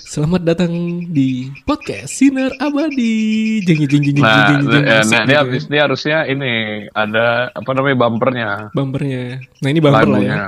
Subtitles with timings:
[0.00, 0.72] Selamat datang
[1.08, 3.60] di podcast Sinar Abadi.
[3.62, 4.84] Jeng jeng jeng jeng Nah, jeng jeng.
[4.86, 5.38] eh, nah, ya.
[5.42, 6.52] habis dia harusnya ini
[6.90, 9.44] ada apa namanya bumpernya, bumpernya.
[9.60, 10.16] Nah ini bumper lah ya.
[10.16, 10.38] lagunya.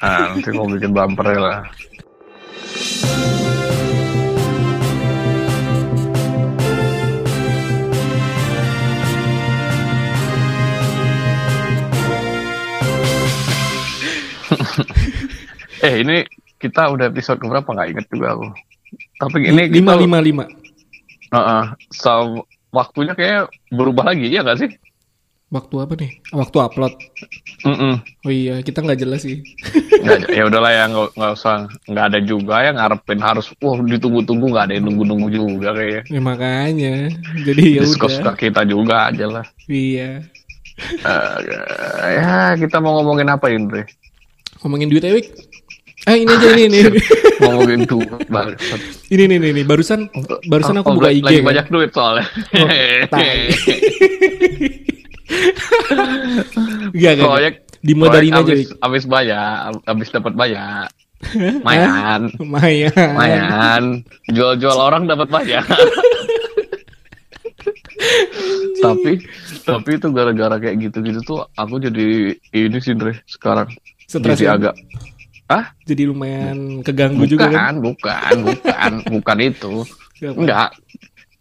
[0.00, 1.58] Ah, nanti mau bikin bumpernya lah.
[15.86, 16.24] eh ini
[16.56, 18.46] kita udah episode berapa nggak inget juga aku.
[19.16, 20.44] Tapi ini lima lima lima.
[21.32, 21.62] Heeh.
[21.90, 24.70] so, waktunya kayak berubah lagi ya nggak sih?
[25.46, 26.10] Waktu apa nih?
[26.34, 26.94] Waktu upload.
[27.62, 28.02] Mm-mm.
[28.26, 29.42] Oh iya kita nggak jelas sih.
[30.06, 34.70] Nggak, ya udahlah ya nggak usah nggak ada juga yang ngarepin harus wah ditunggu-tunggu nggak
[34.70, 36.02] ada yang nunggu-nunggu juga kayaknya.
[36.06, 36.94] ya makanya.
[37.42, 38.34] Jadi ya udah.
[38.38, 39.46] kita juga aja lah.
[39.66, 40.22] Iya.
[40.78, 41.36] Eh,
[42.22, 43.82] ya kita mau ngomongin apa Indri?
[44.62, 45.26] Ngomongin duit Ewik.
[46.06, 46.80] Eh ini aja ini ini.
[47.42, 48.54] ngomongin duit banget.
[49.10, 49.62] ini ini ini, ini.
[49.62, 50.06] barusan
[50.46, 51.26] barusan aku Oh, buka lagi IG.
[51.36, 51.44] kan.
[51.44, 52.24] banyak duit soalnya.
[56.94, 57.14] enggak.
[57.18, 58.52] Proyek Dimodarin proyek aja.
[58.54, 60.86] abis, abis bayar, abis dapat bayar.
[61.62, 62.92] Mayan, Lumayan.
[63.14, 63.82] mayan.
[64.28, 65.64] Jual-jual orang dapat bayar.
[68.76, 69.18] tapi
[69.64, 73.72] tapi itu gara-gara kayak gitu-gitu tuh aku jadi ini sih Indri sekarang
[74.04, 74.54] Stres jadi ya?
[74.54, 74.74] agak
[75.48, 77.78] ah Jadi lumayan keganggu juga kan.
[77.78, 79.74] bukan bukan bukan bukan itu
[80.18, 80.34] Apa?
[80.34, 80.68] enggak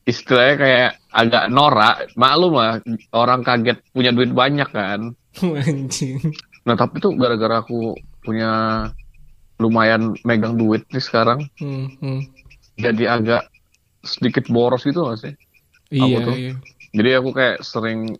[0.03, 2.77] istilahnya kayak agak norak maklum lah
[3.11, 5.17] orang kaget punya duit banyak kan
[5.65, 6.21] Anjing.
[6.61, 8.85] nah tapi tuh gara-gara aku punya
[9.55, 12.21] lumayan megang duit nih sekarang Hmm, hmm.
[12.75, 13.49] jadi agak
[14.01, 15.33] sedikit boros gitu gak sih
[15.87, 16.33] Iya, tuh?
[16.33, 16.53] iya.
[16.91, 18.13] jadi aku kayak sering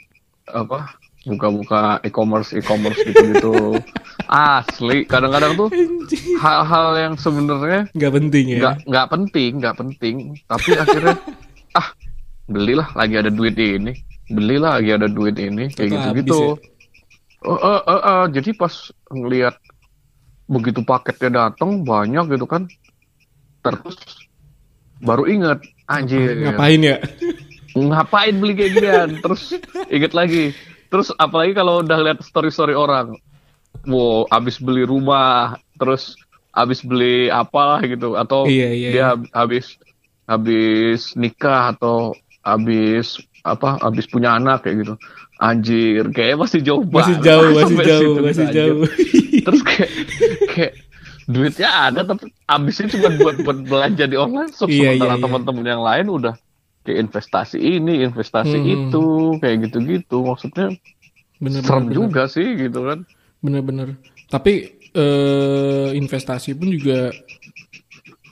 [0.47, 3.77] apa buka-buka e-commerce e-commerce gitu-gitu
[4.29, 5.69] asli kadang-kadang tuh
[6.39, 8.57] hal-hal yang sebenarnya Nggak penting ya.
[8.61, 10.15] nggak nggak penting nggak penting.
[10.45, 11.15] Tapi akhirnya
[11.79, 11.87] ah
[12.45, 13.93] belilah lagi ada duit ini.
[14.25, 16.39] Belilah lagi ada duit ini kayak Itu gitu habis gitu
[17.45, 18.25] ya?
[18.33, 18.73] jadi pas
[19.13, 19.55] ngelihat
[20.49, 22.65] begitu paketnya datang banyak gitu kan.
[23.61, 23.97] Terus
[25.01, 26.37] baru ingat anjir.
[26.41, 26.97] Ngapain ya?
[27.75, 29.09] ngapain beli kayak ginian?
[29.19, 29.41] Terus
[29.91, 30.55] inget lagi.
[30.87, 33.19] Terus apalagi kalau udah lihat story story orang
[33.85, 36.15] wow abis beli rumah terus
[36.51, 39.75] abis beli apalah gitu atau Iya, iya, dia habis
[40.25, 44.93] habis nikah atau habis apa habis punya anak kayak gitu
[45.37, 48.55] anjir kayaknya masih jauh Masih banget jauh, masih sampai jauh, situ, masih anjir.
[48.57, 48.83] jauh.
[49.45, 49.91] terus kayak
[50.49, 50.73] kayak
[51.25, 55.23] duitnya ada tapi habisnya cuma buat buat belanja di online shop Iya, sementara iya, iya.
[55.25, 56.33] teman-teman yang lain udah
[56.81, 58.73] kayak investasi ini investasi Hmm.
[58.79, 59.03] itu
[59.41, 60.73] kayak gitu-gitu maksudnya
[61.35, 63.03] Bener, serem bener, juga sih gitu kan
[63.45, 63.93] Bener-bener.
[64.25, 64.53] Tapi
[64.89, 67.13] eh, investasi pun juga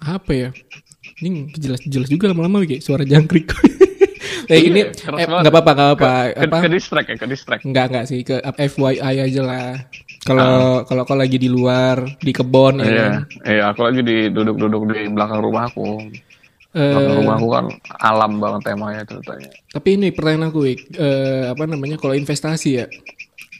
[0.01, 0.49] apa ya?
[1.21, 3.53] Ini jelas-jelas juga lama-lama kayak suara jangkrik.
[4.51, 7.61] eh Iya, ini eh, nggak apa-apa nggak apa ke, apa ke distract ya ke distract
[7.63, 9.69] nggak nggak sih ke FYI aja lah.
[10.23, 13.13] Kalau kalau kau lagi di luar di kebon ya iya kan.
[13.43, 16.11] iya aku lagi di duduk-duduk di belakang rumahku
[16.73, 17.65] Eh, belakang rumahku kan
[18.01, 20.79] alam banget temanya ceritanya Tapi ini pertanyaan aku, Wik.
[20.97, 22.89] Eh, apa namanya kalau investasi ya?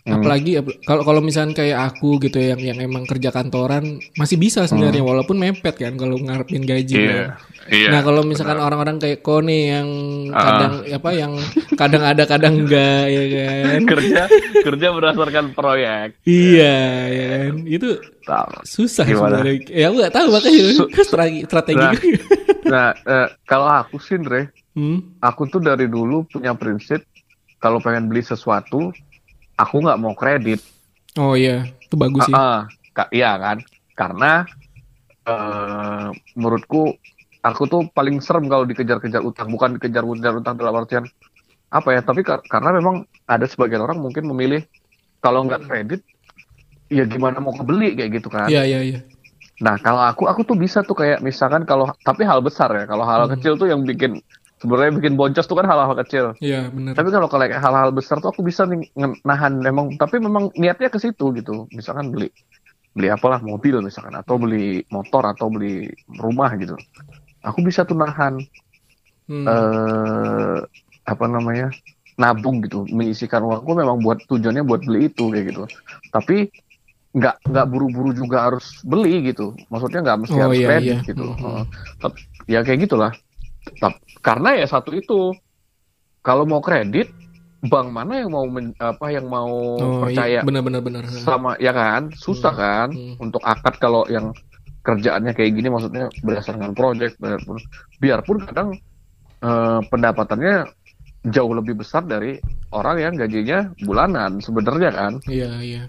[0.04, 0.20] Hmm.
[0.20, 4.36] Apalagi ap- kalau kalau misalnya kayak aku gitu ya, yang yang emang kerja kantoran masih
[4.36, 6.92] bisa sebenarnya walaupun mepet kan kalau ngarepin gaji.
[6.94, 7.00] Hmm.
[7.00, 7.28] iya kan.
[7.72, 9.88] iya Nah kalau misalkan orang-orang kayak nih yang
[10.30, 10.44] Ah.
[10.44, 11.32] kadang apa yang
[11.74, 13.80] kadang ada kadang enggak ya kan?
[13.96, 14.22] kerja
[14.60, 16.76] kerja berdasarkan proyek iya
[17.08, 17.88] ya kan itu
[18.22, 18.50] Tahu.
[18.62, 19.40] susah Gimana?
[19.40, 19.56] sebenarnya.
[19.70, 21.80] Ya aku nggak tahu makanya Su- strategi strategi.
[21.80, 21.96] Nah.
[22.66, 25.16] nah eh, kalau aku sih Andre Hmm?
[25.22, 27.06] aku tuh dari dulu punya prinsip
[27.56, 28.92] kalau pengen beli sesuatu
[29.56, 30.60] aku nggak mau kredit
[31.14, 32.34] Oh iya itu bagus sih.
[32.34, 32.66] Ah.
[32.92, 33.62] Ka- iya kan
[33.94, 34.46] karena
[35.24, 36.94] eh menurutku
[37.42, 41.06] aku tuh paling serem kalau dikejar-kejar utang bukan dikejar-kejar utang dalam artian
[41.70, 44.62] apa ya tapi kar- karena memang ada sebagian orang mungkin memilih
[45.20, 46.02] kalau nggak kredit
[46.92, 49.00] ya gimana mau kebeli kayak gitu kan Iya iya iya.
[49.64, 52.84] Nah, kalau aku aku tuh bisa tuh kayak misalkan kalau tapi hal besar ya.
[52.84, 53.38] Kalau hal Hmm.
[53.38, 54.20] kecil tuh yang bikin
[54.64, 56.26] sebenarnya bikin boncos tuh kan hal-hal kecil.
[56.40, 56.96] Iya benar.
[56.96, 58.88] Tapi kalau kayak hal-hal besar tuh aku bisa nih
[59.28, 61.68] nahan memang tapi memang niatnya ke situ gitu.
[61.76, 62.32] Misalkan beli
[62.96, 66.80] beli apalah mobil misalkan atau beli motor atau beli rumah gitu.
[67.44, 68.40] Aku bisa tuh nahan
[69.24, 69.48] Hmm.
[69.48, 70.60] eh
[71.08, 71.72] apa namanya?
[72.14, 75.64] nabung gitu, menyisikan uangku memang buat tujuannya buat beli itu kayak gitu.
[76.14, 76.46] Tapi
[77.10, 79.58] nggak nggak buru-buru juga harus beli gitu.
[79.74, 81.10] Maksudnya nggak mesti Oh, harus iya, kredit iya.
[81.10, 81.26] gitu.
[81.26, 81.42] Mhm.
[81.42, 81.64] Heeh.
[82.06, 83.12] Tep- ya kayak gitulah.
[83.74, 85.32] Tep- karena ya satu itu
[86.20, 87.12] kalau mau kredit
[87.62, 91.72] bank mana yang mau men- apa yang mau Oh percaya iya benar benar sama ya
[91.72, 92.60] kan susah Hmm.
[92.60, 93.16] kan Hmm.
[93.22, 94.36] untuk akad kalau yang
[94.84, 97.56] kerjaannya kayak gini maksudnya berdasarkan project biarpun
[97.98, 98.70] biarpun kadang
[99.40, 100.68] eh, pendapatannya
[101.26, 102.36] jauh lebih besar dari
[102.70, 105.84] orang yang gajinya bulanan sebenarnya kan Iya, iya.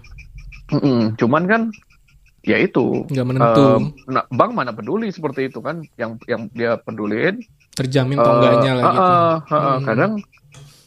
[0.71, 1.15] Mm-mm.
[1.15, 1.61] cuman kan
[2.41, 3.59] ya itu Nggak menentu.
[3.59, 3.77] eh,
[4.07, 7.43] nah, bank mana peduli seperti itu kan yang yang dia pedulin
[7.75, 9.01] Terjamin atau enggaknya lah gitu.
[9.03, 9.83] ah, ah, Hmm.
[9.83, 10.11] kadang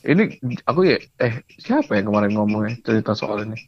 [0.03, 0.23] ini
[0.65, 3.59] aku ya eh siapa yang kemarin ngomongnya cerita soal ini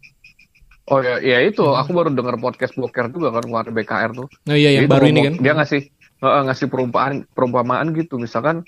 [0.87, 1.77] oh ya ya itu Hmm.
[1.77, 5.05] aku baru dengar podcast Boker juga kan kemarin BKR tuh Nah, iya yang Dia baru
[5.07, 5.35] ini kan.
[5.37, 5.81] dia ngasih
[6.19, 8.65] eh, ngasih perumpamaan perumpamaan gitu misalkan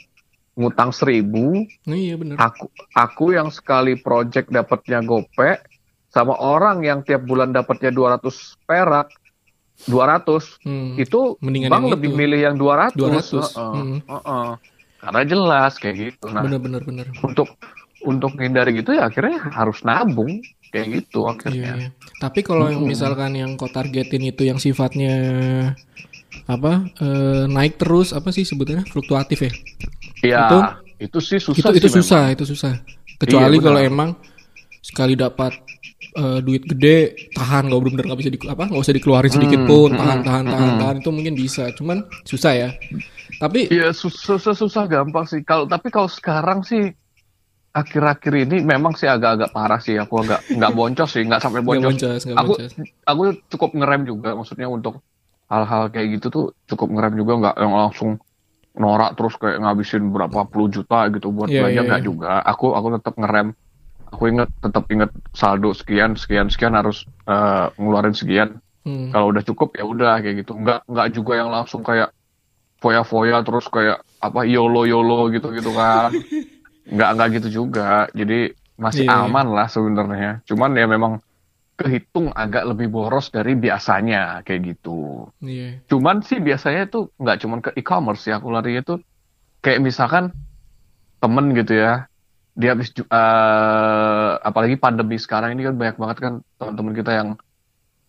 [0.52, 2.36] ngutang seribu Nah, iya bener.
[2.36, 5.56] aku aku yang sekali project dapatnya gope
[6.08, 8.20] sama orang yang tiap bulan dapatnya 200
[8.62, 9.08] perak
[9.86, 10.94] 200 Hmm.
[10.94, 12.18] itu Mendingan bang lebih itu.
[12.18, 13.98] milih yang 200, 200, Heeh, hmm.
[14.06, 14.48] heeh.
[15.02, 17.06] karena jelas kayak gitu nah Bener, bener, bener.
[17.20, 17.48] untuk
[18.02, 21.88] untuk menghindari gitu ya akhirnya harus nabung kayak gitu Iya, akhirnya iya.
[22.18, 22.90] Tapi kalau yang Mm-mm.
[22.90, 25.14] misalkan yang kau targetin itu yang sifatnya
[26.46, 29.52] apa eh, naik terus apa sih sebetulnya fluktuatif ya?
[30.22, 30.64] ya Itu-
[31.02, 31.98] itu, sih susah itu sih itu memang.
[31.98, 32.72] susah, itu susah.
[33.18, 34.10] Kecuali Iya, kalau emang
[34.78, 35.50] sekali dapat
[36.12, 39.68] eh, duit gede tahan nggak bener-bener nggak bisa di, apa nggak usah dikeluarin sedikit Hmm,
[39.70, 40.80] pun hmm, tahan tahan tahan hmm.
[40.80, 42.68] tahan itu mungkin bisa cuman susah ya.
[43.40, 45.40] Tapi Iya susah, susah susah gampang sih.
[45.42, 46.92] Kalau tapi kalau sekarang sih
[47.72, 49.96] akhir-akhir ini memang sih agak-agak parah sih.
[49.96, 51.84] Aku agak nggak boncos sih nggak sampai boncos.
[51.96, 52.72] boncos nggak aku boncos.
[53.08, 53.22] aku
[53.56, 55.00] cukup ngerem juga maksudnya untuk
[55.48, 58.10] hal-hal kayak gitu tuh cukup ngerem juga nggak yang langsung
[58.72, 62.08] norak terus kayak ngabisin berapa puluh juta gitu buat Iya, belanja iya, nggak iya.
[62.08, 62.30] juga.
[62.44, 63.48] Aku aku tetap ngerem
[64.12, 68.60] aku inget tetap inget saldo sekian sekian sekian harus eh, ngeluarin sekian.
[68.82, 69.14] Hmm.
[69.14, 70.58] kalau udah cukup ya udah kayak gitu.
[70.58, 72.10] Nggak nggak juga yang langsung kayak
[72.82, 76.10] foya-foya terus kayak apa yolo yolo gitu gitu kan.
[76.94, 78.10] Nggak nggak gitu juga.
[78.10, 79.30] Jadi masih Iya, iya.
[79.30, 80.42] aman lah sebenarnya.
[80.50, 81.22] Cuman ya memang
[81.78, 85.30] kehitung agak lebih boros dari biasanya kayak gitu.
[85.38, 85.78] Iya.
[85.86, 88.98] Cuman sih biasanya tuh nggak cuman ke e-commerce ya aku larinya tuh
[89.62, 90.34] kayak misalkan
[91.22, 92.10] temen gitu ya
[92.60, 97.28] dia habis eh, apalagi pandemi sekarang ini kan banyak banget kan teman-teman kita yang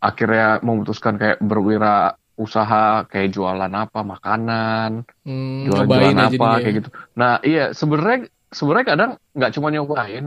[0.03, 6.63] akhirnya memutuskan kayak berwira usaha kayak jualan apa makanan Hmm, jualan jualan apa dia.
[6.63, 10.25] kayak gitu nah iya sebenarnya sebenarnya kadang nggak cuma nyobain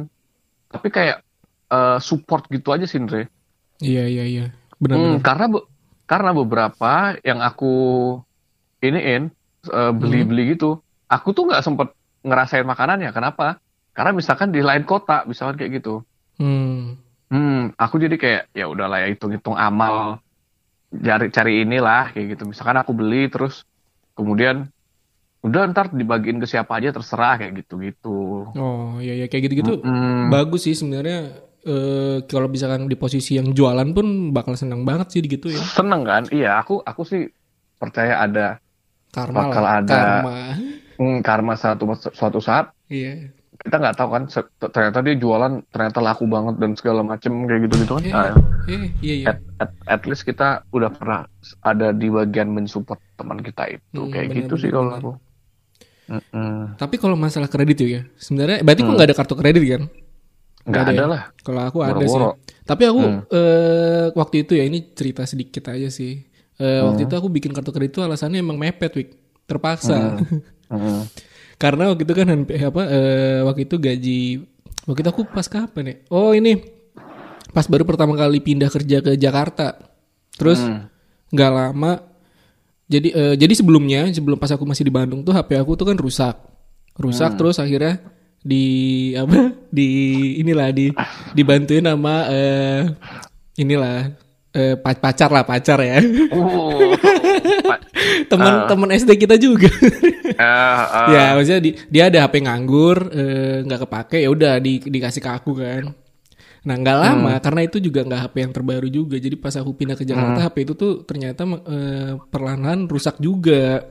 [0.73, 1.17] tapi kayak
[1.73, 3.29] eh, support gitu aja sih Andre
[3.89, 4.43] iya iya iya
[4.83, 5.67] benar Hmm, benar karena be-
[6.07, 7.67] karena beberapa yang aku
[8.85, 9.23] iniin
[9.73, 10.81] eh, beli-beli gitu,
[11.11, 11.89] aku tuh nggak sempet
[12.27, 13.11] ngerasain makanannya.
[13.15, 13.59] Kenapa?
[13.97, 16.05] Karena misalkan di lain kota, misalkan kayak gitu.
[16.37, 17.01] hmm.
[17.27, 20.23] Hmm, aku jadi kayak ya udahlah ya hitung-hitung amal,
[20.95, 22.43] cari cari inilah kayak gitu.
[22.47, 23.67] Misalkan aku beli terus
[24.15, 24.71] kemudian
[25.43, 28.51] udah ntar dibagiin ke siapa aja terserah kayak gitu-gitu.
[28.51, 33.55] oh iya iya kayak gitu-gitu Hmm, bagus sih sebenarnya eh, kalau misalkan di posisi yang
[33.55, 36.23] jualan pun bakal senang banget sih gitu ya seneng kan?
[36.31, 37.23] Iya, aku aku sih
[37.79, 38.47] percaya ada
[39.15, 40.37] karma Bakal lah ada- karma
[40.99, 43.31] hmm, karma satu suatu saat iya
[43.67, 44.23] kita nggak tahu kan
[44.71, 48.15] ternyata dia jualan ternyata laku banget dan segala macem kayak gitu gitu kan Iya.
[48.15, 48.27] Nah,
[48.71, 51.27] eh iya iya at, at, at least kita udah pernah
[51.61, 55.11] ada di bagian mensupport teman kita itu Hmm, kayak benar, gitu sih benar, kalau aku
[56.07, 56.79] Mm-mm.
[56.79, 58.95] tapi kalau masalah kredit ya sebenarnya berarti kok Hmm.
[58.95, 59.83] nggak ada kartu kredit kan
[60.67, 61.07] nggak ada ada ya?
[61.07, 62.11] lah Kalau aku ada sih.
[62.11, 62.31] Boro-boro.
[62.67, 63.21] Tapi aku Hmm.
[63.31, 66.27] eh, waktu itu ya ini cerita sedikit aja sih.
[66.59, 67.09] Eh, Waktu Hmm.
[67.11, 69.11] itu aku bikin kartu kredit itu alasannya emang mepet, Wik.
[69.47, 70.19] Terpaksa.
[70.75, 71.07] Mm.
[71.57, 74.21] Karena waktu itu kan apa eh, waktu itu gaji
[74.85, 75.95] waktu itu aku pas kapan ya?
[76.13, 76.61] Oh, ini
[77.51, 79.81] pas baru pertama kali pindah kerja ke Jakarta.
[80.37, 80.89] Terus Hmm.
[81.33, 81.93] nggak lama
[82.87, 85.97] jadi eh, jadi sebelumnya sebelum pas aku masih di Bandung tuh HP aku tuh kan
[85.97, 86.37] rusak.
[86.97, 87.39] Rusak Hmm.
[87.41, 88.05] terus akhirnya
[88.41, 88.65] di
[89.17, 89.57] apa?
[89.73, 89.89] Di
[90.39, 90.93] inilah di
[91.33, 92.85] dibantuin sama eh
[93.57, 94.13] inilah
[94.57, 96.01] eh, pa- pacar lah pacar ya.
[96.33, 96.97] Uh,
[97.63, 97.79] Pak,
[98.33, 99.69] Teman teman SD kita juga.
[99.69, 104.81] eh, eh, ya maksudnya di- dia ada HP nganggur eh, nggak kepake ya udah di,
[104.81, 105.93] dikasih ke aku kan.
[106.67, 109.95] Nah nggak lama karena itu juga nggak HP yang terbaru juga jadi pas aku pindah
[109.95, 113.87] ke Jakarta HP itu tuh ternyata eh, perlahan rusak juga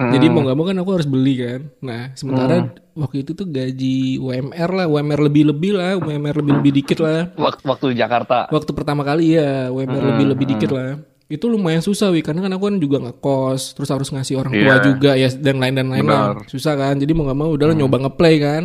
[0.00, 1.60] jadi mau nggak mau kan aku harus beli kan.
[1.84, 6.72] Nah sementara waktu itu tuh gaji UMR lah UMR lebih lebih lah UMR lebih lebih
[6.80, 7.28] dikit lah.
[7.36, 8.48] Waktu, waktu di Jakarta.
[8.48, 10.96] Waktu pertama kali ya UMR lebih lebih dikit lah.
[11.28, 14.74] Itu lumayan susah wi karena kan aku kan juga ngekos terus harus ngasih orang tua
[14.80, 14.82] Iya.
[14.82, 16.42] juga ya dan lain dan lain lah.
[16.48, 18.62] Susah kan jadi mau nggak mau udah lah nyoba ngeplay kan.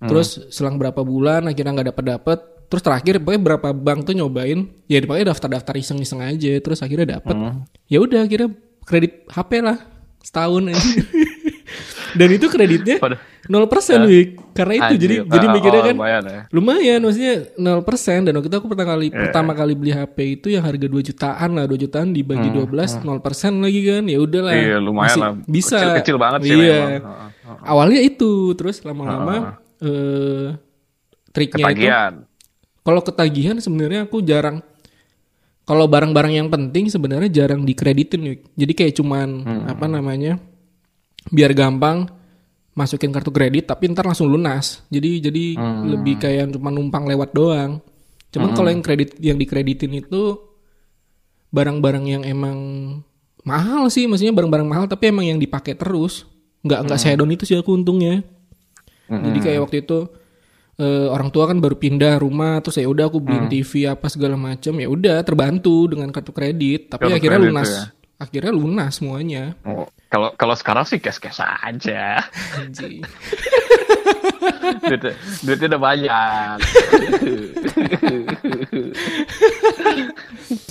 [0.00, 2.38] Terus selang berapa bulan akhirnya nggak dapat dapat
[2.68, 6.56] terus terakhir pokoknya berapa bank tuh nyobain ya pokoknya daftar daftar iseng iseng aja.
[6.56, 7.36] Terus akhirnya dapat
[7.84, 8.48] ya udah akhirnya
[8.82, 9.76] kredit HP lah
[10.28, 10.62] setahun
[12.10, 13.68] Dan itu kreditnya Pada- 0%
[14.02, 14.28] Wik.
[14.52, 15.30] Karena itu jadi Anjir.
[15.30, 16.40] jadi Ah, mikirnya oh, kan lumayan ya.
[16.50, 19.18] lumayan maksudnya 0% dan waktu itu aku pertama kali Iya.
[19.22, 22.66] pertama kali beli HP itu yang harga 2 jutaan lah 2 jutaan dibagi 12
[22.98, 23.04] 0%
[23.58, 25.32] lagi kan ya udahlah Hmm, Iya, lumayan Masih lah.
[25.46, 26.80] bisa Kecil-kecil banget sih iya.
[26.98, 27.00] heeh.
[27.62, 30.46] awalnya itu terus lama-lama eh
[31.30, 32.12] triknya itu Ketagihan.
[32.80, 34.58] kalau ketagihan sebenarnya aku jarang
[35.68, 38.40] kalau barang-barang yang penting sebenarnya jarang dikreditin Wik.
[38.56, 39.64] jadi kayak cuman Hmm.
[39.68, 40.40] apa namanya
[41.28, 42.08] biar gampang
[42.72, 44.80] masukin kartu kredit tapi ntar langsung lunas.
[44.88, 45.92] Jadi jadi Hmm.
[45.92, 47.84] lebih kayak cuma numpang lewat doang.
[48.30, 50.40] Cuman kalau yang kredit yang dikreditin itu
[51.50, 52.58] barang-barang yang emang
[53.42, 54.08] mahal sih.
[54.08, 56.24] Maksudnya barang-barang mahal tapi emang yang dipakai terus.
[56.62, 58.24] Nggak nggak sedon itu sih aku untungnya.
[59.08, 59.98] Jadi kayak waktu itu
[60.78, 64.34] eh, orang tua kan baru pindah rumah terus ya udah aku beliin TV apa segala
[64.34, 67.82] macam ya udah terbantu dengan kartu kredit tapi Kartu akhirnya kredit lunas ya.
[68.16, 72.16] akhirnya lunas semuanya Oh, Kalau kalau sekarang sih cash-cash aja.
[72.56, 73.04] Anjing.
[74.80, 75.12] duitnya,
[75.44, 76.56] duitnya udah banyak.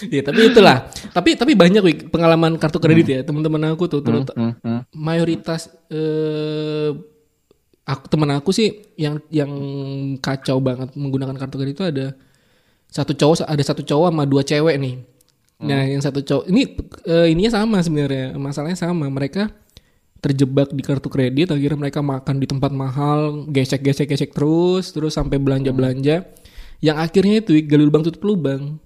[0.07, 0.75] ya tapi itulah
[1.11, 4.81] tapi tapi banyak Wik, pengalaman kartu kredit ya teman-teman aku tuh terut- Hmm, hmm.
[4.91, 6.91] mayoritas eh
[7.87, 9.49] aku teman aku sih yang yang
[10.19, 12.07] kacau banget menggunakan kartu kredit itu ada
[12.91, 14.95] satu cowok ada satu cowok sama dua cewek nih.
[15.57, 16.77] Nah, yang satu cowok ini
[17.07, 18.37] eh, ininya sama sebenarnya.
[18.37, 19.09] Masalahnya sama.
[19.09, 19.49] Mereka
[20.21, 26.25] terjebak di kartu kredit akhirnya mereka makan di tempat mahal, gesek-gesek-gesek terus terus sampai belanja-belanja
[26.81, 28.77] yang akhirnya itu gali lubang tutup lubang.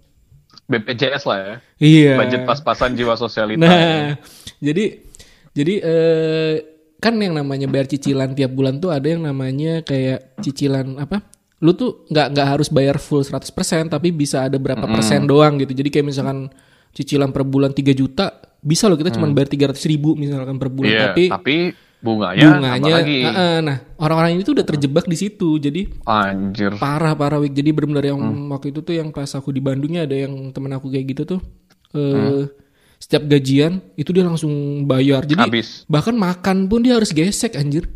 [0.71, 1.55] BPJS lah ya.
[1.83, 2.13] Iya.
[2.15, 3.59] Budget pas-pasan jiwa sosialita.
[3.59, 4.15] Nah,
[4.63, 5.03] jadi
[5.51, 6.55] jadi eh,
[7.01, 11.25] kan yang namanya bayar cicilan tiap bulan tuh ada yang namanya kayak cicilan apa?
[11.59, 13.49] Lu tuh nggak nggak harus bayar full 100%
[13.89, 15.73] tapi bisa ada berapa persen doang gitu.
[15.73, 16.53] Jadi kayak misalkan
[16.91, 18.29] cicilan per bulan 3 juta,
[18.59, 20.89] bisa loh kita cuma bayar 300 ribu misalkan per bulan.
[20.89, 21.55] Iya, tapi tapi
[22.01, 23.19] bunganya, bunganya, lagi.
[23.23, 25.57] Heeh, nah orang-orang ini tuh udah terjebak di situ.
[25.57, 26.77] Jadi Anjir.
[26.77, 27.53] parah parah Wik.
[27.53, 28.49] jadi benar-benar yang Hmm.
[28.49, 31.39] waktu itu tuh yang pas aku di Bandungnya ada yang temen aku kayak gitu tuh
[31.93, 32.45] eh Hmm.
[33.01, 34.53] Setiap gajian itu dia langsung
[34.85, 35.25] bayar.
[35.25, 35.83] Jadi Habis.
[35.85, 37.89] bahkan makan pun dia harus gesek anjir.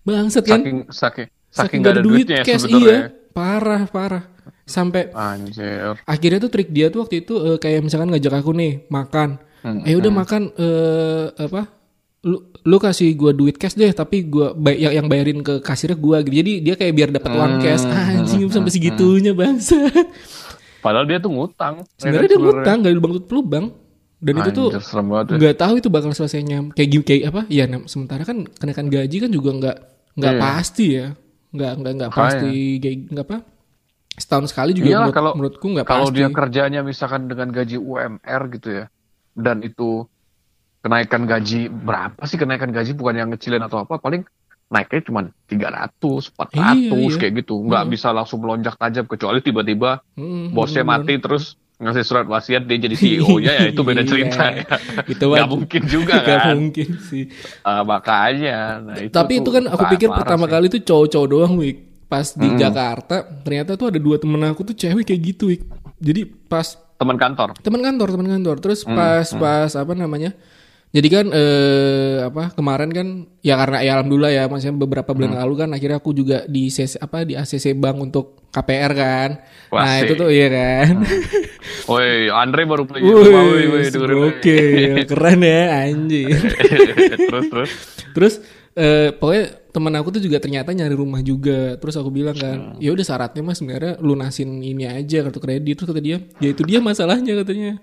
[0.00, 0.58] Bangsat kan?
[0.58, 2.88] Saking saking saking saking gak ada duit duitnya cash sebenarnya.
[2.88, 3.28] iya.
[3.30, 4.24] parah parah.
[4.64, 5.98] Sampai Anjir.
[6.04, 9.36] akhirnya tuh trik dia tuh waktu itu eh, kayak misalkan ngajak aku nih makan.
[9.60, 11.68] Hmm, eh udah makan eh apa
[12.22, 15.94] lu lu kasih gua duit cash deh tapi gua bay yang, yang bayarin ke kasirnya
[15.94, 16.38] gua gitu.
[16.38, 17.84] Jadi dia kayak biar dapat uang Hmm, cash.
[17.84, 20.06] anjing sampai segitunya bangsat.
[20.80, 21.84] Padahal dia tuh ngutang.
[21.94, 23.66] sebenarnya dia ngutang gak lubang tutup lubang
[24.20, 25.26] dan itu tuh Anjir, banget.
[25.26, 25.36] ya.
[25.38, 29.30] nggak tahu itu bakal selesainya kayak gim- kayak apa ya sementara kan kenaikan gaji kan
[29.30, 29.76] juga nggak
[30.14, 30.40] nggak Iya.
[30.40, 31.06] pasti ya
[31.50, 33.36] nggak nggak nggak pasti kayak nggak apa
[34.12, 37.76] setahun sekali juga Iyalah, menurut, kalau- menurutku nggak Kalau pasti dia kerjanya misalkan dengan gaji
[37.76, 38.84] UMR gitu ya,
[39.32, 40.04] dan itu
[40.80, 44.24] kenaikan gaji berapa sih kenaikan gaji bukan yang ngecilin atau apa, paling
[44.66, 47.16] naiknya cuma 300, 400 Iya, iya.
[47.16, 51.00] kayak gitu, nggak bisa langsung melonjak tajam kecuali tiba-tiba Hmm, bosnya bener-bener.
[51.08, 51.44] mati terus
[51.80, 54.08] ngasih surat wasiat dia jadi CEO-nya ya itu beda Iya.
[54.08, 54.64] cerita ya.
[55.06, 56.54] Itu Nggak mungkin juga Nggak kan.
[56.54, 57.24] mungkin sih
[57.62, 58.58] Ah, makanya.
[58.78, 60.14] Nah, tapi itu kan aku pikir sih.
[60.14, 64.60] pertama kali tuh cowok-cowok doang wik pas di Jakarta ternyata tuh ada dua temen aku
[64.64, 65.62] tuh cewek kayak gitu wik
[65.96, 67.54] jadi pas teman kantor.
[67.56, 70.34] teman kantor teman kantor terus Hmm, pas pas apa namanya
[70.90, 73.06] jadi kan eh apa kemarin kan
[73.40, 75.40] ya karena ya alhamdulillah ya maksudnya beberapa bulan Hmm.
[75.46, 79.30] lalu kan akhirnya aku juga di CC, apa di ACC Bank untuk KPR kan.
[79.70, 81.06] Nah Wah, itu tuh iya kan.
[81.86, 84.58] Woi, Andre baru play oke
[85.06, 86.26] keren ya anjing
[87.30, 87.70] terus terus.
[88.10, 88.34] terus
[88.72, 91.78] eh, pokoknya teman aku tuh juga ternyata nyari rumah juga.
[91.78, 92.82] Terus aku bilang kan Hmm.
[92.82, 95.78] ya udah syaratnya mas sebenarnya lunasin ini aja kartu kredit.
[95.78, 97.78] Terus kata dia ya itu dia masalahnya katanya.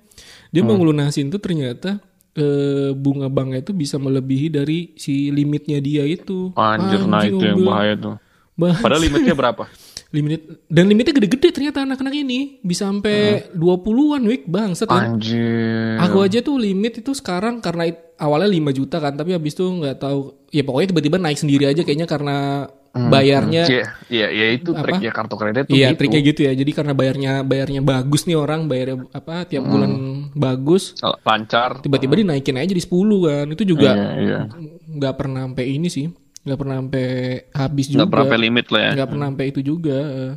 [0.51, 0.67] Dia Hmm.
[0.67, 2.03] mau ngelunasin tuh ternyata
[2.37, 7.43] eh, bunga banknya itu bisa melebihi dari si limitnya dia itu Anjir, nah Anjing, itu
[7.43, 8.15] yang bahaya tuh.
[8.53, 9.65] "Bah, Padahal limitnya berapa?
[10.07, 15.99] limit dan limitnya gede-gede ternyata anak-anak ini bisa sampai 20-an week bangsat kan Anjir.
[15.99, 19.99] Aku aja tuh limit itu sekarang karena awalnya 5 juta kan, tapi habis itu nggak
[19.99, 20.47] tahu.
[20.55, 23.63] Ya pokoknya tiba-tiba naik sendiri aja kayaknya karena bayarnya.
[23.65, 24.83] Iya, iya, iya itu Apa?
[24.83, 25.97] triknya kartu kredit tuh Iya, gitu.
[25.99, 26.53] triknya gitu ya.
[26.53, 29.91] Jadi karena bayarnya bayarnya bagus nih orang, bayarnya apa tiap bulan
[30.33, 31.79] bagus, Lancar.
[31.81, 33.45] tiba-tiba dinaikin aja jadi 10 kan.
[33.49, 34.39] Itu juga Iya, iya.
[34.87, 36.07] nggak pernah sampai ini sih.
[36.47, 37.05] nggak pernah sampai
[37.51, 37.97] habis juga.
[37.99, 38.91] Nggak berapa limit lah ya.
[38.95, 39.97] nggak pernah sampai itu juga.
[39.99, 40.33] eh.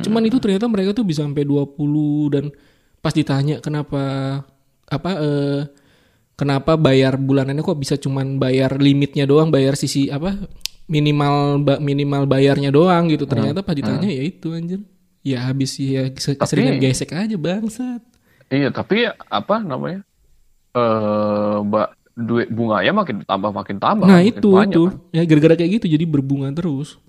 [0.00, 1.76] Cuman itu ternyata mereka tuh bisa sampai 20
[2.32, 2.44] dan
[2.98, 4.00] pas ditanya kenapa
[4.86, 5.60] apa eh
[6.32, 10.32] kenapa bayar bulanannya kok bisa cuman bayar limitnya doang, bayar sisi apa
[10.86, 13.24] minimal ba- minimal bayarnya doang gitu.
[13.24, 14.80] Ternyata pas ditanya ya itu anjir.
[15.22, 18.02] Ya habis ya se- keseringan gesek aja bangsat.
[18.48, 20.02] Iya, tapi apa namanya?
[20.72, 24.04] Eh, mbak duit bunganya makin tambah makin tambah.
[24.04, 24.96] Nah makin itu banyak, itu kan.
[25.10, 27.00] ya gara-gara kayak gitu jadi berbunga terus.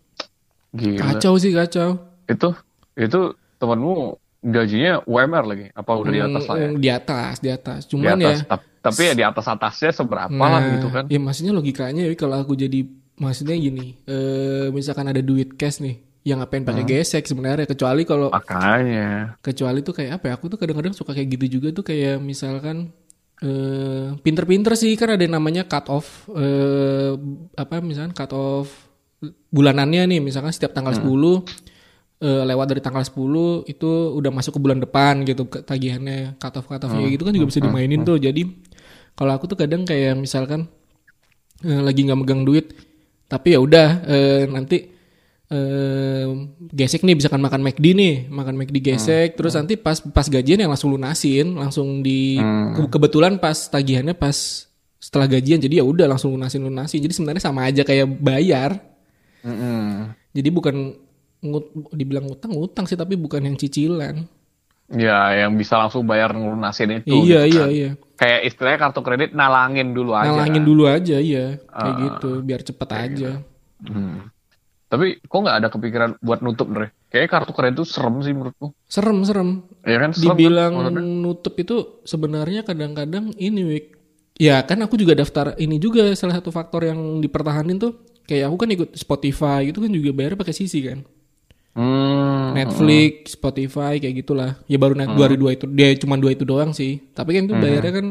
[0.72, 1.00] Gila.
[1.00, 2.00] Kacau sih kacau.
[2.26, 2.56] Itu
[2.94, 3.20] itu
[3.58, 6.68] temanmu gajinya UMR lagi apa udah di atas lah ya?
[6.68, 7.80] Hmm, Di atas, di atas.
[7.84, 11.04] Di Cuman atas, ya tap- tapi ya di atas atasnya seberapa lah Nah, gitu kan?
[11.08, 12.84] Ya maksudnya logikanya ya kalau aku jadi
[13.20, 18.32] maksudnya gini, eh misalkan ada duit cash nih, yang ngapain pakai gesek sebenarnya kecuali kalau
[18.32, 19.38] Makanya.
[19.44, 20.34] kecuali tuh kayak apa ya?
[20.40, 22.96] Aku tuh kadang-kadang suka kayak gitu juga tuh kayak misalkan
[23.44, 27.12] eh pinter-pinter sih kan ada yang namanya cut off eh
[27.60, 28.72] apa misalkan cut off
[29.52, 31.04] bulanannya nih misalkan setiap tanggal 10
[32.24, 36.72] eh, lewat dari tanggal 10 itu udah masuk ke bulan depan gitu tagihannya cut off
[36.72, 38.16] cut offnya gitu kan juga bisa dimainin tuh.
[38.16, 38.48] Jadi
[39.14, 40.72] kalau aku tuh kadang kayak misalkan
[41.68, 42.72] eh, lagi nggak megang duit
[43.34, 44.78] tapi ya udah eh, nanti
[45.50, 46.28] eh,
[46.70, 50.70] gesek nih misalkan makan McD nih makan McD gesek terus nanti pas pas gajian yang
[50.70, 52.38] langsung lunasin langsung di
[52.74, 57.44] ke- kebetulan pas tagihannya pas setelah gajian jadi ya udah langsung lunasin lunasin jadi sebenarnya
[57.44, 58.78] sama aja kayak bayar
[59.44, 60.16] Mm-mm.
[60.32, 60.76] jadi bukan
[61.44, 64.24] ngut, dibilang utang utang sih tapi bukan yang cicilan
[64.94, 67.26] Ya, yang bisa langsung bayar ngelunasin itu.
[67.26, 67.70] iya gitu iya kan.
[67.74, 67.90] iya
[68.24, 70.32] Kayak istilahnya kartu kredit nalangin dulu aja.
[70.32, 73.32] nalangin dulu aja iya kayak Ah, gitu biar cepet aja
[73.82, 74.32] Hmm.
[74.88, 76.94] Tapi kok nggak ada kepikiran buat nutup, Dre?
[77.06, 78.72] Kayaknya kartu kredit itu serem sih menurutku.
[78.86, 79.50] serem serem
[79.82, 81.02] Ya kan serem kan dibilang maksudnya?
[81.20, 83.86] nutup itu sebenarnya kadang-kadang ini Wik.
[84.36, 88.58] ya kan aku juga daftar ini juga salah satu faktor yang dipertahanin tuh kayak aku
[88.58, 91.04] kan ikut Spotify gitu kan juga bayar pakai sisi kan
[91.74, 92.54] Hmm.
[92.54, 96.70] Netflix Spotify kayak gitulah ya baru naik dua dua itu dia cuma dua itu doang
[96.70, 98.08] sih tapi kan itu bayarnya kan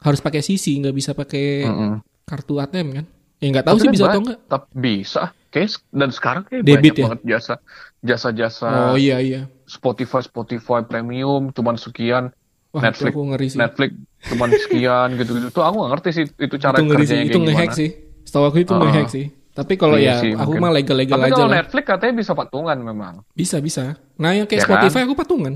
[0.00, 1.92] harus pakai sisi nggak bisa pakai Mm-mm.
[2.24, 3.04] kartu ATM kan
[3.36, 5.22] ya nggak tahu Tapi sih kan bisa atau enggak Tapi bisa.
[5.52, 7.04] S- dan sekarang kayak Debit banyak ya?
[7.04, 7.54] banget jasa
[8.00, 12.32] jasa-jasa oh iya iya Spotify Spotify premium cuman sekian
[12.72, 13.90] wah Netflix itu aku ngeri sih Netflix
[14.26, 17.36] cuman sekian gitu-gitu tuh aku gak ngerti sih itu cara itu ngeri sih kerjanya itu
[17.36, 17.76] kayak ngehack gimana.
[17.76, 17.90] sih
[18.24, 18.80] setahu aku itu Ah.
[18.80, 20.60] ngehack sih tapi kalau Iya ya sih, aku mungkin.
[20.60, 23.14] mah legal-legal Tapi aja kalau lah Netflix katanya bisa patungan memang.
[23.30, 24.72] bisa bisa nah yang kayak Ya kan?
[24.78, 25.54] Spotify aku patungan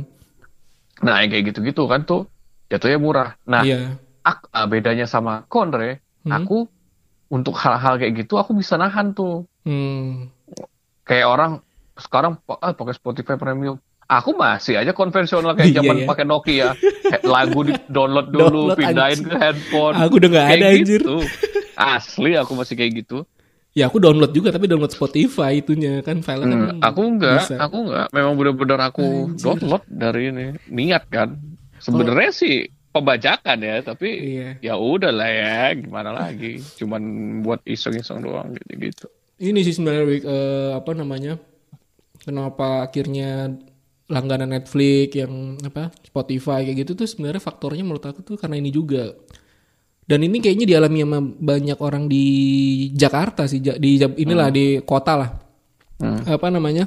[0.99, 2.25] Nah yang kayak gitu-gitu kan tuh
[2.67, 3.37] jatuhnya murah.
[3.43, 6.33] Nah iya ak- ah, bedanya sama Konre, Hmm.
[6.35, 6.67] aku
[7.29, 9.45] untuk hal-hal kayak gitu aku bisa nahan tuh.
[9.63, 10.33] hmm.
[11.03, 11.53] Kayak orang
[11.95, 13.77] sekarang ah, pakai Spotify premium.
[14.05, 16.07] Aku masih aja konvensional kayak Iya, zaman ya.
[16.07, 16.69] pakai Nokia.
[16.79, 19.27] Kayak lagu di download dulu, Download, pindahin anjir.
[19.27, 19.95] ke handphone.
[19.97, 21.01] Aku udah nggak Kayak ada, anjir.
[21.01, 21.17] gitu.
[21.75, 23.19] Asli aku masih kayak gitu.
[23.77, 26.69] Ya aku download juga tapi download Spotify itunya kan filenya kan.
[26.73, 27.55] Hmm, aku enggak, bisa.
[27.61, 28.07] aku enggak.
[28.09, 29.05] Memang benar-benar aku
[29.37, 29.45] Anjir.
[29.45, 30.47] download dari ini.
[30.73, 31.37] Niat kan.
[31.77, 34.49] Sebenarnya sih pembajakan ya, tapi Iya.
[34.65, 36.57] ya udah lah ya, gimana lagi.
[36.81, 37.03] Cuman
[37.45, 39.13] buat iseng-iseng doang gitu-gitu.
[39.37, 41.37] Ini sih sebenarnya eh, apa namanya?
[42.25, 43.53] Kenapa akhirnya
[44.09, 48.73] langganan Netflix yang apa Spotify kayak gitu tuh sebenarnya faktornya menurut aku tuh karena ini
[48.73, 49.13] juga.
[50.07, 52.25] Dan ini kayaknya dialami sama banyak orang di
[52.95, 55.31] Jakarta sih, di inilah di kota lah.
[55.99, 56.23] Hmm.
[56.23, 56.87] Apa namanya?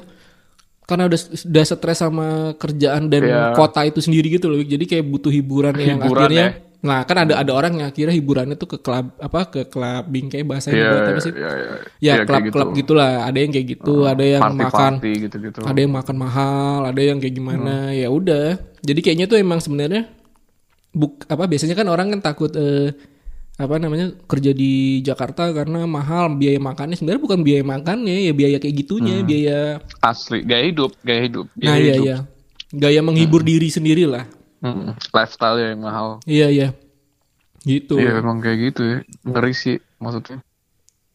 [0.88, 3.42] Karena udah udah stres sama kerjaan dan Iya.
[3.54, 4.58] kota itu sendiri gitu loh.
[4.58, 6.68] Jadi kayak butuh hiburan yang Hiburan akhirnya ya.
[6.80, 10.48] Nah, kan ada ada orang yang akhirnya hiburannya tuh ke klub apa ke clubbing kayak
[10.48, 11.32] bahasanya Iya, buat apa sih?
[11.36, 11.68] iya, iya.
[12.00, 12.78] Ya Iya, klub-klub gitu.
[12.80, 14.56] gitulah, ada yang kayak gitu, ada yang makan
[14.96, 15.58] Party-party gitu-gitu.
[15.60, 17.92] ada yang makan mahal, ada yang kayak gimana.
[17.92, 18.00] Hmm.
[18.00, 18.46] Ya udah.
[18.80, 20.08] Jadi kayaknya tuh emang sebenarnya
[20.90, 22.90] buk apa biasanya kan orang kan takut eh,
[23.56, 28.56] apa namanya kerja di Jakarta karena mahal biaya makannya sebenarnya bukan biaya makannya ya biaya
[28.56, 31.46] kayak gitunya, biaya Asli, gaya hidup, gaya hidup.
[31.60, 32.16] nah Gaya iya iya.
[32.70, 34.24] Gaya menghibur diri sendiri lah.
[34.64, 36.24] Hmm, Lifestyle yang mahal.
[36.24, 36.68] Iya iya.
[37.60, 38.00] Gitu.
[38.00, 38.98] Iya, memang kayak gitu ya.
[39.26, 40.40] Ngeri sih maksudnya.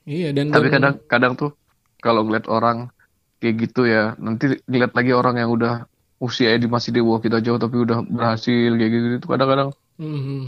[0.06, 1.52] Iya dan Tapi dan- kadang kadang tuh
[1.98, 2.94] kalau ngeliat orang
[3.42, 5.90] kayak gitu ya, nanti ngeliat lagi orang yang udah
[6.26, 10.42] usianya di masih di bawah kita jauh tapi udah berhasil kayak gitu itu kadang-kadang Mhm.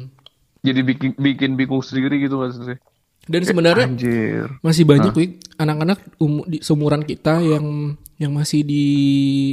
[0.60, 2.82] jadi bikin bikin bingung sendiri gitu maksudnya.
[3.24, 4.48] Dan sebenarnya Anjir.
[4.60, 8.84] masih banyak Wik, anak-anak umu- di seumuran kita yang yang masih di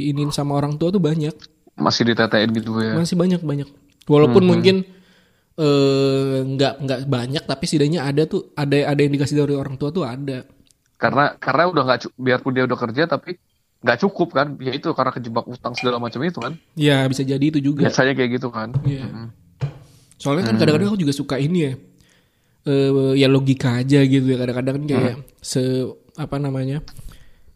[0.07, 1.35] ini sama orang tua tuh banyak
[1.75, 2.95] Masih ditetein gitu ya.
[2.95, 3.67] masih banyak banyak
[4.05, 4.87] walaupun mungkin
[5.55, 9.87] eh, nggak nggak banyak tapi setidaknya ada tuh ada ada yang dikasih dari orang tua
[9.89, 10.43] tuh ada
[10.95, 13.35] Karena karena udah nggak biarpun dia udah kerja tapi
[13.85, 14.57] nggak cukup kan.
[14.57, 16.57] Ya itu karena kejebak utang segala macam itu kan.
[16.73, 18.73] ya bisa jadi itu juga Biasanya kayak gitu kan.
[18.81, 19.29] Iya.
[20.15, 21.73] soalnya kan kadang-kadang aku juga suka ini ya
[22.65, 25.61] eh, ya logika aja gitu ya kadang-kadang kan kayak se
[26.15, 26.79] apa namanya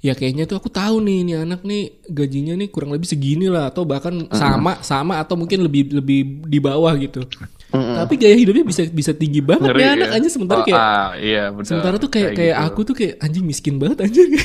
[0.03, 3.71] ya kayaknya tuh aku tahu nih ini anak nih gajinya nih kurang lebih segini lah
[3.71, 7.23] atau bahkan sama sama atau mungkin lebih lebih di bawah gitu
[7.69, 10.17] tapi gaya hidupnya bisa bisa tinggi banget Ngeri ya anak ya.
[10.17, 11.65] aja sementara Oh, kayak ah, iya benar.
[11.65, 12.65] sementara tuh kayak kayak gitu.
[12.65, 14.29] aku tuh kayak anjing miskin banget anjing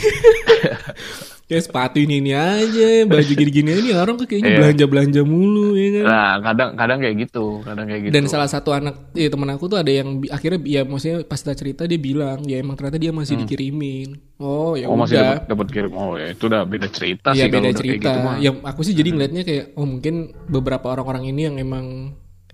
[1.44, 4.58] Kayak sepatu ini ini aja, baju gini-gini ini orang kok kayaknya Iya.
[4.58, 6.04] belanja-belanja mulu ya kan.
[6.06, 8.12] Nah, kadang kadang kayak gitu, kadang kayak gitu.
[8.16, 11.52] Dan salah satu anak ya temen aku tuh ada yang akhirnya ya maksudnya pas kita
[11.52, 14.16] cerita dia bilang ya emang ternyata dia masih dikirimin.
[14.38, 14.96] Oh ya Hmm.
[14.96, 15.28] oh masih udah.
[15.36, 15.92] dapat dapat kirim.
[15.92, 18.00] Oh ya itu udah beda cerita Iya sih kalau beda udah kayak cerita.
[18.00, 18.36] gitu mah.
[18.40, 20.14] Yang aku sih jadi ngeliatnya kayak oh mungkin
[20.48, 21.86] beberapa orang-orang ini yang emang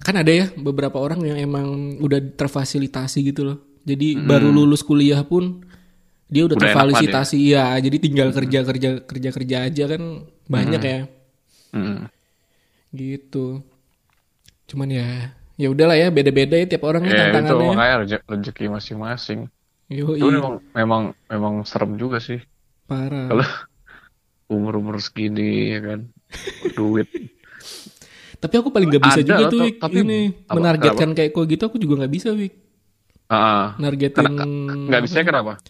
[0.00, 1.66] kan ada ya beberapa orang yang emang
[1.98, 3.58] udah terfasilitasi gitu loh.
[3.82, 5.64] Jadi baru lulus kuliah pun
[6.26, 7.74] dia udah, Udah terfasilitasi ya.
[7.76, 10.02] Jadi tinggal kerja kerja kerja kerja aja kan
[10.46, 11.00] banyak ya
[11.70, 12.10] Mm.
[12.90, 13.62] gitu.
[14.66, 15.06] Cuman ya
[15.54, 17.68] ya udahlah ya beda-beda ya tiap orang ya Ya itu tantangannya.
[17.70, 19.40] makanya reze- rezeki masing-masing.
[19.86, 22.38] Yoi, Itu memang memang memang serem juga sih
[22.84, 23.26] parah.
[23.28, 23.46] kalau
[24.54, 26.00] umur-umur segini ya kan.
[26.76, 27.06] Duit.
[28.40, 31.30] Tapi aku paling gak bisa Ada juga tuh tapi- Wik, tapi ini apa- menargetkan kayak
[31.30, 32.52] kok gitu aku juga nggak bisa Wik.
[33.28, 34.26] Ah, Nargetin
[34.88, 35.60] nggak bisa kenapa?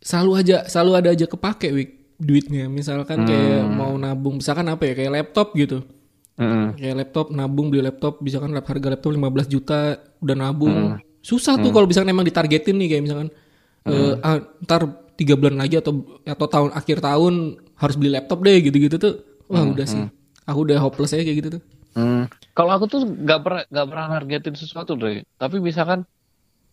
[0.00, 2.66] selalu aja selalu ada aja kepake Wik duitnya.
[2.66, 3.72] Misalkan kayak Hmm.
[3.72, 5.84] mau nabung misalkan apa ya kayak laptop gitu.
[6.34, 6.72] Mm-mm.
[6.74, 9.78] Kayak laptop nabung beli laptop misalkan harga laptop 15 juta
[10.18, 10.96] udah nabung.
[10.96, 11.00] Hmm.
[11.20, 13.28] Susah tuh kalau misalkan emang ditargetin nih kayak misalkan
[13.80, 13.92] Hmm.
[13.92, 14.82] eh, ah, ntar
[15.14, 17.34] tiga bulan lagi atau atau tahun akhir tahun
[17.74, 19.14] harus beli laptop deh gitu-gitu tuh.
[19.46, 20.04] Wah, udah sih.
[20.50, 21.62] Aku udah hopeless aja kayak gitu tuh.
[21.94, 22.26] Hmm.
[22.54, 25.22] Kalau aku tuh nggak pernah nggak pernah nargetin sesuatu deh.
[25.38, 26.02] Tapi misalkan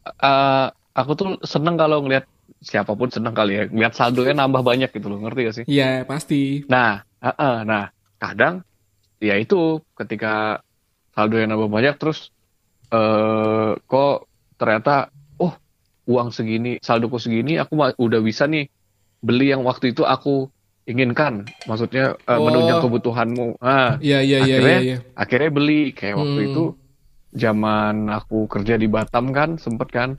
[0.05, 2.25] eh, aku tuh seneng kalau ngelihat
[2.63, 5.65] siapa pun seneng kali ya ngeliat saldonya nambah banyak gitu loh ngerti gak sih?
[5.69, 6.65] Iya, pasti.
[6.65, 8.65] Nah, heeh, nah kadang
[9.21, 10.65] ya itu ketika
[11.13, 12.33] saldo yang nambah banyak terus
[12.87, 15.53] eh kok ternyata oh
[16.07, 18.71] uang segini saldoku segini aku udah bisa nih
[19.21, 20.49] beli yang waktu itu aku
[20.87, 22.47] inginkan maksudnya eh, Oh.
[22.47, 24.97] menunjang kebutuhanmu ah Iya, iya, iya, Akhirnya- iya, iya.
[25.13, 26.47] akhirnya beli kayak waktu Hmm.
[26.49, 26.63] itu
[27.33, 30.09] zaman aku kerja di Batam kan sempet kan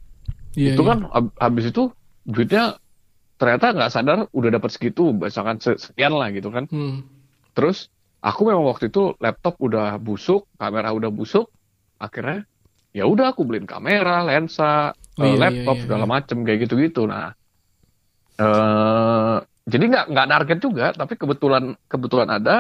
[0.53, 1.89] Iya, itu kan hab- habis itu
[2.23, 2.77] duitnya
[3.37, 7.01] ternyata nggak sadar udah dapat segitu misalkan se- sekian lah gitu kan Hmm.
[7.53, 7.89] terus
[8.21, 11.49] aku memang waktu itu laptop udah busuk kamera udah busuk
[11.97, 12.45] akhirnya
[12.91, 16.13] ya udah aku beliin kamera lensa Oh, eh, iya, laptop iya, iya, segala iya.
[16.13, 17.33] macem kayak gitu gitu nah
[18.37, 19.37] eh
[19.69, 22.57] jadi nggak nggak target juga tapi kebetulan kebetulan ada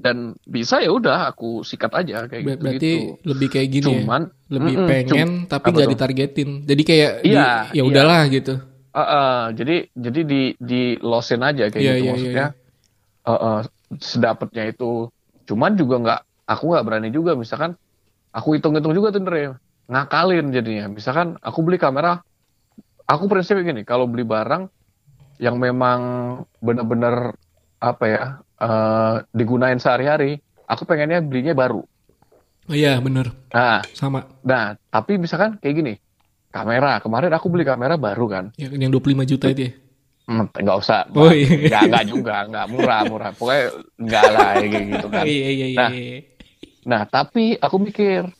[0.00, 3.84] dan bisa ya udah aku sikat aja kayak Ber- gitu berarti gitu lebih kayak gini
[3.84, 4.00] ya.
[4.00, 6.48] cuman Lebih Mm-mm, pengen tapi Apa nggak ditargetin.
[6.66, 7.82] Jadi kayak di- Iya, ya iya.
[7.86, 8.54] udahlah gitu.
[8.90, 12.46] Uh, uh, jadi jadi di di losin aja kayak Iya, gitu iya, maksudnya
[13.22, 13.58] uh, uh,
[14.02, 15.06] sedapatnya itu
[15.46, 17.78] cuman juga nggak aku nggak berani juga misalkan
[18.34, 19.54] aku hitung-hitung juga tuh Ndre
[19.86, 22.18] ngakalin jadinya misalkan aku beli kamera
[23.06, 24.66] aku prinsipnya gini kalau beli barang
[25.40, 26.00] yang memang
[26.60, 27.32] benar-benar
[27.80, 28.22] apa ya
[28.60, 30.36] uh, digunain sehari-hari
[30.68, 31.82] aku pengennya belinya baru
[32.70, 33.34] Oh iya, bener.
[33.50, 34.28] nah Sama.
[34.46, 35.94] nah tapi misalkan kayak gini
[36.52, 39.72] kamera kemarin aku beli kamera baru kan Yang, yang 25 juta itu ya.
[40.30, 41.10] Hmm, nggak usah.
[41.10, 41.50] Oh, iya.
[41.66, 43.30] Nggak, nggak juga, nggak murah, murah.
[43.34, 43.66] Pokoknya
[43.98, 45.24] nggak lah kayak gitu kan.
[45.26, 45.78] Iya, iya, iya.
[45.82, 45.90] Nah.
[45.90, 46.18] iya.
[46.86, 48.30] Nah, tapi aku mikir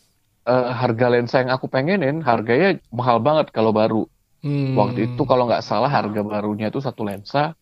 [0.46, 4.06] eh, harga lensa yang aku pengenin harganya mahal banget kalau baru.
[4.40, 4.72] Hmm.
[4.72, 7.52] Waktu itu kalau nggak salah harga barunya itu satu lensa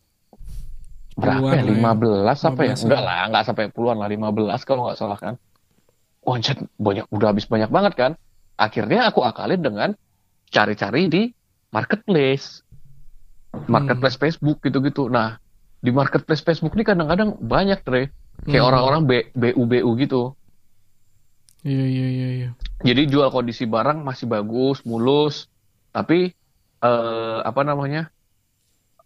[1.19, 1.63] berapa Puluhan ya?
[1.67, 2.31] lah ya.
[2.31, 2.75] 15 apa ya?
[2.79, 3.17] 15 Enggak lah.
[3.27, 5.35] nggak sampai puluhan lah, 15 kalau nggak salah kan.
[6.23, 8.13] Anjir, banyak udah habis banyak banget kan.
[8.55, 9.91] Akhirnya aku akalin dengan
[10.49, 11.23] cari-cari di
[11.71, 12.63] marketplace.
[13.67, 14.23] Marketplace Hmm.
[14.23, 15.09] Facebook gitu-gitu.
[15.09, 15.41] Nah,
[15.79, 18.13] di marketplace Facebook ini kadang-kadang banyak, Dre.
[18.45, 18.71] Kayak Hmm.
[18.71, 19.03] orang-orang
[19.35, 20.37] BU-BU gitu.
[21.67, 22.49] Iya, iya, iya, iya.
[22.81, 25.51] Jadi jual kondisi barang masih bagus, mulus,
[25.91, 26.38] tapi
[26.83, 28.11] eh, apa namanya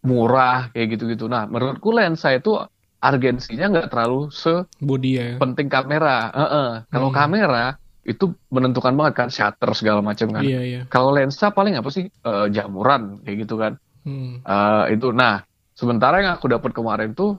[0.02, 1.30] murah kayak gitu-gitu.
[1.30, 2.58] Nah, menurutku lensa itu
[3.02, 4.30] urgensinya nggak terlalu
[4.78, 5.26] Body ya.
[5.38, 6.30] sepenting kamera.
[6.30, 6.68] Heeh.
[6.90, 7.16] Kalau Hmm.
[7.18, 7.64] kamera
[8.02, 10.42] itu menentukan banget kan shutter segala macam kan.
[10.42, 10.80] Iya, iya.
[10.90, 13.78] Kalau lensa paling apa sih Eh, jamuran kayak gitu kan.
[14.06, 14.42] Hmm.
[14.42, 15.10] Eh, itu.
[15.14, 15.42] Nah,
[15.74, 17.38] sementara yang aku dapat kemarin tuh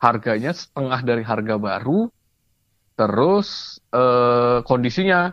[0.00, 2.08] harganya setengah dari harga baru,
[2.96, 5.32] terus eh, kondisinya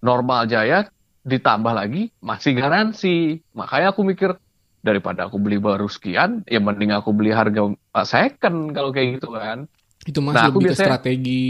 [0.00, 0.88] normal jaya,
[1.22, 3.38] ditambah lagi masih garansi.
[3.54, 4.34] Makanya aku mikir
[4.82, 9.30] daripada aku beli baru sekian, ya mending aku beli harga eh, second kalau kayak gitu
[9.30, 9.70] kan.
[10.02, 11.46] Itu mas Nah, aku lebih ke biasanya- strategi.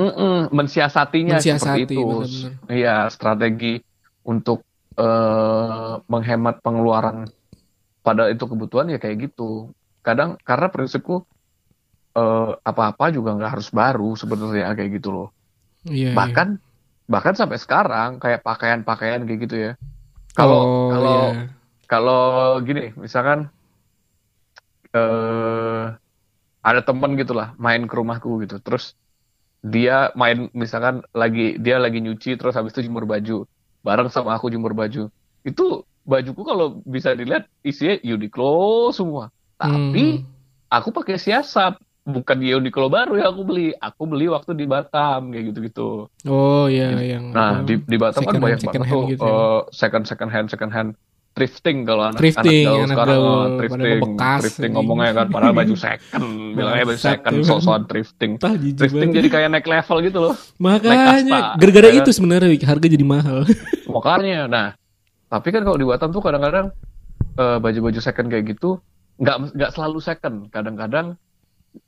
[0.00, 2.08] Mm-mm, mensiasatinya Mensiasati, seperti itu.
[2.72, 3.76] Iya, strategi
[4.24, 4.64] untuk
[4.96, 7.26] eh, menghemat pengeluaran
[8.00, 9.74] pada itu kebutuhan ya kayak gitu.
[10.00, 11.28] Kadang karena prinsipku
[12.14, 15.28] eh, apa-apa juga nggak harus baru sebenarnya kayak gitu loh.
[15.84, 16.16] Iya, iya.
[17.12, 19.72] Bahkan sampai sekarang kayak pakaian-pakaian kayak gitu ya.
[20.36, 21.48] Kalau Oh, kalau iya.
[21.90, 22.22] kalau
[22.64, 23.52] gini, misalkan
[24.94, 25.84] eh
[26.64, 28.96] ada temen gitu lah main ke rumahku gitu, terus
[29.64, 33.48] dia main misalkan lagi dia lagi nyuci terus habis itu jemur baju
[33.86, 35.08] bareng sama aku jemur baju
[35.44, 35.64] itu
[36.04, 40.26] bajuku kalau bisa dilihat isinya Uniqlo semua Tapi Hmm.
[40.68, 43.72] aku pakai siasat, bukan di Uniqlo baru ya aku beli.
[43.74, 46.06] Aku beli waktu di Batam kayak gitu-gitu.
[46.28, 50.04] Oh iya yang Nah, di, di Batam kan banyak banget hand tuh gitu eh, second
[50.04, 50.90] second hand second hand
[51.34, 54.74] thrifting kalau anak Thrifting, anak gaul anak sekarang gaul, pada thrifting bekas, thrifting anjing.
[54.78, 59.98] ngomongnya kan padahal baju second bilangnya baju second sosokan thrifting thrifting jadi kayak naik level
[59.98, 62.14] gitu loh Makanya gara-gara ya itu kan?
[62.14, 63.38] sebenarnya harga jadi mahal.
[63.98, 64.68] makanya nah
[65.26, 66.70] tapi kan kalau di Batam tuh kadang-kadang
[67.34, 68.78] eh, baju-baju second kayak gitu
[69.18, 71.18] nggak nggak selalu second kadang-kadang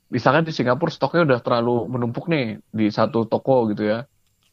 [0.07, 4.07] misalkan di Singapura stoknya udah terlalu menumpuk nih di satu toko gitu ya.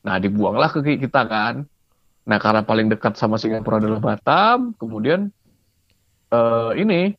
[0.05, 1.64] Nah dibuanglah ke kita kan.
[2.25, 5.31] Nah karena paling dekat sama Singapura adalah Batam kemudian
[6.33, 7.14] eh, ini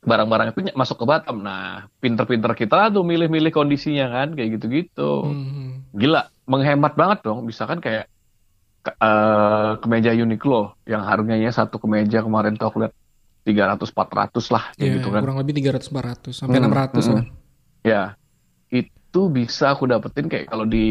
[0.00, 1.42] barang-barang itu masuk ke Batam.
[1.42, 5.12] Nah pinter-pinter kita tuh milih-milih kondisinya kan kayak gitu-gitu.
[5.26, 5.84] Hmm.
[5.90, 7.42] gila menghemat banget dong.
[7.42, 8.06] Misalkan kayak
[8.86, 12.94] ke- eh, kemeja Uniqlo yang harganya satu kemeja kemarin tuh aku lihat
[13.42, 17.14] 300 400 lah kayak Ya, gitu kan kurang lebih 300 400 sampai Hmm, 600 hmm.
[17.16, 17.24] lah.
[17.82, 18.02] ya
[18.70, 20.86] itu bisa aku dapetin kayak kalau di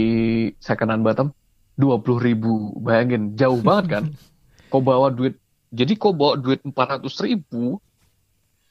[0.59, 1.31] second hand Batam
[1.75, 4.03] 20 ribu bayangin jauh banget kan
[4.71, 5.37] kau bawa duit
[5.69, 7.77] jadi kau bawa duit 400 ribu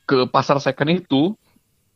[0.04, 1.32] ke pasar second itu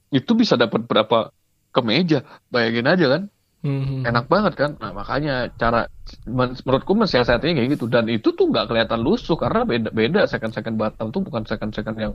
[0.09, 1.33] itu bisa dapat berapa
[1.71, 3.23] kemeja bayangin aja kan
[3.63, 4.03] Hmm.
[4.03, 4.71] enak banget kan?
[4.83, 5.87] Nah makanya cara
[6.27, 7.87] men- menurutku mensiasatinya kayak gitu.
[7.87, 11.71] Dan itu tuh nggak kelihatan lusuh karena beda beda second second Batam tuh bukan second
[11.71, 12.13] second yang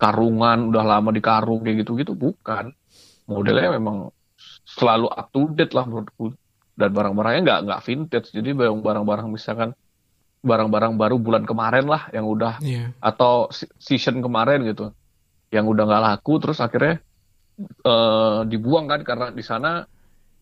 [0.00, 2.72] karungan udah lama di karung kayak gitu gitu bukan.
[3.28, 4.08] Modelnya memang
[4.64, 6.32] selalu up to date lah menurutku.
[6.76, 8.28] Dan barang-barangnya nggak nggak vintage.
[8.32, 9.76] Jadi barang- barang-barang misalkan
[10.40, 12.96] barang-barang baru bulan kemarin lah yang udah Iya.
[13.04, 14.96] atau se- season kemarin gitu.
[15.52, 17.04] Yang udah nggak laku terus akhirnya
[17.84, 19.04] eh, dibuang kan.
[19.04, 19.84] Karena di sana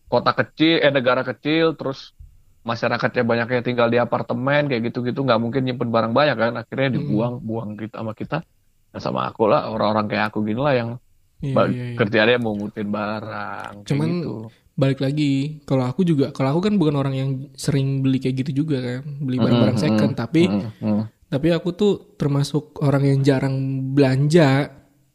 [0.05, 2.13] kota kecil eh negara kecil terus
[2.61, 6.95] masyarakatnya banyaknya tinggal di apartemen kayak gitu-gitu nggak mungkin nyimpen barang banyak kan akhirnya Hmm.
[6.95, 8.41] dibuang buang gitu sama kita
[8.89, 10.89] dan sama aku lah orang-orang kayak aku gini lah yang
[11.37, 11.95] Iya, iya, iya.
[11.95, 14.33] kerjaannya mau ngutin barang Cuman gitu
[14.73, 15.31] balik lagi
[15.63, 19.03] kalau aku juga kalau aku kan bukan orang yang sering beli kayak gitu juga kan
[19.21, 21.01] beli barang-barang Mm, second mm, tapi mm, mm.
[21.27, 23.55] tapi aku tuh termasuk orang yang jarang
[23.93, 24.73] belanja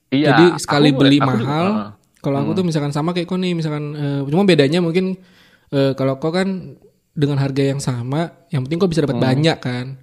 [0.09, 1.91] iya jadi sekali aku- beli aku juga- mahal ah.
[2.21, 5.17] Kalau aku tuh misalkan sama kayak kau nih misalkan eh, cuma bedanya mungkin
[5.73, 6.77] eh, kalau kau kan
[7.17, 9.97] dengan harga yang sama yang penting kau bisa dapat banyak kan.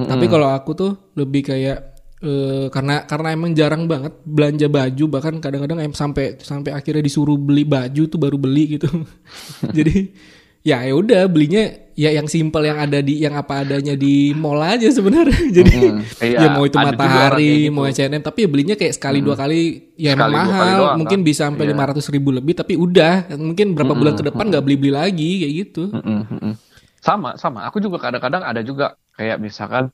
[0.00, 1.78] Tapi kalau aku tuh lebih kayak
[2.24, 7.36] eh, karena karena emang jarang banget belanja baju bahkan kadang-kadang em sampai sampai akhirnya disuruh
[7.36, 8.88] beli baju tuh baru beli gitu.
[9.76, 10.12] Jadi
[10.60, 14.56] ya ya udah belinya ya yang simpel yang ada di yang apa adanya di mall
[14.58, 17.72] aja sebenarnya jadi Mm, iya, ya mau itu matahari gitu.
[17.72, 19.60] mau H&M tapi ya belinya kayak sekali dua kali
[19.94, 21.26] ya Sekali, kali mahal doang, mungkin kan?
[21.26, 21.70] bisa sampai Iya.
[21.72, 25.30] lima ratus ribu lebih tapi udah mungkin berapa bulan ke depan nggak beli beli lagi
[25.40, 26.54] kayak gitu Mm-mm, mm-mm.
[27.00, 27.64] Sama, sama.
[27.64, 29.88] Aku juga kadang-kadang ada juga kayak misalkan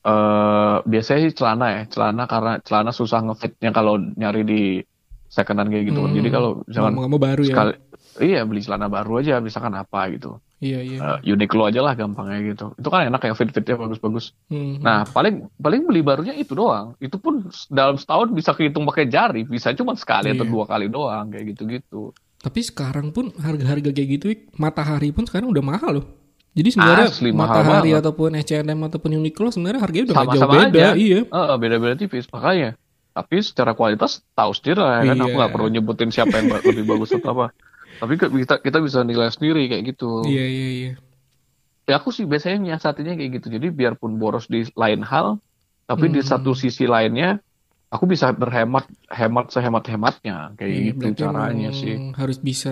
[0.00, 4.62] eh biasanya sih celana ya, celana karena celana susah ngefitnya kalau nyari di
[5.28, 6.00] second hand kayak gitu.
[6.00, 6.16] Hmm.
[6.16, 7.72] Jadi kalau misalkan nggak mau baru ya sekali,
[8.18, 10.42] iya beli celana baru aja, misalkan apa gitu.
[10.58, 12.74] iya iya Eh, Uniqlo aja lah gampangnya gitu.
[12.74, 14.34] Itu kan enak ya fit-fitnya bagus-bagus.
[14.46, 14.76] Hmm.
[14.78, 16.98] Nah paling paling beli barunya itu doang.
[16.98, 20.50] Itu pun dalam setahun bisa kehitung pakai jari, bisa cuma sekali atau Iya.
[20.50, 22.10] dua kali doang kayak gitu-gitu.
[22.36, 26.06] Tapi sekarang pun harga-harga kayak gitu, matahari pun sekarang udah mahal loh.
[26.50, 28.02] Jadi sebenarnya Asli, mahal matahari banget.
[28.02, 30.80] ataupun H&M ataupun Uniqlo sebenarnya harganya udah nggak jauh sama-sama beda.
[30.82, 30.88] aja.
[30.94, 31.20] Iya.
[31.24, 32.70] Heeh, beda-beda tipis makanya.
[33.10, 35.16] Tapi secara kualitas tahu sendiri lah ya kan.
[35.16, 35.36] Aku Iya.
[35.36, 37.46] nggak perlu nyebutin siapa yang lebih bagus atau apa.
[38.00, 40.24] Tapi kita kita bisa nilai sendiri kayak gitu.
[40.24, 40.92] Iya iya iya.
[41.84, 43.46] Ya aku sih biasanya nyiasatinya kayak gitu.
[43.50, 45.36] Jadi biarpun boros di lain hal,
[45.84, 46.28] tapi di Hmm.
[46.28, 47.42] satu sisi lainnya
[47.88, 52.14] aku bisa berhemat hemat sehemat hematnya kayak Iya, gitu caranya sih.
[52.14, 52.70] Harus bisa,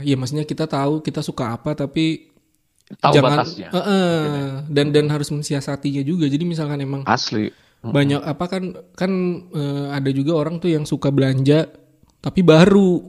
[0.00, 2.30] ya maksudnya kita tahu kita suka apa tapi
[2.92, 3.68] Tahu jangan batasnya.
[3.72, 6.28] Eh, eh, dan dan harus mensiasatinya juga.
[6.28, 7.48] Jadi misalkan emang Asli.
[7.82, 8.62] banyak apa kan
[8.94, 9.10] kan
[9.50, 11.66] eh, ada juga orang tuh yang suka belanja
[12.20, 13.00] tapi baru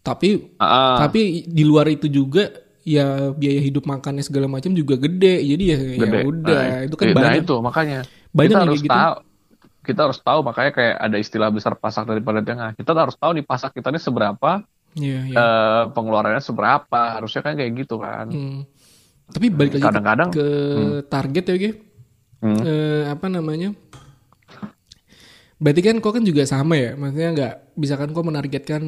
[0.00, 2.48] tapi Ah, tapi di luar itu juga
[2.82, 5.44] ya biaya hidup makannya segala macam juga gede.
[5.44, 6.18] Jadi ya ya gede.
[6.24, 7.42] udah Nah, itu kan nah, banyak.
[7.44, 8.00] itu makanya.
[8.32, 8.90] Banyak kita harus gitu.
[8.90, 9.14] tahu
[9.84, 12.72] kita harus tahu makanya kayak ada istilah besar pasak daripada tengah.
[12.72, 14.64] Kita harus tahu nih pasak kita ini seberapa
[14.96, 15.36] Iya, iya.
[15.36, 17.00] eh, pengeluarannya seberapa.
[17.14, 18.28] Harusnya kan kayak gitu kan.
[18.28, 18.60] Hmm.
[19.28, 20.46] tapi balik lagi ke, kadang-kadang ke
[21.04, 21.70] target ya Ge.
[22.40, 22.60] Hmm.
[22.64, 23.76] Eh, apa namanya?
[25.58, 26.94] Berarti kan kok kan juga sama ya?
[26.94, 28.82] Maksudnya nggak bisa kan kok menargetkan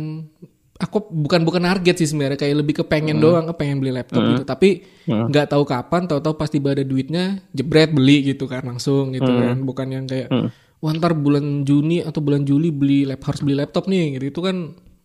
[0.81, 4.25] aku bukan bukan target sih sebenarnya kayak lebih ke pengen doang ke pengen beli laptop
[4.25, 4.43] gitu.
[4.49, 4.69] Tapi
[5.07, 9.61] nggak tahu kapan tahu-tahu pasti ada duitnya jebret beli gitu kan langsung gitu kan.
[9.61, 10.33] Bukan yang kayak
[10.81, 14.25] wah ntar bulan Juni atau bulan Juli beli lap harus beli laptop nih gitu.
[14.33, 14.57] Itu kan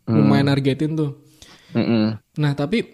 [0.07, 1.11] lumayan nargetin tuh.
[1.75, 2.15] Mm-mm.
[2.39, 2.88] nah tapi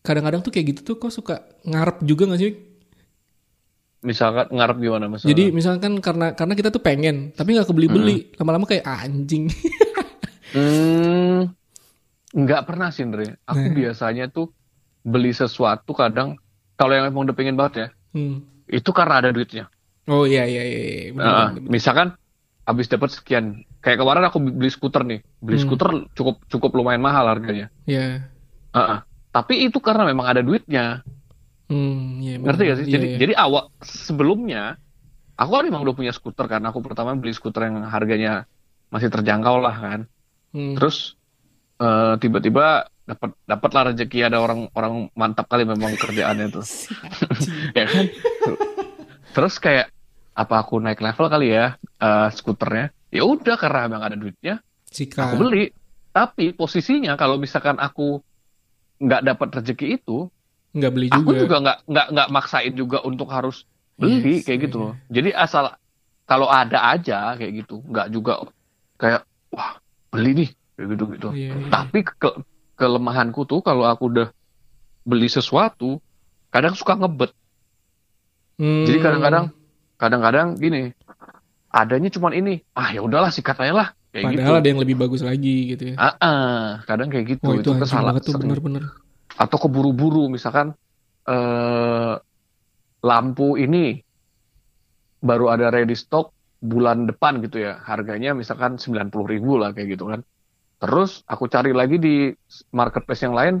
[0.00, 2.52] kadang-kadang tuh kayak gitu tuh kok suka ngarep juga gak sih?
[4.00, 5.30] Misalkan ngarep gimana maksudnya?
[5.34, 9.50] Jadi misalkan karena karena kita tuh pengen, tapi nggak kebeli-beli, lama-lama kayak anjing.
[10.48, 11.52] Hmm,
[12.30, 13.40] nggak pernah sih Andre.
[13.44, 13.74] Aku Nah.
[13.74, 14.52] biasanya tuh
[15.00, 16.36] beli sesuatu kadang
[16.74, 18.44] kalau yang emang udah pengen banget ya, Hmm.
[18.68, 19.66] itu karena ada duitnya.
[20.06, 20.80] Oh iya iya iya.
[20.80, 21.06] iya.
[21.12, 22.16] Bener, Nah, misalkan
[22.64, 25.64] habis dapat sekian, kayak kemarin aku beli skuter nih, beli Hmm.
[25.66, 27.72] skuter cukup cukup lumayan mahal harganya.
[27.84, 28.28] Iya.
[28.72, 28.98] Heeh.
[29.28, 31.04] Tapi itu karena memang ada duitnya,
[31.68, 32.56] Hmm, iya, bener.
[32.56, 32.86] ngerti gak sih?
[32.88, 33.18] Iya, Jadi iya.
[33.18, 34.80] jadi awal sebelumnya
[35.34, 36.64] aku kan memang udah punya skuter kan.
[36.64, 38.48] Aku pertama beli skuter yang harganya
[38.88, 40.00] masih terjangkau lah kan.
[40.52, 40.72] Hmm.
[40.80, 41.17] Terus
[41.78, 42.66] eh, tiba-tiba
[43.08, 46.64] dapat dapat lah rezeki ada orang orang mantap kali memang kerjaannya tuh.
[47.32, 47.72] Anjing.
[47.78, 48.04] ya kan?
[49.32, 49.88] Terus kayak
[50.38, 52.92] apa aku naik level kali ya eh, skuternya?
[53.08, 54.60] Ya udah karena memang ada duitnya,
[54.92, 55.32] Sikat.
[55.32, 55.72] aku beli.
[56.12, 58.20] Tapi posisinya kalau misalkan aku
[58.98, 60.28] nggak dapat rezeki itu,
[60.76, 61.18] Nggak beli juga.
[61.24, 63.64] aku juga nggak nggak nggak maksain juga untuk harus
[63.96, 64.92] beli Yes, kayak iya, gitu loh.
[65.08, 65.72] Jadi asal
[66.28, 68.44] kalau ada aja kayak gitu, nggak juga
[69.00, 69.80] kayak wah
[70.12, 71.28] beli nih kayak gitu gitu.
[71.34, 71.68] Iya, iya.
[71.68, 72.38] Tapi ke-
[72.78, 74.28] kelemahanku tuh kalau aku udah
[75.02, 75.98] beli sesuatu,
[76.48, 77.34] kadang suka ngebet.
[78.58, 78.86] Hmm.
[78.86, 79.44] Jadi kadang-kadang
[79.98, 80.94] kadang-kadang gini,
[81.68, 82.54] adanya cuman ini.
[82.72, 84.38] Ah ya udahlah sikat aja lah kayak gitu.
[84.38, 85.94] Padahal ada yang lebih bagus lagi gitu ya.
[85.98, 88.86] Ah, ah, kadang kayak gitu Oh itu, kesalahan tuh bener-bener.
[89.34, 90.74] atau keburu-buru misalkan
[91.22, 92.14] eh
[92.98, 94.02] lampu ini
[95.18, 100.10] baru ada ready stock bulan depan gitu ya harganya misalkan 90.000 ribu lah kayak gitu
[100.10, 100.26] kan
[100.78, 102.30] terus aku cari lagi di
[102.70, 103.54] marketplace yang lain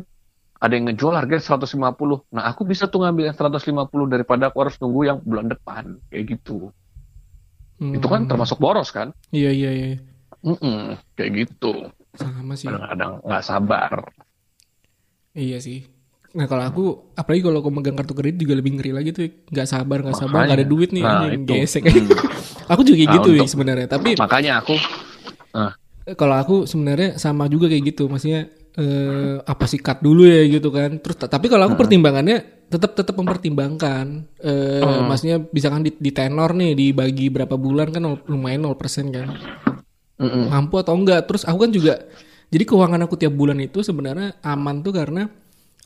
[0.56, 1.70] ada yang ngejual harganya 150
[2.28, 3.62] nah aku bisa tuh ngambil yang 150
[4.08, 6.70] daripada aku harus nunggu yang bulan depan kayak gitu
[7.76, 7.94] Hmm.
[7.94, 9.86] itu kan termasuk boros kan Iya iya iya.
[10.40, 12.66] Mm-mm, kayak gitu Sama sih.
[12.66, 14.02] kadang-kadang nggak sabar
[15.30, 15.86] Iya sih.
[16.28, 19.30] Nah kalau aku, apalagi kalau aku megang kartu kredit juga lebih ngeri lagi tuh.
[19.46, 21.86] Nggak sabar, nggak sabar, nggak ada duit nih, Nah, anjing, gesek.
[21.86, 22.10] Hmm.
[22.72, 23.86] aku juga kayak Nah, gitu ya untuk- sebenarnya.
[23.86, 24.74] Tapi makanya aku
[26.14, 28.06] kalau aku sebenarnya sama juga kayak gitu.
[28.06, 31.02] Maksudnya eh, apa sih cut dulu ya gitu kan.
[31.02, 34.28] Terus tapi kalau aku pertimbangannya tetap tetap mempertimbangkan.
[34.40, 39.28] Eh, Maksudnya misalkan di, di tenor nih dibagi berapa bulan kan lumayan 0% kan.
[40.18, 40.50] Mm-mm.
[40.50, 41.94] mampu atau enggak terus aku kan juga
[42.50, 45.30] jadi keuangan aku tiap bulan itu sebenarnya aman tuh karena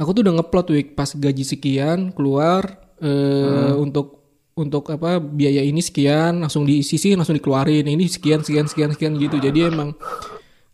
[0.00, 2.64] aku tuh udah ngeplot week pas gaji sekian keluar
[3.04, 4.21] eh, untuk
[4.52, 7.88] untuk apa biaya ini sekian langsung disisihin langsung dikeluarin.
[7.88, 9.40] Ini sekian sekian sekian sekian gitu.
[9.40, 9.96] Jadi emang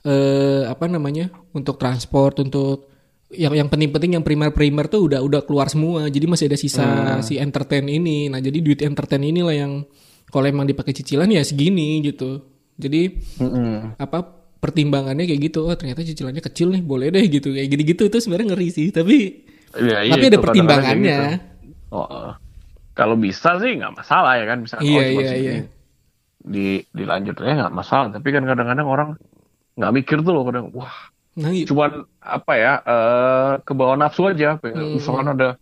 [0.06, 2.90] eh apa namanya untuk transport untuk
[3.28, 6.08] yang yang penting-penting yang primer-primer tuh udah udah keluar semua.
[6.08, 6.86] Jadi masih ada sisa
[7.22, 8.26] si entertain ini.
[8.26, 9.72] Nah jadi duit entertain inilah yang
[10.28, 12.42] kalau emang dipakai cicilan ya segini gitu.
[12.78, 13.10] Jadi
[13.42, 13.98] Mm-mm.
[13.98, 14.18] apa
[14.58, 17.54] pertimbangannya kayak gitu oh ternyata cicilannya kecil nih boleh deh gitu.
[17.54, 19.16] Kayak gitu-gitu itu sebenarnya ngeri sih tapi
[19.76, 21.20] Iya, iya, tapi ada kadang-kadang pertimbangannya.
[21.28, 21.92] Gitu.
[21.92, 22.32] Oh.
[22.98, 25.62] Kalau bisa sih nggak masalah ya kan, misalkan Iya, oh, iya, segini, iya.
[26.42, 28.06] di dilanjut aja nggak masalah.
[28.10, 29.08] Tapi kan kadang-kadang orang
[29.78, 30.90] nggak mikir tuh loh kadang, wah,
[31.38, 31.62] nah iya.
[31.70, 34.58] cuman apa ya, eh ke bawah nafsu aja.
[34.58, 34.98] Hmm.
[34.98, 35.54] Misalkan ada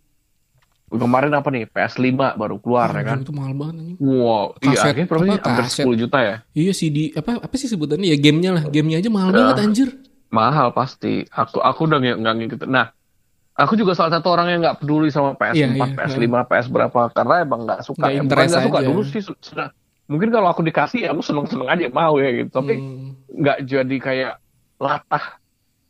[0.87, 3.97] kemarin apa nih PS5 baru keluar ya kan, itu mahal banget anjing.
[4.01, 5.31] wow, iya, Kaset, harganya berapa sih?
[5.43, 5.85] Hampir kaset.
[5.85, 9.09] 10 juta ya, iya sih di apa apa sih sebutannya ya gamenya lah gamenya aja
[9.11, 9.37] mahal Ya.
[9.45, 9.89] banget anjir
[10.27, 11.23] mahal pasti.
[11.29, 12.67] Aku aku udah nggak ngikutin.
[12.67, 12.91] Nah,
[13.57, 15.95] aku juga salah satu orang yang nggak peduli sama PS4, Iya, iya.
[15.97, 17.99] PS5, PS berapa karena emang nggak suka.
[18.05, 19.67] Nggak ya, bukan interest nggak suka dulu sih su- sudah.
[20.07, 22.49] Mungkin kalau aku dikasih ya aku seneng-seneng aja mau ya gitu.
[22.53, 23.11] Tapi Hmm.
[23.27, 24.33] nggak jadi kayak
[24.77, 25.23] latah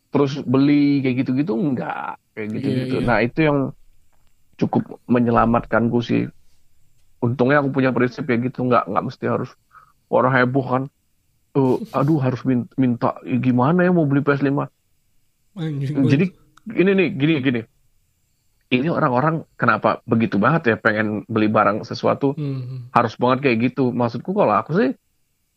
[0.09, 2.95] terus beli kayak gitu-gitu nggak kayak gitu-gitu.
[2.97, 3.07] Iya, iya.
[3.07, 3.57] Nah itu yang
[4.57, 6.25] cukup menyelamatkanku sih.
[7.21, 9.49] Untungnya aku punya prinsip ya gitu nggak nggak mesti harus
[10.09, 10.83] orang heboh kan.
[11.57, 14.69] Eh, aduh harus min- minta, gimana ya mau beli PS5
[15.57, 16.25] anjing jadi
[16.75, 17.61] ini nih gini gini.
[18.67, 22.35] Ini orang-orang kenapa begitu banget ya pengen beli barang sesuatu?
[22.35, 22.91] Hmm.
[22.91, 23.95] harus banget kayak gitu.
[23.95, 24.91] Maksudku kalau aku sih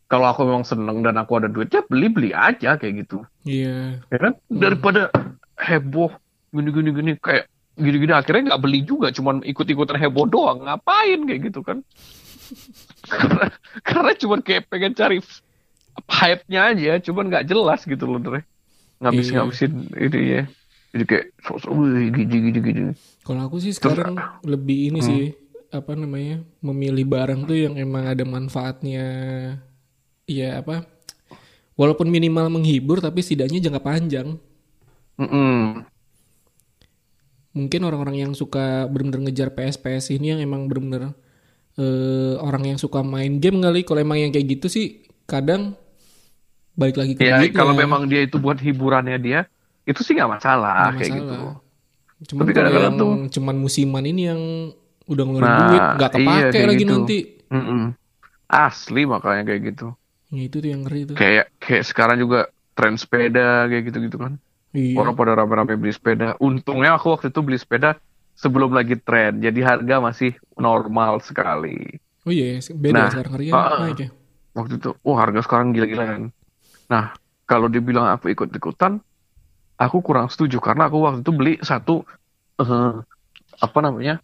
[0.07, 3.27] kalau aku memang seneng dan aku ada duitnya beli beli aja kayak gitu.
[3.43, 3.99] Iya.
[4.07, 4.39] Ya kan?
[4.47, 5.11] Daripada
[5.59, 6.15] heboh
[6.55, 10.63] gini gini gini kayak gini gini akhirnya nggak beli juga cuman ikut ikutan heboh doang.
[10.63, 11.83] Ngapain kayak gitu kan?
[13.11, 13.45] Karena
[13.83, 15.19] karena cuman kayak pengen cari
[16.07, 18.47] hype-nya aja cuman nggak jelas gitu loh Dre.
[19.03, 20.43] Ngabis ngabisin ini ya
[20.91, 21.71] jadi kayak sosok
[22.11, 22.81] gini gini gini
[23.23, 25.07] Kalau aku sih sekarang lebih ini Hmm.
[25.07, 25.23] sih
[25.71, 29.05] apa namanya memilih barang tuh yang emang ada manfaatnya.
[30.27, 30.83] Iya apa?
[31.79, 34.35] Walaupun minimal menghibur tapi setidaknya jangka panjang.
[35.15, 35.87] Mm-mm.
[37.51, 41.15] Mungkin orang-orang yang suka bener-bener ngejar PS PS ini yang emang bener-bener
[41.79, 43.87] eh, orang yang suka main game kali.
[43.87, 45.75] Kalau emang yang kayak gitu sih kadang
[46.75, 49.39] balik lagi ke ya kalau memang dia itu buat hiburannya dia
[49.89, 51.21] itu sih nggak masalah Nggak kayak masalah.
[51.21, 51.37] gitu
[52.21, 54.41] Cuman Tapi kadang-kadang yang cuman musiman ini yang
[55.09, 56.93] udah ngeluarin Nah, duit nggak iya, kepake kayak lagi gitu.
[56.93, 57.17] nanti
[57.49, 57.81] Mm-mm.
[58.47, 59.87] Asli makanya kayak gitu.
[60.31, 62.39] ya, itu tuh yang ngeri tuh Kayak kayak sekarang juga
[62.77, 64.33] tren sepeda kayak gitu-gitu kan.
[64.71, 66.37] iya Orang pada rame-rame beli sepeda.
[66.39, 67.97] Untungnya aku waktu itu beli sepeda
[68.37, 69.41] sebelum lagi tren.
[69.41, 71.97] Jadi harga masih normal sekali.
[72.21, 74.09] oh iya beda Nah, sekarang harganya ah, naik ya
[74.51, 76.27] Waktu itu, oh harga sekarang gila-gilaan.
[76.91, 77.15] Nah,
[77.47, 78.99] kalau dibilang aku ikut-ikutan,
[79.81, 82.05] aku kurang setuju karena aku waktu itu beli satu
[82.61, 82.93] eh,
[83.57, 84.21] apa namanya?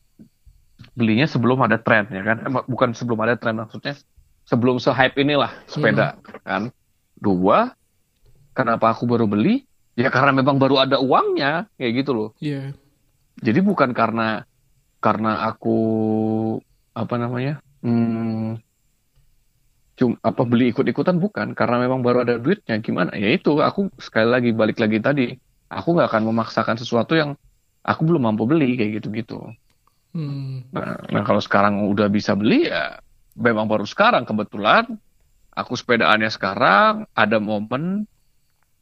[0.94, 2.38] Belinya sebelum ada tren ya kan?
[2.46, 3.98] Eh, bukan sebelum ada tren maksudnya
[4.46, 6.70] sebelum se-hype inilah sepeda kan.
[7.18, 7.74] Dua,
[8.54, 9.66] kenapa aku baru beli?
[9.98, 12.30] Ya karena memang baru ada uangnya kayak gitu loh.
[12.38, 12.70] iya
[13.42, 14.46] Jadi bukan karena
[15.02, 15.78] karena aku
[16.94, 17.58] apa namanya?
[17.82, 18.62] Hmm,
[19.98, 23.14] cum, apa beli ikut-ikutan bukan karena memang baru ada duitnya gimana?
[23.18, 25.34] Ya itu aku sekali lagi balik lagi tadi,
[25.68, 27.36] aku nggak akan memaksakan sesuatu yang
[27.84, 29.40] aku belum mampu beli kayak gitu-gitu.
[30.12, 30.72] hmm.
[30.72, 33.00] Nah, nah kalau sekarang udah bisa beli ya
[33.38, 34.98] memang baru sekarang kebetulan
[35.54, 38.06] aku sepedaannya sekarang ada momen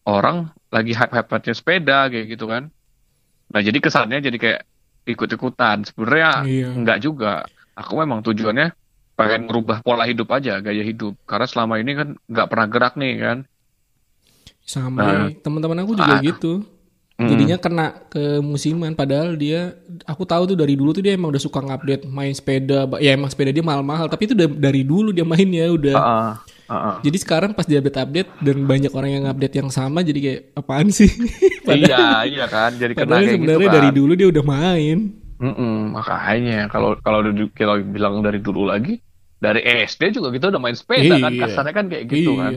[0.06, 2.70] orang lagi hype-hype-nya sepeda kayak gitu kan.
[3.52, 4.62] Nah jadi kesannya jadi kayak
[5.06, 5.86] ikut-ikutan.
[5.86, 6.68] Sebenarnya Iya.
[6.74, 7.46] enggak juga.
[7.76, 8.72] Aku memang tujuannya
[9.16, 11.16] pengen merubah pola hidup aja, gaya hidup.
[11.24, 13.38] Karena selama ini kan nggak pernah gerak nih kan.
[14.66, 15.30] sama Nah.
[15.46, 16.22] teman-teman aku juga Ah.
[16.26, 16.66] gitu
[17.16, 17.32] Mm.
[17.32, 19.72] jadinya kena ke musiman padahal dia
[20.04, 23.32] aku tahu tuh dari dulu tuh dia emang udah suka ngupdate main sepeda ya emang
[23.32, 26.32] sepeda dia mahal-mahal tapi itu dari dulu dia mainnya udah Heeh,
[26.68, 26.96] heeh.
[27.08, 30.42] jadi sekarang pas dia update update dan banyak orang yang update yang sama jadi kayak
[30.54, 31.08] apaan sih
[31.72, 32.76] iya, iya kan.
[32.76, 33.76] Jadi kena padahal kayak gitu sebenarnya kan.
[33.80, 34.98] dari dulu dia udah main
[35.36, 37.20] Mm-mm, makanya kalau kalau
[37.56, 39.00] kalau bilang dari dulu lagi
[39.36, 41.48] dari SD juga kita udah main sepeda kan Iya.
[41.48, 42.44] kasarnya kan kayak gitu Iya.
[42.44, 42.54] kan.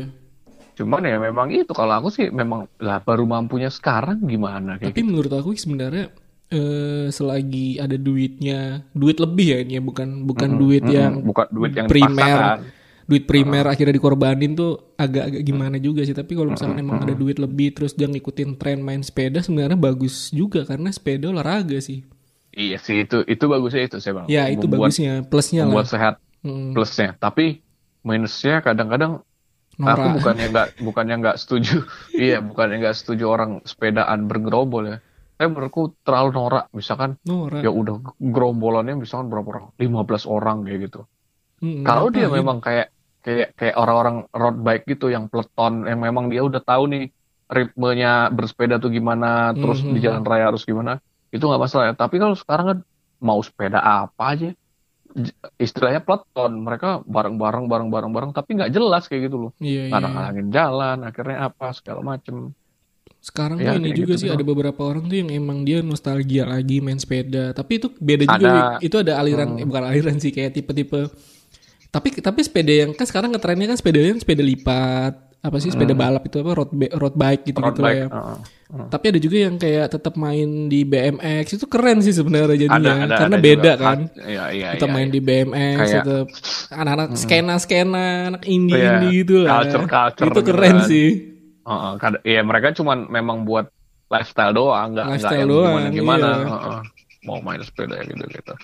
[0.79, 5.03] Cuman ya memang itu kalau aku sih memang lah baru mampunya sekarang gimana kayak Tapi
[5.03, 6.15] menurut aku sebenarnya
[6.49, 11.47] eh, selagi ada duitnya, duit lebih ya ini ya, bukan bukan duit Mm-mm, yang bukan
[11.51, 12.15] duit yang primer.
[12.15, 12.61] dipaksakan.
[13.09, 16.13] duit primer akhirnya dikorbanin tuh agak-agak gimana juga sih.
[16.13, 20.29] Tapi kalau misalkan emang ada duit lebih terus dia ngikutin tren main sepeda sebenarnya bagus
[20.29, 22.05] juga karena sepeda olahraga sih.
[22.53, 24.27] Iya sih itu itu bagusnya itu saya bang.
[24.29, 25.93] Ya itu Membuat- bagusnya, plusnya membuat lah.
[25.93, 27.17] sehat Hmm, plusnya.
[27.17, 27.65] Tapi
[28.05, 29.25] minusnya kadang-kadang
[29.79, 30.17] aku norak.
[30.19, 31.75] bukannya nggak bukannya nggak setuju.
[32.25, 34.99] iya bukannya nggak setuju orang sepedaan bergerombol ya.
[35.39, 36.65] Tapi menurutku terlalu norak.
[36.75, 37.63] Misalkan Norak.
[37.63, 39.65] ya udah gerombolannya misalkan berapa orang?
[39.79, 41.01] 15 orang kayak gitu.
[41.59, 42.91] Hmm, Kalau dia memang kayak
[43.23, 47.05] kayak kayak orang-orang road bike gitu yang peleton yang memang dia udah tahu nih
[47.49, 50.05] ritmenya bersepeda tuh gimana, terus di Mhm.
[50.05, 51.01] jalan raya harus gimana,
[51.33, 51.95] itu nggak masalah ya.
[51.97, 52.79] Tapi kalau sekarang kan
[53.19, 54.49] mau sepeda apa aja,
[55.57, 59.53] istilahnya peleton, mereka bareng-bareng bareng-bareng bareng, tapi nggak jelas kayak gitu loh.
[59.59, 59.93] Iya, iya.
[59.93, 62.55] Ngadang-ngadangin jalan, akhirnya apa segala macem.
[63.19, 66.47] Sekarang Ya, tuh ini juga gitu sih ada beberapa orang tuh yang emang dia nostalgia
[66.47, 67.51] lagi main sepeda.
[67.51, 68.79] Tapi itu beda juga.
[68.79, 68.79] Ada.
[68.79, 69.61] Itu ada aliran Hmm.
[69.61, 71.11] eh, bukan aliran sih kayak tipe-tipe.
[71.91, 75.95] Tapi tapi sepeda yang kan sekarang ngetrennya kan sepeda yang sepeda lipat apa sih sepeda
[75.95, 77.65] balap itu apa road road bike gitu Hmm.
[77.65, 78.09] Road gitu bike, ya.
[78.69, 82.93] Tapi ada juga yang kayak tetap main di BMX itu keren sih sebenarnya jadinya Ada,
[83.01, 83.81] ada, karena ada beda juga.
[83.81, 83.99] kan.
[84.19, 85.15] Iya, iya, Tetap iya, main iya.
[85.15, 86.27] di BMX Kayak- tetap
[86.71, 89.51] anak-anak skena-skena anak indie Iya, gitu lah.
[89.63, 90.85] culture-culture itu gitu keren kan.
[90.85, 91.09] sih.
[91.65, 93.67] Heeh, kad- Iya mereka cuman memang buat
[94.07, 96.29] lifestyle doang, nggak nggak Lifestyle yang doang, gimana gimana.
[96.29, 96.79] iya.
[97.27, 98.55] Mau main sepeda gitu gitu.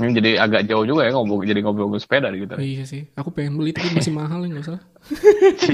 [0.00, 2.56] Ini jadi agak jauh juga ya ngobrol jadi ngobrol sepeda gitu.
[2.56, 4.82] Iya sih, aku pengen beli tapi masih mahal ya nggak salah.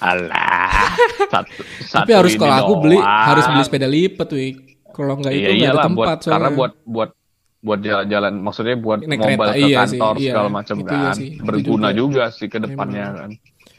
[0.00, 0.96] Alah,
[1.28, 4.56] satu, satu Tapi harus kalau aku beli harus beli sepeda lipat, wih.
[4.90, 6.32] Kalau nggak itu Iya nggak ada tempat buat soalnya.
[6.32, 7.10] karena buat buat
[7.60, 10.24] buat jalan-jalan maksudnya buat Naik mobile kereta, ke iya sih, kantor iya.
[10.32, 12.24] segala macam Itu iya kan sih, itu berguna juga.
[12.24, 12.24] juga.
[12.32, 13.30] sih ke depannya kan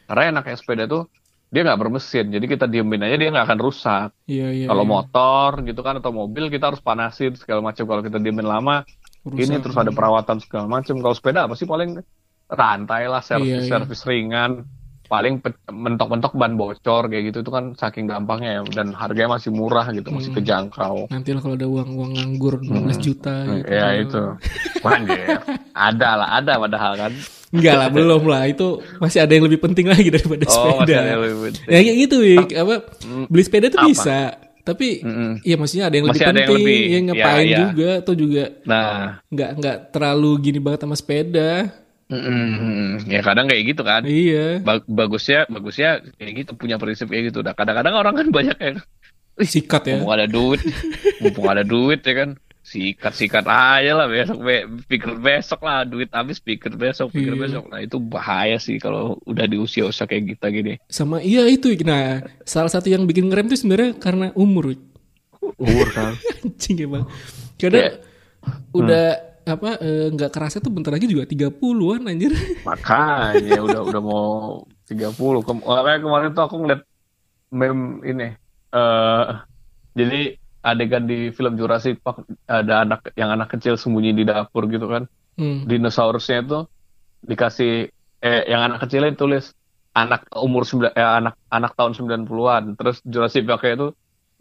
[0.05, 1.03] karena enaknya sepeda tuh
[1.51, 4.65] dia nggak bermesin jadi kita diemin aja dia nggak akan rusak Iya iya.
[4.65, 4.89] kalau iya.
[4.89, 8.87] motor gitu kan atau mobil kita harus panasin segala macam kalau kita diemin lama
[9.21, 9.37] Rusak.
[9.43, 11.99] ini terus ada perawatan segala macam kalau sepeda apa sih paling
[12.47, 13.69] rantai lah servis Iya, iya.
[13.69, 14.63] servis ringan
[15.05, 19.83] paling mentok-mentok ban bocor kayak gitu itu kan saking gampangnya ya dan harganya masih murah
[19.91, 20.39] gitu masih Hmm.
[20.39, 23.43] kejangkau Nanti lah kalau ada uang uang nganggur 12 juta.
[23.43, 23.67] Hmm, gitu.
[23.69, 24.23] ya itu
[24.81, 25.27] Anjir.
[25.91, 27.11] ada lah ada padahal kan
[27.51, 28.43] Enggak lah, belum lah.
[28.45, 30.95] Itu masih ada yang lebih penting lagi daripada oh masih sepeda.
[30.95, 31.63] ada yang lebih penting.
[31.65, 32.49] Ya kayak gitu, Wik.
[32.53, 32.75] Apa
[33.27, 33.87] beli sepeda tuh Apa?
[33.87, 34.19] bisa.
[34.61, 35.31] Tapi Mm-mm.
[35.41, 36.85] ya maksudnya ada yang Masih lebih ada yang penting, lebih.
[36.85, 37.59] ya ngapain Ya, ya.
[37.65, 38.93] juga atau juga nah
[39.27, 41.51] nggak nggak terlalu gini banget sama sepeda.
[42.07, 43.07] mm-mm.
[43.07, 44.59] ya kadang kayak gitu kan Iya.
[44.59, 48.77] Ba- bagusnya bagusnya kayak gitu punya prinsip kayak gitu nah kadang-kadang orang kan banyak yang
[49.39, 49.97] Sikat ya.
[49.97, 50.61] mumpung ada duit
[51.21, 52.29] mumpung ada duit ya kan
[52.71, 57.41] sikat sikat aja lah besok be- pikir besok lah duit habis pikir besok pikir Iya.
[57.43, 61.43] besok nah itu bahaya sih kalau udah di usia usia kayak kita gini Sama iya
[61.45, 61.67] itu.
[61.83, 64.71] Nah, salah satu yang bikin ngerem tuh sebenarnya karena umur.
[65.59, 66.15] Umur kan
[66.47, 67.03] Anjing emang.
[67.59, 67.91] Kadang Ya.
[68.71, 69.05] udah
[69.41, 72.31] apa eh, nggak kerasa tuh bentar lagi juga 30-an anjir.
[72.63, 75.11] Makanya udah udah mau 30.
[75.43, 75.59] Kem
[75.99, 76.81] kemarin tuh aku ngeliat
[77.51, 78.27] meme ini.
[78.71, 79.27] eh
[79.91, 84.85] jadi adegan di film Jurassic Park ada anak yang anak kecil sembunyi di dapur gitu
[84.87, 85.09] kan.
[85.37, 85.65] Hmm.
[85.65, 86.59] Dinosaurusnya itu
[87.25, 87.89] dikasih
[88.21, 89.53] eh yang anak kecilnya tulis
[89.91, 92.63] anak umur sembilan eh, anak anak tahun 90-an.
[92.77, 93.87] Terus Jurassic Park itu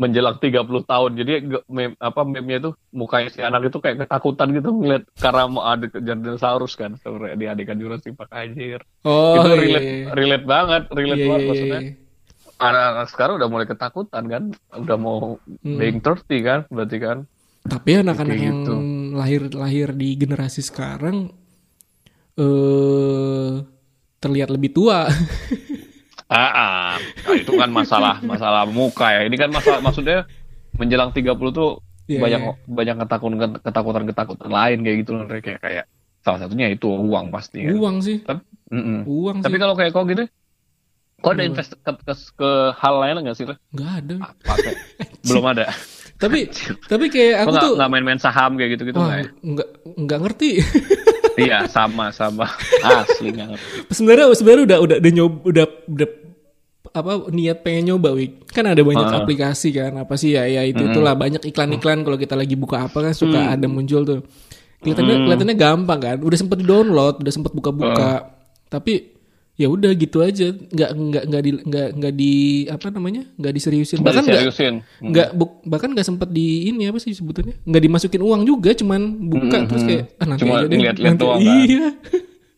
[0.00, 1.10] menjelang 30 tahun.
[1.12, 1.32] Jadi
[1.68, 5.84] meme, apa meme-nya itu mukanya si anak itu kayak ketakutan gitu ngeliat karena mau ada
[5.92, 8.80] dinosaurus kan sebenarnya di adegan Jurassic Park anjir.
[9.04, 9.60] Oh itu iya.
[9.60, 10.06] relate iya.
[10.16, 11.80] relate banget, relate Iya, banget iya, maksudnya.
[11.84, 11.92] iya.
[12.60, 15.80] Anak-anak sekarang udah mulai ketakutan kan, udah mau Hmm.
[15.80, 17.18] being 30 kan, berarti kan.
[17.60, 18.74] Tapi anak-anak Kayak yang gitu.
[19.12, 21.32] lahir-lahir di generasi sekarang
[22.36, 23.52] eh
[24.18, 25.08] terlihat lebih tua.
[26.30, 26.94] Ah, ah.
[27.26, 29.26] Nah, itu kan masalah masalah muka ya.
[29.26, 30.30] Ini kan masalah maksudnya
[30.78, 32.52] menjelang 30 tuh Iya, banyak iya.
[32.70, 35.84] banyak ketakutan ketakutan ketakutan lain kayak gitu loh kayak kayak
[36.22, 37.74] salah satunya itu uang pasti kan.
[37.74, 39.10] Uang sih, Tapi, mm-mm.
[39.10, 40.22] uang Tapi kalau kayak kau gitu,
[41.20, 41.48] kau ada Apa?
[41.48, 43.44] invest ke, ke, ke hal lain nggak sih?
[43.46, 44.14] Nggak ada.
[44.26, 44.78] Apa kayak
[45.28, 45.64] belum ada.
[46.16, 46.38] Tapi
[46.90, 49.26] tapi kayak aku nggak tuh nggak main-main saham kayak gitu gitu wah, nggak ya?
[49.42, 49.68] nggak
[49.98, 50.50] nggak ngerti.
[51.40, 52.44] Iya sama sama
[52.82, 53.68] asli nggak ngerti.
[53.88, 56.08] sebenarnya sebenarnya udah udah udah nyoba udah udah
[56.90, 59.22] apa niat pengen nyoba wik kan ada banyak Ah.
[59.22, 62.98] aplikasi kan apa sih ya ya itu itulah banyak iklan-iklan kalau kita lagi buka apa
[63.00, 63.54] kan suka Mm.
[63.56, 64.20] ada muncul tuh
[64.80, 68.10] kelihatannya kelihatannya gampang kan udah sempet di download udah sempet buka-buka
[68.66, 69.19] tapi
[69.60, 72.32] ya udah gitu aja nggak nggak nggak di nggak nggak di
[72.66, 74.74] apa namanya nggak diseriusin bahkan nggak seriusin.
[74.98, 79.00] nggak buk- bahkan nggak sempet di ini apa sih sebutannya nggak dimasukin uang juga cuman
[79.20, 81.56] buka terus kayak ah nanti Cuma aja deh nanti doang, kan?
[81.60, 81.88] iya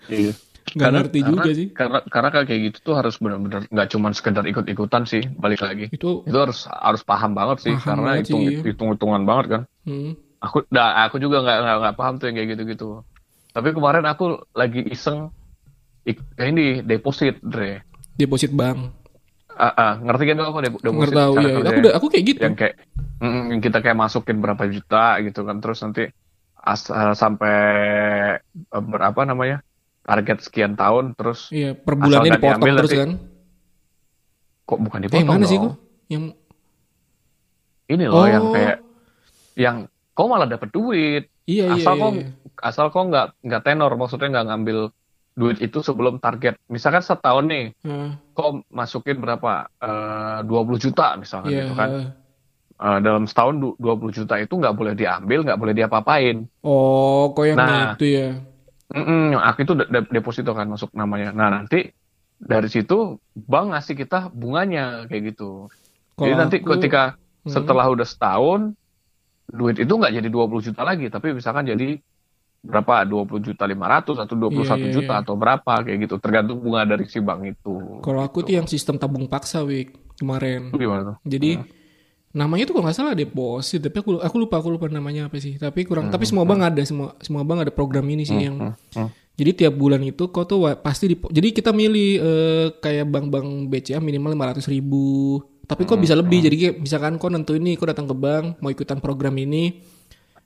[0.08, 0.32] Iya.
[0.72, 5.02] nggak ngerti juga sih Karena karena kayak gitu tuh harus benar-benar nggak cuma sekedar ikut-ikutan
[5.04, 5.90] sih, balik lagi.
[5.90, 8.56] itu Itu harus harus paham banget sih Paham karena banget hitung sih.
[8.64, 9.62] hitung-hitungan banget kan.
[9.84, 13.02] hmm, Aku dah aku juga nggak nggak paham tuh yang kayak gitu-gitu.
[13.52, 15.28] Tapi kemarin aku lagi iseng
[16.38, 17.82] ini deposit, Dre.
[18.12, 18.92] deposit bank
[19.52, 21.12] Ah, ah, ngerti kan dep- deposit?
[21.12, 21.68] nggak tahu ya kerjanya?
[21.68, 22.74] aku udah aku kayak gitu yang kayak
[23.20, 26.08] mm, yang kita kayak masukin berapa juta gitu kan terus nanti
[26.56, 27.56] as, eh, sampai
[28.40, 29.60] eh, berapa namanya
[30.02, 33.10] target sekian tahun terus iya per bulannya dipotong diambil terus nanti kan
[34.64, 35.74] kok bukan eh, dipotong yang mana sih kok
[36.08, 36.24] yang
[37.86, 38.52] ini loh yang Oh.
[38.52, 38.76] kayak
[39.52, 39.76] yang
[40.12, 42.26] kau malah dapet duit iya iya asal iya, kau iya.
[42.64, 44.78] asal kau nggak nggak tenor maksudnya nggak ngambil
[45.32, 51.50] duit itu sebelum target misalkan setahun nih Ah, kau masukin berapa Eh, 20 juta misalkan
[51.50, 51.90] iya gitu kan
[52.82, 57.44] Eh, dalam setahun du- 20 juta itu nggak boleh diambil nggak boleh diapa-apain oh kok
[57.46, 57.94] yang Nah.
[57.94, 58.28] itu ya
[58.92, 61.32] Mm-mm, aku itu de- de- deposito kan masuk namanya.
[61.32, 61.88] Nah nanti
[62.36, 65.72] dari situ bank ngasih kita bunganya kayak gitu.
[66.20, 67.48] Jadi Kalau nanti aku- ketika Hmm.
[67.48, 68.76] setelah udah setahun
[69.48, 72.04] duit itu nggak jadi 20 juta lagi, tapi misalkan jadi
[72.62, 75.20] berapa 20 juta 500 atau 21 Iya, iya, juta iya.
[75.20, 77.74] atau berapa kayak gitu tergantung bunga dari si bank itu.
[78.00, 81.16] kalau aku tuh yang sistem tabung paksa wik kemarin Itu gimana tuh?
[81.22, 81.66] jadi Hmm.
[82.32, 85.58] namanya tuh kalau nggak salah deposit tapi aku aku lupa aku lupa namanya apa sih
[85.58, 88.72] tapi kurang Hmm, tapi semua bank ada semua semua bank ada program ini sih yang
[88.72, 89.08] hmm.
[89.34, 93.98] jadi tiap bulan itu kau tuh pasti di jadi kita milih eh, kayak bank-bank BCA
[93.98, 98.06] minimal 500 ribu tapi kok bisa lebih jadi kayak misalkan kau nentuin nih kau datang
[98.06, 99.82] ke bank mau ikutan program ini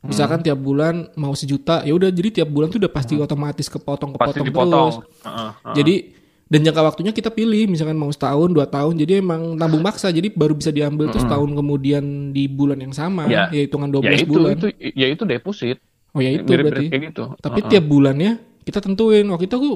[0.07, 4.15] misalkan tiap bulan mau sejuta ya udah jadi tiap bulan tuh udah pasti otomatis kepotong
[4.15, 4.91] Pasti dipotong.
[4.93, 5.75] terus Heeh, heeh.
[5.75, 5.95] jadi
[6.47, 10.31] dan jangka waktunya kita pilih misalkan mau setahun dua tahun jadi emang nabung maksa jadi
[10.31, 13.51] baru bisa diambil tuh setahun kemudian di bulan yang sama Ya.
[13.51, 15.77] ya hitungan 12 ya itu bulan itu ya itu deposit.
[16.11, 17.25] oh ya itu berarti kayak gitu.
[17.37, 17.71] tapi Heeh.
[17.73, 18.31] tiap bulannya
[18.63, 19.71] kita tentuin waktu itu aku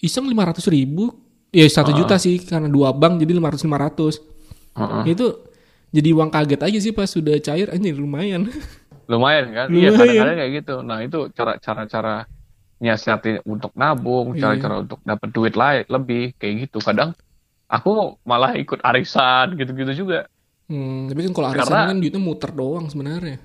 [0.00, 1.14] iseng 500 ribu
[1.48, 4.18] ya satu juta sih karena dua bank jadi 500 500
[4.72, 5.02] Heeh.
[5.08, 5.26] itu
[5.90, 8.50] jadi uang kaget aja sih pas sudah cair anjir lumayan
[9.10, 9.66] lumayan kan?
[9.68, 9.98] Iya Lumayan.
[9.98, 10.74] kadang-kadang kayak gitu.
[10.80, 12.14] Nah itu cara cara cara
[12.78, 14.40] nyiasatin untuk nabung Iya.
[14.48, 16.78] cara-cara untuk dapat duit lain lebih kayak gitu.
[16.78, 17.12] Kadang
[17.66, 17.90] aku
[18.22, 20.30] malah ikut arisan gitu-gitu juga.
[20.64, 23.36] Hmm, tapi kan kalau arisan Karena- kan duitnya muter doang sebenarnya.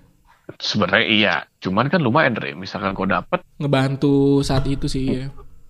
[0.56, 1.36] Sebenarnya iya.
[1.58, 5.26] Cuman kan lumayan Dre misalkan kau dapet ngebantu saat itu sih ya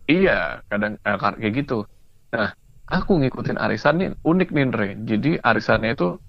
[0.06, 1.88] iya kadang eh, kayak gitu.
[2.30, 2.52] Nah
[2.86, 6.20] aku ngikutin arisan nih unik nih Dre jadi arisannya itu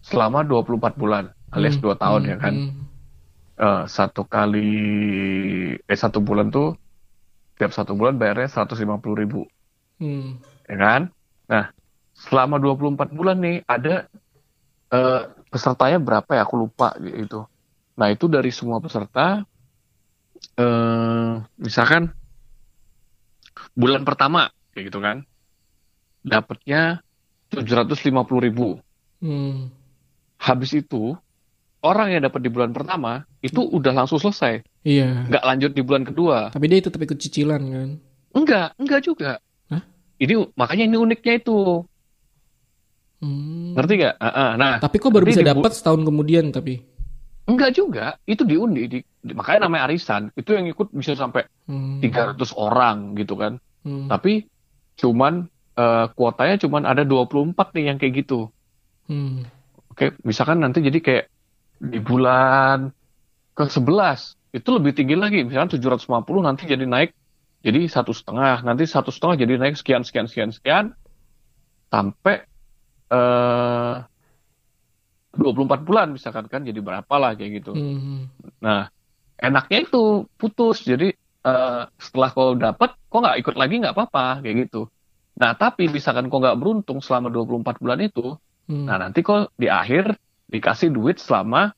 [0.00, 2.54] selama 24 bulan alias Hmm, 2 tahun hmm, ya kan?
[2.56, 2.72] hmm.
[3.54, 4.66] Eh, satu kali
[5.78, 6.74] eh satu bulan tuh
[7.54, 9.46] tiap satu bulan bayarnya 150 ribu.
[10.02, 10.42] Hmm.
[10.66, 11.02] ya kan?
[11.46, 11.70] Nah
[12.18, 14.10] selama 24 bulan nih ada
[14.90, 15.22] eh,
[15.54, 16.42] pesertanya berapa ya?
[16.42, 17.46] Aku lupa gitu.
[17.94, 19.46] Nah itu dari semua peserta
[20.58, 22.10] eh misalkan
[23.78, 25.22] bulan pertama kayak gitu kan
[26.26, 27.06] dapatnya
[27.54, 28.02] 750
[28.42, 28.82] ribu.
[29.22, 29.72] Hmm.
[30.36, 31.16] habis itu
[31.84, 35.28] orang yang dapat di bulan pertama itu udah langsung selesai Iya.
[35.28, 36.48] nggak lanjut di bulan kedua.
[36.48, 37.88] Tapi dia tetap ikut cicilan kan.
[38.32, 39.36] Enggak, enggak juga.
[39.68, 39.84] Hah?
[40.16, 41.84] Ini makanya ini uniknya itu.
[43.20, 43.72] Hmm.
[43.72, 44.14] Ngerti gak?
[44.58, 46.82] Nah, Tapi kok baru bisa dapat setahun kemudian tapi.
[47.44, 48.16] enggak juga.
[48.24, 48.88] Itu diundi.
[48.88, 50.32] Di, di- makanya namanya arisan.
[50.32, 52.00] Itu yang ikut bisa sampai Hmm.
[52.00, 53.56] 300 orang gitu kan.
[53.80, 54.08] Hmm.
[54.08, 54.44] Tapi
[54.96, 58.52] cuman eh, kuotanya cuman ada 24 nih yang kayak gitu.
[59.08, 59.42] Hmm.
[59.88, 61.24] Oke, misalkan nanti jadi kayak
[61.78, 62.90] di bulan
[63.54, 65.42] ke-11 itu lebih tinggi lagi.
[65.42, 67.10] Misalkan 750 nanti jadi naik
[67.64, 68.62] jadi satu setengah.
[68.62, 70.84] Nanti satu setengah jadi naik sekian, sekian, sekian, sekian.
[71.90, 72.44] Sampai
[73.10, 73.96] eh
[75.34, 77.74] 24 bulan misalkan kan jadi berapa lah kayak gitu.
[77.74, 78.30] Hmm.
[78.62, 78.86] Nah,
[79.38, 80.86] enaknya itu putus.
[80.86, 81.10] Jadi
[81.44, 84.86] eh, setelah kau dapat, kau nggak ikut lagi nggak apa-apa kayak gitu.
[85.34, 88.88] Nah, tapi misalkan kau nggak beruntung selama 24 bulan itu, Hmm.
[88.88, 90.16] nah nanti kau di akhir
[90.46, 91.72] dikasih duit selama,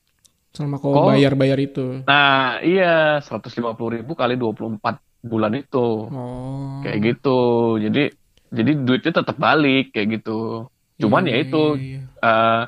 [0.51, 2.01] Selama kau bayar-bayar itu.
[2.03, 3.53] nah iya 150
[3.93, 6.81] ribu kali 24 bulan itu, Oh.
[6.81, 7.39] kayak gitu.
[7.77, 8.09] Jadi
[8.47, 10.71] jadi duitnya tetap balik kayak gitu.
[10.97, 12.01] Cuman Iya, ya itu, iya, iya.
[12.23, 12.61] eh,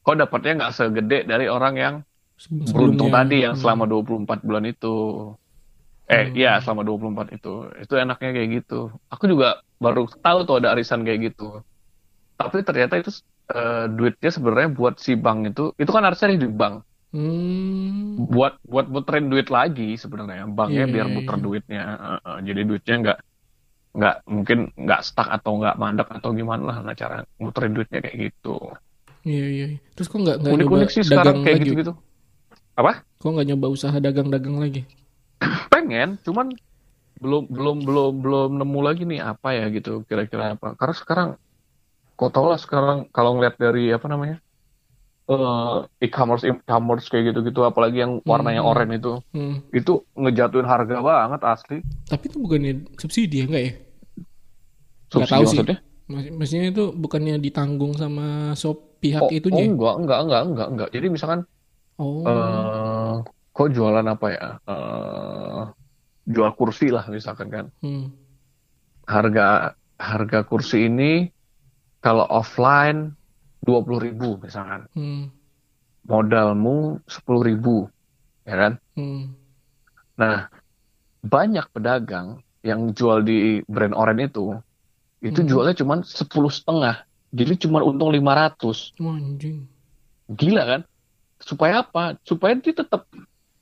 [0.00, 1.94] kau dapatnya nggak segede dari orang yang
[2.36, 2.74] Sebelumnya.
[2.74, 3.62] beruntung tadi yang Hmm.
[3.62, 4.94] selama 24 bulan itu.
[6.06, 6.34] Eh, Hmm.
[6.36, 7.54] iya selama 24 itu.
[7.74, 8.80] Itu enaknya kayak gitu.
[9.08, 9.48] Aku juga
[9.78, 11.62] baru tahu tuh ada arisan kayak gitu.
[12.36, 13.10] Tapi ternyata itu
[13.50, 16.86] eh, duitnya sebenarnya buat si bank itu, itu kan arisan di bank.
[17.12, 18.24] Hmm.
[18.32, 20.48] Buat buat muterin duit lagi sebenarnya.
[20.48, 21.44] Banknya Iya, biar iya, muter iya.
[21.44, 21.82] duitnya.
[21.82, 23.18] Eh, eh, jadi duitnya nggak
[23.92, 28.16] nggak mungkin nggak stuck atau nggak mandek atau gimana lah nah cara muterin duitnya kayak
[28.32, 28.56] gitu.
[29.28, 29.66] Iya, iya.
[29.76, 29.78] iya.
[29.92, 31.64] Terus kok nggak nyoba Unik-unik sih sekarang dagang kayak lagi?
[31.68, 31.92] gitu-gitu.
[32.72, 32.92] Apa?
[33.20, 34.82] Kok nggak nyoba usaha dagang-dagang lagi?
[35.72, 36.46] pengen cuman
[37.22, 41.28] belum belum belum belum nemu lagi nih apa ya gitu kira-kira apa karena sekarang
[42.18, 44.36] kau tau lah sekarang kalau ngeliat dari apa namanya
[45.30, 48.70] eh e-commerce e-commerce kayak gitu-gitu apalagi yang warnanya Hmm.
[48.70, 49.62] oranye itu Hmm.
[49.70, 51.76] itu ngejatuhin harga banget asli
[52.10, 53.72] Tapi itu bukannya subsidi ya enggak ya?
[55.12, 55.58] Nggak Subsidi tahu sih.
[55.62, 55.78] maksudnya
[56.10, 59.62] Mas- Maksudnya itu bukannya ditanggung sama shop pihak oh, itunya?
[59.62, 59.70] oh ya?
[59.72, 61.40] enggak enggak enggak enggak enggak jadi misalkan
[62.00, 62.24] Oh.
[62.26, 63.14] eh
[63.54, 65.62] kau jualan apa ya eh
[66.26, 68.10] jual kursi lah misalkan kan Hmm.
[69.06, 71.30] harga harga kursi ini
[72.02, 73.14] kalau offline
[73.62, 75.30] 20.000 ribu misalkan Hmm.
[76.04, 77.76] modalmu 10.000 ribu
[78.42, 79.38] ya kan Hmm.
[80.18, 80.50] nah
[81.22, 84.46] banyak pedagang yang jual di brand orange itu
[85.22, 85.48] itu Hmm.
[85.48, 89.70] jualnya cuma sepuluh setengah jadi cuma untung 500 Wah, anjing.
[90.28, 90.80] gila kan
[91.38, 93.06] supaya apa supaya dia tetap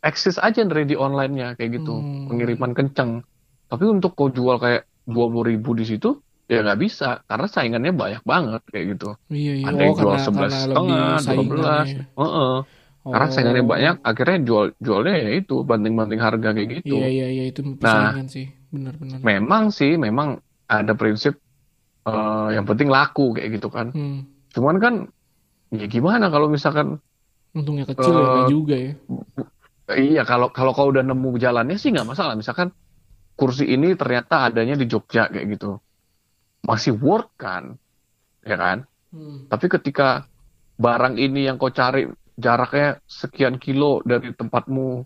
[0.01, 2.29] eksis aja dari di online-nya kayak gitu Hmm.
[2.33, 3.21] pengiriman kenceng
[3.69, 6.17] tapi untuk kau jual kayak 20.000 ribu di situ
[6.51, 9.65] ya nggak bisa karena saingannya banyak banget kayak gitu Iya, iya.
[9.65, 12.05] ada yang jual karena- 11 karena setengah 12 saingannya.
[12.13, 12.55] Heeh.
[13.01, 13.33] karena Oh.
[13.33, 17.45] saingannya banyak akhirnya jual jualnya ya itu banting-banting harga kayak gitu Iya, iya, iya.
[17.47, 17.79] Itu Nah.
[17.79, 18.47] persaingan sih.
[18.69, 19.19] Benar-benar.
[19.21, 21.39] memang sih memang ada prinsip
[22.03, 24.25] eh, yang penting laku kayak gitu kan Hmm.
[24.49, 24.95] cuman kan
[25.71, 26.99] ya gimana kalau misalkan
[27.51, 28.93] Untungnya kecil ya, Eh, juga ya.
[29.93, 32.71] iya kalau kalau kau udah nemu jalannya sih nggak masalah misalkan
[33.33, 35.83] kursi ini ternyata adanya di Jogja kayak gitu
[36.63, 37.77] masih worth kan
[38.43, 38.79] ya kan
[39.11, 39.51] Hmm.
[39.51, 40.23] tapi ketika
[40.77, 42.07] barang ini yang kau cari
[42.39, 45.03] jaraknya sekian kilo dari tempatmu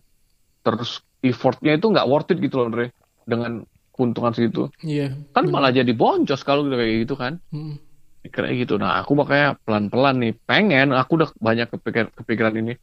[0.61, 2.92] terus effortnya itu nggak worth it gitu loh Andre
[3.24, 5.16] dengan keuntungan segitu Iya.
[5.32, 5.52] kan benar.
[5.57, 7.80] malah jadi boncos kalau udah kayak gitu kan Hmm.
[8.22, 12.76] kayak gitu nah aku makanya pelan-pelan nih pengen aku udah banyak kepikiran kepikiran ini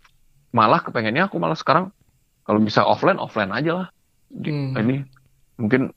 [0.50, 1.94] malah kepengennya aku malah sekarang
[2.42, 3.88] kalau bisa offline offline aja lah
[4.26, 4.74] di Hmm.
[4.74, 5.06] ini
[5.62, 5.94] mungkin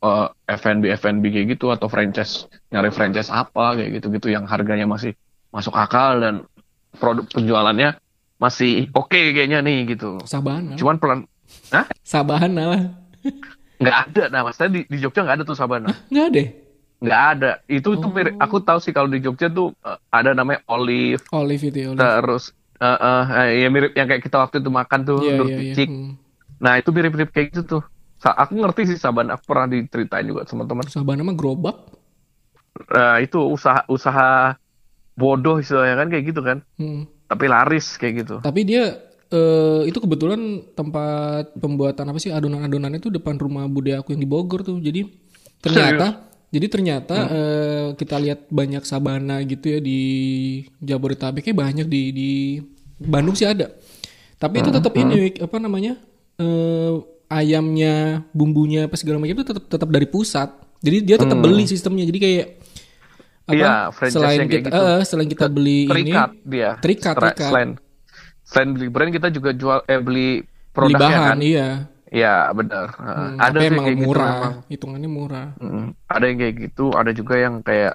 [0.00, 2.32] eh, F&B F&B kayak gitu atau franchise
[2.68, 5.12] nyari franchise apa kayak gitu gitu yang harganya masih
[5.48, 6.34] masuk akal dan
[6.92, 7.96] produk penjualannya
[8.36, 10.74] masih oke kayaknya nih gitu Sabana.
[10.74, 11.20] cuman pelan
[12.02, 12.82] Sabana lah.
[13.76, 16.42] nggak ada nah maksudnya di, di Jogja nggak ada tuh Sabana Nggak ada.
[17.00, 18.12] nggak ada itu itu Oh.
[18.12, 21.88] mirip aku tahu sih kalau di Jogja tuh eh, ada namanya Olive Olive itu ya,
[21.88, 22.00] Olive.
[22.00, 22.44] terus
[22.76, 25.58] eh, eh, eh, ya mirip yang kayak kita waktu itu makan tuh Nur iya, iya.
[25.66, 25.88] Picik.
[25.88, 26.12] Hmm.
[26.56, 27.82] nah itu mirip-mirip kayak gitu tuh
[28.22, 31.76] Sa- aku ngerti sih Sabana aku pernah diceritain juga sama teman Sabana mah gerobak.
[32.80, 34.54] Eh, itu usaha usaha
[35.18, 37.04] bodoh istilahnya kan kayak gitu kan Hmm.
[37.30, 38.84] tapi laris kayak gitu Tapi dia
[39.30, 40.40] eh, itu kebetulan
[40.74, 44.80] tempat pembuatan apa sih adonan-adonan itu depan rumah bude aku yang di Bogor tuh.
[44.82, 45.06] Jadi
[45.60, 47.30] ternyata jadi ternyata Hmm.
[47.30, 50.00] eh, kita lihat banyak sabana gitu ya di
[50.82, 52.30] Jabodetabek kayak banyak di di
[53.00, 53.70] Bandung sih ada.
[54.40, 55.94] Tapi itu Hmm, tetap ini Wik, apa namanya?
[56.40, 56.92] eh,
[57.30, 60.50] ayamnya, bumbunya apa segala macam itu tetap tetap dari pusat.
[60.82, 62.04] Jadi dia tetap beli sistemnya.
[62.04, 62.46] Jadi kayak
[63.46, 63.50] apa?
[63.50, 63.56] Hmm.
[63.56, 64.84] Iya, franchise-nya selain kayak kita gitu.
[64.84, 67.48] eh, selain kita beli ini terikat dia Terikat, terikat.
[67.50, 67.70] selain
[68.42, 70.28] selain beli brand kita juga jual eh beli
[70.74, 71.38] beli produknya bahan kan.
[71.40, 71.68] iya
[72.10, 72.86] Iya benar.
[72.98, 74.54] Hmm, ada emang kayak gitu murah memang.
[74.66, 77.94] hitungannya murah Mm, Ada yang kayak gitu, ada juga yang kayak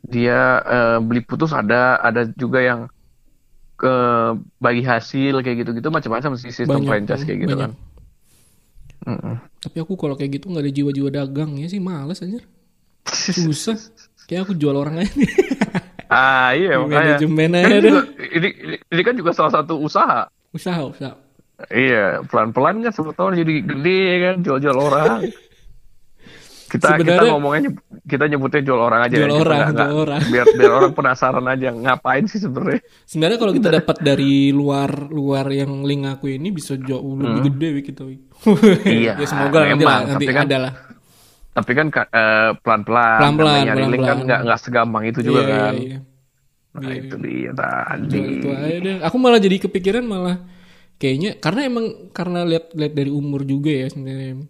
[0.00, 2.80] dia eh, beli putus ada, ada juga yang
[3.74, 3.94] ke
[4.58, 7.89] bagi hasil kayak gitu-gitu macam-macam sih sistem banyak franchise hmm, kayak gitu banyak kan.
[9.60, 12.40] Tapi aku kalau kayak gitu nggak ada jiwa-jiwa dagang ya sih males aja
[13.10, 13.76] susah
[14.28, 15.32] kayak aku jual orang aja nih
[16.10, 17.16] Ah iya makanya.
[17.22, 18.02] manajemen Kan aja dah juga,
[18.34, 20.26] ini, ini, ini kan juga salah satu usaha.
[20.50, 21.14] usaha usaha
[21.70, 25.18] Iya, pelan-pelan kan sebetulnya tahun jadi gede kan jual-jual orang.
[26.70, 29.74] Kita kita Sebenarnya- ngomongnya nyeb- kita nyebutnya jual orang aja Jual ya, kita orang, jual
[29.74, 30.20] nggak- orang.
[30.24, 32.80] biar biar orang penasaran aja ngapain sih sebenarnya.
[33.04, 37.68] sebenarnya kalau kita dapat dari luar luar yang link aku ini bisa jauh lebih gede
[37.72, 38.20] Wik, kita Wik.
[38.40, 38.56] Hmm.
[38.86, 40.72] Iya, ya semoga lah nanti, memang, lah, nanti tapi kan ada lah
[41.50, 45.40] Tapi kan ka- eh, pelan-pelan, Pelan-pelan, karena nyari link kan nggak nggak segampang itu juga
[45.40, 45.72] Iya, kan.
[45.74, 45.98] iya, iya.
[46.70, 47.26] Nah Iya, itu iya.
[47.26, 48.18] dia tadi.
[48.32, 48.92] Itu aja.
[49.02, 50.38] Aku malah jadi kepikiran malah
[50.96, 54.46] kayaknya karena emang karena lihat lihat dari umur juga ya sebenarnya.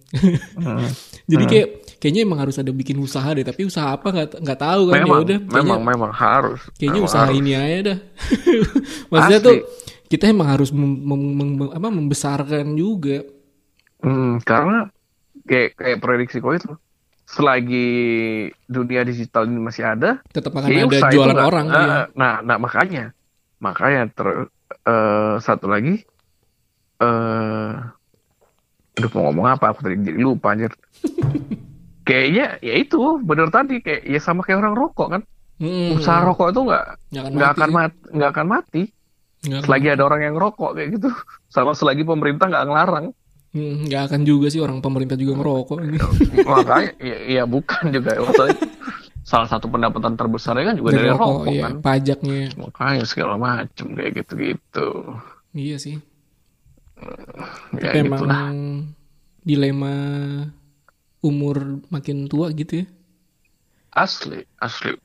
[0.54, 0.84] Hmm.
[1.30, 1.68] jadi kayak
[2.00, 5.14] kayaknya emang harus ada bikin usaha deh, tapi usaha apa nggak nggak tahu kan ya
[5.20, 5.38] udah.
[5.46, 6.64] memang, memang harus.
[6.74, 7.36] kayaknya Memang usaha harus.
[7.36, 7.98] ini aja dah.
[9.12, 9.46] Maksudnya Asli.
[9.46, 9.56] tuh
[10.08, 13.20] kita emang harus mem- mem- mem- apa membesarkan juga.
[14.00, 14.88] Hmm, karena
[15.44, 16.72] kayak kayak prediksi kau itu,
[17.28, 17.88] selagi
[18.64, 22.00] dunia digital ini masih ada, Tetap akan Kayaknya ada itu jualan nggak- orang nah, ya.
[22.16, 23.04] nah, nah makanya,
[23.58, 24.26] makanya ter,
[24.82, 26.00] eh, satu lagi,
[26.98, 27.72] eh,
[28.90, 29.70] aduh mau ngomong apa?
[29.70, 30.72] Aku tadi jadi lupa anjir.
[32.10, 35.22] Kayaknya ya itu bener tadi kayak ya sama kayak orang rokok kan.
[35.60, 35.94] Mm-mm.
[35.94, 36.84] Usaha rokok itu nggak
[37.30, 38.82] Nggak akan mati mati, nggak akan mati
[39.46, 41.08] akan- selagi ada orang yang rokok kayak gitu.
[41.54, 43.06] Sama selagi pemerintah nggak ngelarang.
[43.50, 45.98] Mm, nggak akan juga sih orang pemerintah juga ngerokok ini.
[46.50, 48.58] Makanya ya, ya bukan juga maksudnya
[49.20, 51.74] salah satu pendapatan terbesarnya kan juga dari, rokok, iya, kan.
[51.82, 52.40] pajaknya.
[52.56, 54.88] Makanya segala macam kayak gitu-gitu.
[55.50, 55.96] Iya sih.
[57.74, 58.42] Ya Tapi emang gitulah.
[59.42, 59.94] dilema
[61.20, 62.86] umur makin tua gitu ya.
[63.92, 64.96] Asli, asli.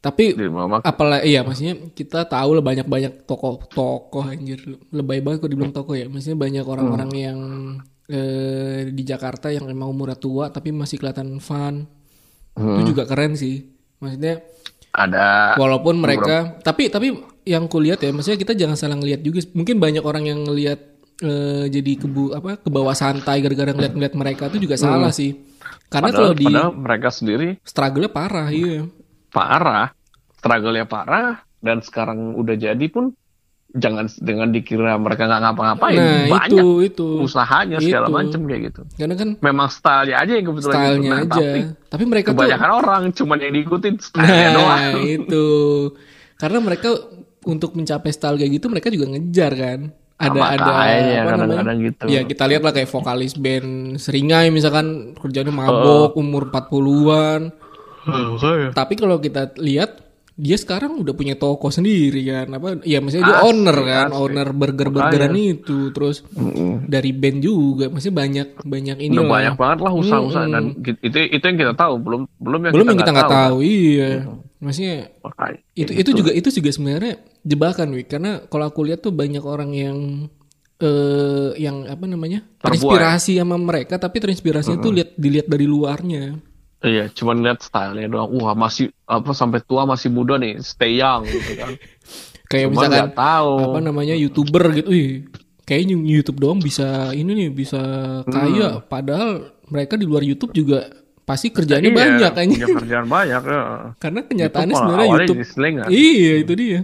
[0.00, 0.32] Tapi
[0.80, 4.56] apalagi iya maksudnya kita tahu lah banyak-banyak tokoh-tokoh anjir
[4.96, 6.08] lebay banget kalau dibilang tokoh ya.
[6.08, 7.38] Maksudnya banyak orang-orang yang
[8.08, 11.84] eh, di Jakarta yang emang umurnya tua tapi masih kelihatan fun.
[12.56, 13.68] Itu juga keren sih.
[14.00, 14.40] Maksudnya
[14.90, 17.14] ada walaupun mereka tapi tapi
[17.46, 20.89] yang kulihat ya maksudnya kita jangan salah ngelihat juga mungkin banyak orang yang ngelihat
[21.20, 25.36] eh, jadi kebu apa ke bawah santai gara-gara ngeliat-ngeliat mereka itu juga salah sih
[25.88, 28.84] karena kalau padahal, di padahal mereka sendiri struggle parah iya
[29.30, 29.94] parah,
[30.34, 33.14] struggle-nya parah dan sekarang udah jadi pun
[33.70, 35.94] jangan dengan dikira mereka nggak ngapa-ngapain.
[35.94, 38.14] nah Banyak itu itu usahanya segala Itu.
[38.18, 38.80] macam kayak gitu.
[38.98, 40.82] karena kan Memang stylenya aja yang kebetulan gitu.
[40.82, 44.94] stylenya Nah, aja tapi tapi mereka tuh kebanyakan orang cuman yang diikutin stylenya nah doang.
[45.06, 45.46] itu
[46.34, 46.88] karena mereka
[47.46, 49.80] untuk mencapai style kayak gitu mereka juga ngejar kan
[50.20, 52.02] ada ada Makanya apa namanya kadang-kadang gitu.
[52.06, 57.40] Ya kita lihat lah kayak vokalis band Seringai misalkan kerjanya mabok umur 40-an.
[58.70, 63.36] Tapi kalau kita lihat dia sekarang udah punya toko sendiri kan apa ya maksudnya dia
[63.44, 64.20] Asli, owner kan asli.
[64.24, 66.24] owner burger-burgeran itu terus
[66.88, 70.80] dari band juga masih banyak banyak ini Udah lah banyak banget lah usaha-usaha Mm-mm.
[70.80, 73.36] dan itu itu yang kita tahu belum belum yang belum kita yang kita nggak tahu.
[73.36, 74.10] tahu iya
[74.60, 76.18] maksudnya Makanya, itu itu gitu.
[76.24, 79.98] juga itu juga sebenarnya jebakan wi karena kalau aku lihat tuh banyak orang yang
[80.80, 82.64] eh yang apa namanya Terbuai.
[82.64, 86.40] terinspirasi sama mereka tapi terinspirasinya tuh lihat dilihat dari luarnya
[86.80, 88.32] Iya, cuman lihat stylenya doang.
[88.40, 91.76] Wah, masih apa sampai tua masih muda nih, stay young gitu kan.
[92.50, 93.52] kayak Cuman misalkan tahu.
[93.68, 95.28] apa namanya youtuber gitu Wih,
[95.68, 97.78] kayaknya YouTube doang bisa ini nih bisa
[98.26, 100.90] kaya padahal mereka di luar YouTube juga
[101.30, 103.60] pasti kerjanya Iya, banyak kayaknya Punya kerjaan banyak ya.
[103.96, 105.86] karena kenyataannya malah sebenarnya YouTube selingan.
[105.88, 106.80] iya itu dia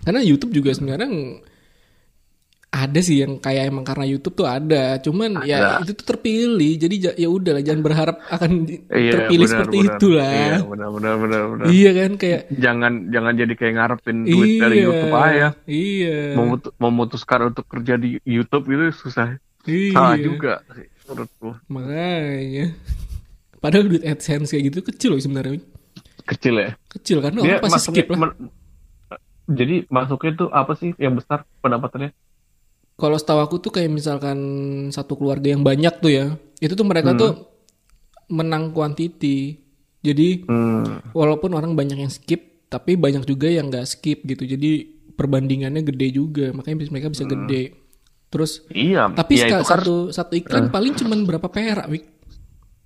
[0.00, 1.08] karena YouTube juga sebenarnya
[2.68, 5.82] ada sih yang kayak emang karena YouTube tuh ada cuman ya Ada.
[5.82, 8.50] itu tuh terpilih jadi ja- ya udahlah jangan berharap akan
[8.86, 9.96] Iya, terpilih benar, seperti benar.
[9.96, 11.64] itulah Iya, benar benar benar benar.
[11.66, 15.48] iya kan kayak Jangan jangan jadi kayak ngarepin duit iya dari YouTube aja.
[15.64, 19.40] iya Memut- memutuskan untuk kerja di YouTube itu susah.
[19.64, 21.48] iya Salah juga sih menurutku.
[21.66, 22.66] makanya
[23.58, 25.60] padahal duit AdSense kayak gitu kecil loh sebenarnya
[26.24, 26.70] Kecil ya.
[26.86, 28.38] kecil karena Dia orang pasti masuknya- skip lah men-
[29.48, 32.10] jadi masuknya tuh apa sih yang besar pendapatannya?
[32.94, 34.38] kalau setahu aku tuh kayak misalkan
[34.88, 36.26] satu keluarga yang banyak tuh ya
[36.56, 37.20] itu tuh mereka Hmm.
[37.20, 37.30] tuh
[38.28, 39.60] menang quantity
[40.00, 41.04] jadi Hmm.
[41.12, 44.82] walaupun orang banyak yang skip tapi banyak juga yang nggak skip gitu jadi
[45.14, 47.78] perbandingannya gede juga makanya mereka bisa gede
[48.26, 49.14] terus Iya.
[49.14, 52.04] tapi ya itu kan satu satu iklan paling cuman berapa perak Wik?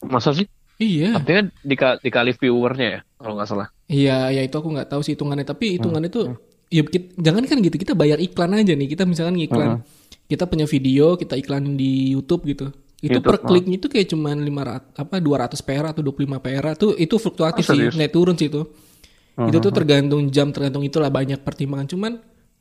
[0.02, 0.44] masa sih?
[0.80, 1.14] Iya.
[1.14, 3.68] Artinya dika- dikali viewernya ya kalau nggak salah.
[3.86, 5.44] iya ya itu aku nggak tahu sih hitungannya.
[5.44, 6.24] Tapi hitungannya tuh
[6.66, 8.88] ya kit- jangan kan gitu kita bayar iklan aja nih.
[8.88, 9.84] Kita misalkan iklan
[10.26, 12.72] kita punya video kita iklanin di YouTube gitu.
[12.98, 16.92] Itu YouTube, per kliknya itu kayak cuman 500 apa 200 perak atau 25 perak tuh
[16.94, 18.62] itu fluktuatif Oh, sih naik turun sih itu.
[19.42, 21.86] Itu tuh tergantung jam tergantung itulah banyak pertimbangan.
[21.86, 22.12] Cuman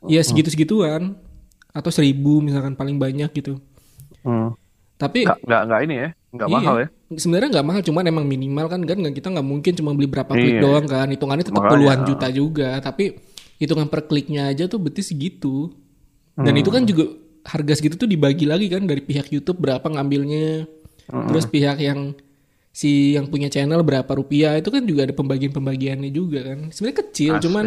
[0.05, 1.19] ya segitu segituan
[1.69, 3.59] atau seribu misalkan paling banyak gitu.
[4.21, 4.55] Hmm.
[4.99, 6.55] Tapi Nggak, nggak, ini ya, nggak Iya.
[6.59, 6.87] mahal ya.
[7.09, 10.59] Sebenarnya nggak mahal, cuman emang minimal kan kan kita nggak mungkin cuma beli berapa klik
[10.59, 10.61] Iya.
[10.61, 11.73] doang kan, hitungannya tetap Makanya.
[11.73, 13.15] puluhan juta juga, tapi
[13.57, 15.71] hitungan per kliknya aja tuh berarti segitu.
[16.35, 17.11] Dan itu kan juga
[17.43, 20.67] harga segitu tuh dibagi lagi kan dari pihak YouTube berapa ngambilnya,
[21.27, 22.11] terus pihak yang
[22.69, 26.71] si yang punya channel berapa rupiah itu kan juga ada pembagian pembagiannya juga kan.
[26.71, 27.43] Sebenarnya kecil, Asli.
[27.47, 27.65] cuman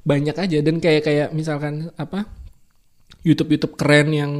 [0.00, 2.24] banyak aja dan kayak kayak misalkan apa
[3.20, 4.32] YouTube YouTube keren yang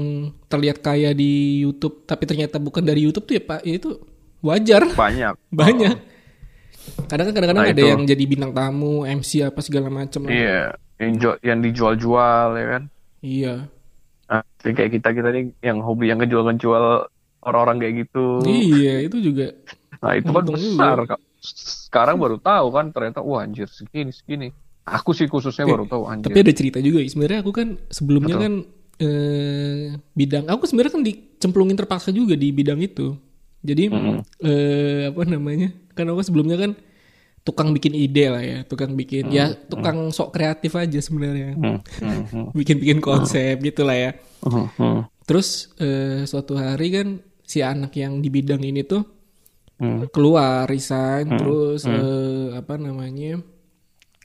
[0.46, 3.90] terlihat kaya di YouTube tapi ternyata bukan dari YouTube tuh ya Pak ya itu
[4.40, 5.34] wajar Banyak.
[5.52, 5.96] banyak
[7.06, 7.90] kadang kan kadang-kadang Nah, ada itu.
[7.92, 10.26] yang jadi bintang tamu MC apa segala macam.
[10.26, 12.82] Iya, yang, ju- yang dijual-jual ya kan.
[13.20, 13.54] iya
[14.26, 17.10] Nah, kayak kita kita nih yang hobi yang ngejual-ngejual
[17.42, 18.40] orang-orang kayak gitu.
[18.44, 19.52] iya itu juga
[19.98, 20.96] Nah itu kan besar.
[20.98, 21.16] juga.
[21.42, 24.48] Sekarang baru tahu kan ternyata wah anjir segini segini.
[24.88, 26.32] Aku sih khususnya baru tahu anjir.
[26.32, 28.44] tapi ada cerita juga sebenarnya aku kan sebelumnya Betul.
[28.44, 28.54] kan
[29.00, 29.84] eh,
[30.16, 33.14] bidang aku sebenarnya kan dicemplungin terpaksa juga di bidang itu.
[33.60, 33.92] Jadi
[34.40, 36.72] eh, apa namanya kan aku sebelumnya kan
[37.40, 41.56] tukang bikin ide lah ya tukang bikin ya tukang sok kreatif aja sebenarnya.
[41.56, 44.10] Hmm, hmm, hmm, bikin-bikin konsep gitu lah ya.
[44.44, 47.08] Hmm, hmm, terus eh, suatu hari kan
[47.44, 49.02] si anak yang di bidang ini tuh
[49.80, 50.12] hmm.
[50.14, 53.42] keluar resign terus eh, apa namanya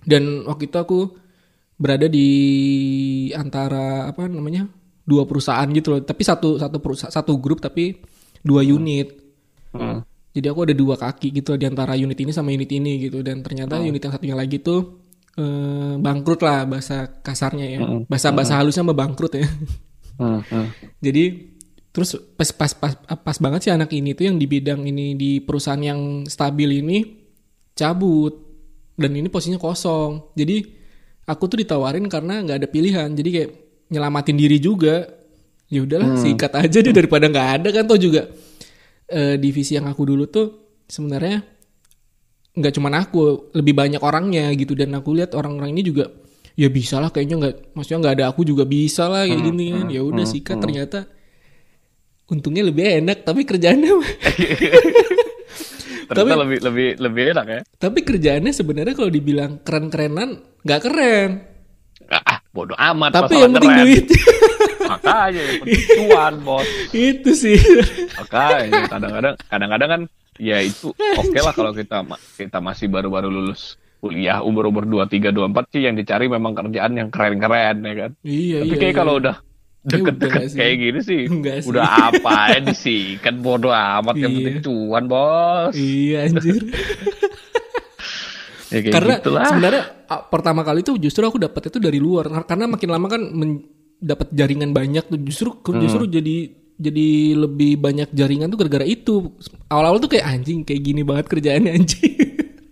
[0.06, 0.99] dan waktu itu aku
[1.76, 2.30] berada di
[3.36, 4.70] antara apa namanya
[5.03, 6.01] dua perusahaan gitu loh.
[6.01, 7.99] Tapi satu satu perusahaan satu grup tapi
[8.41, 9.26] dua unit.
[9.76, 10.08] Hmm.
[10.32, 13.20] jadi aku ada dua kaki gitu di antara unit ini sama unit ini gitu.
[13.20, 15.03] Dan ternyata unit yang satunya lagi tuh
[15.36, 17.80] eh, bangkrut lah bahasa kasarnya ya.
[18.08, 19.47] Bahasa bahasa halusnya mah bangkrut ya.
[20.16, 20.68] Hmm, hmm.
[21.03, 21.24] jadi
[21.91, 25.43] terus pas pas pas pas banget sih anak ini tuh yang di bidang ini di
[25.43, 27.03] perusahaan yang stabil ini
[27.76, 28.44] cabut
[28.95, 30.31] dan ini posisinya kosong.
[30.35, 30.63] Jadi
[31.27, 33.11] aku tuh ditawarin karena nggak ada pilihan.
[33.11, 33.49] Jadi kayak
[33.91, 35.07] nyelamatin diri juga.
[35.65, 38.29] Ya udahlah, sikat aja deh daripada nggak ada kan tuh juga.
[39.09, 41.41] Eh, divisi yang aku dulu tuh sebenarnya
[42.55, 44.77] nggak cuman aku, lebih banyak orangnya gitu.
[44.77, 46.07] Dan aku lihat orang-orang ini juga
[46.55, 49.67] ya bisa lah kayaknya nggak maksudnya nggak ada aku juga bisa lah kayak gini.
[49.75, 51.09] Kan ya udah sikat ternyata
[52.25, 53.91] untungnya lebih enak tapi kerjaannya
[56.06, 57.60] Ternyata lebih lebih lebih enak ya.
[57.76, 60.30] tapi kerjaannya sebenarnya kalau dibilang keren-kerenan
[60.62, 61.32] nggak keren
[62.06, 63.82] Ah, bodoh amat tapi yang penting keren.
[63.84, 64.06] duit
[64.86, 66.68] Makanya yang penting cuan, bos.
[66.93, 67.58] itu sih
[68.16, 70.01] Makanya kadang-kadang kadang-kadang kan
[70.38, 75.82] ya itu oke lah kalau kita kita masih baru-baru lulus kuliah umur-umur 23 24 sih
[75.82, 78.12] yang dicari memang kerjaan yang keren-keren ya kan.
[78.22, 78.99] iya Tapi iya kayak iya.
[78.99, 79.44] kalau udah Ya udah
[79.86, 81.65] deket-deket kayak gini sih, sih.
[81.65, 84.38] udah apa ya sih kan bodoh amat yang Iya.
[84.41, 85.73] penting cuan bos.
[85.73, 86.61] iya anjir
[88.65, 89.45] Ya kayak karena gitulah.
[89.45, 89.83] sebenarnya
[90.27, 93.21] pertama kali itu justru aku dapat itu dari luar karena makin lama kan
[93.95, 95.79] dapat jaringan banyak tuh justru Hmm.
[95.79, 96.36] justru jadi
[96.75, 97.07] jadi
[97.38, 99.31] lebih banyak jaringan tuh gara-gara itu
[99.69, 102.13] awal-awal tuh kayak anjing kayak gini banget kerjaannya anjing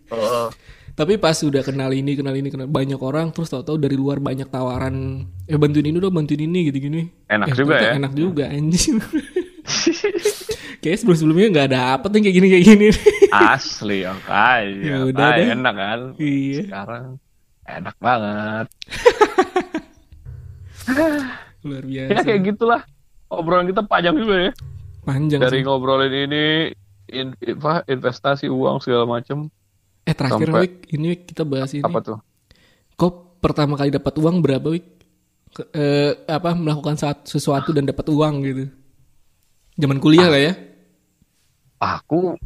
[0.09, 0.49] Oh,
[0.93, 4.45] tapi pas udah kenal ini kenal ini kenal banyak orang terus tahu-tahu dari luar banyak
[4.45, 7.91] tawaran ya bantuin ini dong bantuin ini gitu gini Enak juga ya.
[7.97, 9.01] enak juga anjing
[10.79, 12.87] kayak sebelum sebelumnya nggak ada apa tuh kayak gini kayak gini
[13.31, 15.47] asli Ya makanya udah makanya deh.
[15.55, 15.99] enak kan.
[16.19, 17.05] iya Sekarang
[17.63, 18.67] enak banget.
[21.63, 22.81] luar Ya biasa kayak gitulah.
[23.29, 24.51] Obrolan kita panjang juga ya.
[25.01, 25.65] panjang Dari sih.
[25.65, 26.45] ngobrolin ini
[27.09, 27.33] in,
[27.87, 29.47] investasi uang segala macem.
[30.03, 32.17] Eh terakhir sampai- Wik ini Wik, kita bahas ini Apa tuh?
[32.93, 34.87] kok pertama kali dapat uang berapa Wik
[35.53, 38.65] Ke- eh, apa melakukan saat sesuatu dan dapat uang gitu
[39.75, 40.53] zaman kuliah lah ya
[41.77, 42.37] Aku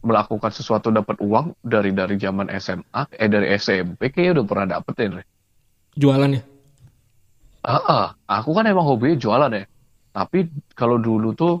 [0.00, 5.10] melakukan sesuatu dapat uang dari dari zaman SMA, eh dari SMP kayaknya udah pernah dapetin.
[5.14, 5.24] Re.
[5.92, 6.42] jualan ya
[7.60, 9.66] Ah, ah, aku kan emang hobinya jualan ya.
[10.12, 11.58] Tapi kalau dulu tuh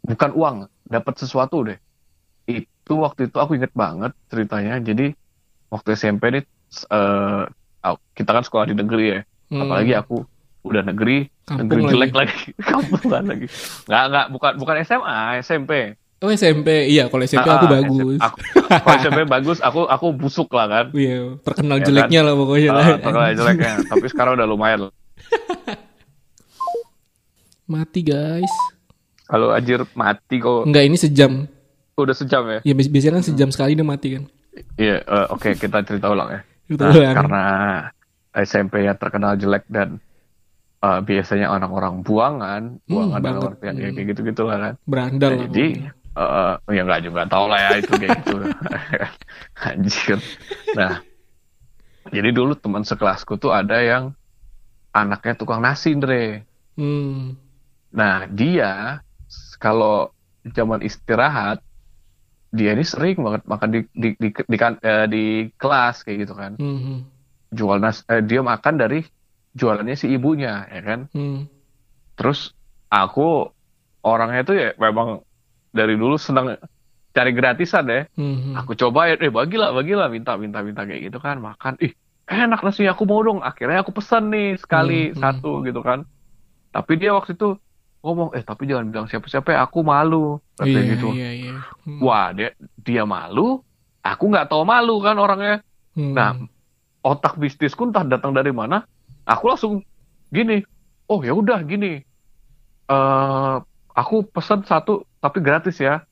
[0.00, 1.76] bukan uang, dapat sesuatu deh.
[2.84, 4.76] Itu waktu itu aku inget banget ceritanya.
[4.76, 5.16] Jadi
[5.72, 6.44] waktu SMP nih,
[6.92, 7.42] eh,
[7.80, 9.20] ah, kita kan sekolah di negeri ya.
[9.48, 9.64] Hmm.
[9.64, 10.28] Apalagi aku
[10.64, 11.92] udah negeri, Kampung negeri lagi.
[11.92, 13.46] jelek lagi, kampungan lagi.
[13.88, 15.72] Nggak nggak bukan bukan SMA, SMP.
[16.24, 18.36] oh SMP iya kalau SMP Ah, aku ah, bagus Aku,
[18.80, 20.86] kalau SMP bagus, aku aku busuk lah kan.
[20.96, 22.84] Iya, terkenal Ya jeleknya lah pokoknya lah.
[22.84, 23.72] Ah, terkenal jeleknya.
[23.84, 24.80] Tapi sekarang udah lumayan.
[27.68, 28.52] Mati guys.
[29.24, 31.48] Kalau anjir mati kok Enggak ini sejam.
[31.96, 32.58] Udah sejam ya.
[32.62, 34.24] Ya bi- biasanya kan sejam sekali dia mati kan.
[34.74, 36.40] Iya, eh, oke kita cerita ulang ya.
[36.64, 37.14] Cerita Nah, ulang.
[37.14, 37.42] karena
[38.34, 40.02] SMP yang terkenal jelek dan
[40.80, 43.50] uh, biasanya orang-orang buangan, buangan dalam banget.
[43.52, 43.94] artian ya Hmm.
[43.94, 44.74] kayak gitu-gitu lah kan.
[44.84, 45.66] Berandal Nah, jadi
[46.14, 48.34] eh ya nggak juga tahu lah ya itu kayak gitu.
[49.66, 50.18] Anjir.
[50.72, 50.92] Nah,
[52.08, 54.14] jadi dulu teman sekelasku tuh ada yang
[54.90, 56.46] anaknya tukang nasi, Andre.
[56.74, 57.34] Hmm.
[57.90, 59.02] Nah, dia
[59.56, 60.10] kalau
[60.44, 61.62] zaman istirahat
[62.54, 65.24] dia ini sering banget makan di di di, di, kan- eh, di
[65.58, 66.52] kelas kayak gitu kan.
[66.54, 67.02] Hmm.
[67.50, 69.02] Jual nas eh, dia makan dari
[69.58, 71.00] jualannya si ibunya, ya kan.
[71.10, 71.50] Hmm.
[72.14, 72.54] Terus
[72.90, 73.50] aku
[74.06, 75.22] orangnya tuh ya memang
[75.74, 76.54] dari dulu senang
[77.14, 78.00] cari gratisan ya.
[78.14, 78.54] Hmm.
[78.58, 81.94] Aku cobain, eh bagilah, bagilah, minta, minta, minta kayak gitu kan, makan, ih
[82.26, 83.42] enak nasi aku mau dong.
[83.42, 85.22] Akhirnya aku pesan nih sekali Hmm, hmm.
[85.22, 86.06] satu gitu kan.
[86.74, 87.54] Tapi dia waktu itu
[88.04, 91.08] ngomong, eh tapi jangan bilang siapa-siapa, ya, aku malu, katanya Iya, gitu.
[91.16, 91.52] iya, iya.
[91.88, 92.00] Hmm.
[92.04, 93.64] Wah dia dia malu,
[94.04, 95.64] aku nggak tahu malu kan orangnya.
[95.96, 96.12] Hmm.
[96.12, 96.36] Nah
[97.00, 98.84] otak bisnisku entah datang dari mana,
[99.24, 99.80] aku langsung
[100.28, 100.60] gini,
[101.08, 102.04] oh ya udah gini,
[102.92, 103.56] eh
[103.96, 106.04] aku pesan satu tapi gratis ya.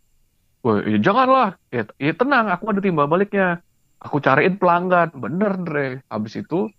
[0.62, 1.58] Wah, ya janganlah.
[1.74, 3.58] Ya, ya tenang, aku ada timbal baliknya.
[3.98, 5.86] Aku cariin pelanggan, bener Dre.
[6.06, 6.70] Habis itu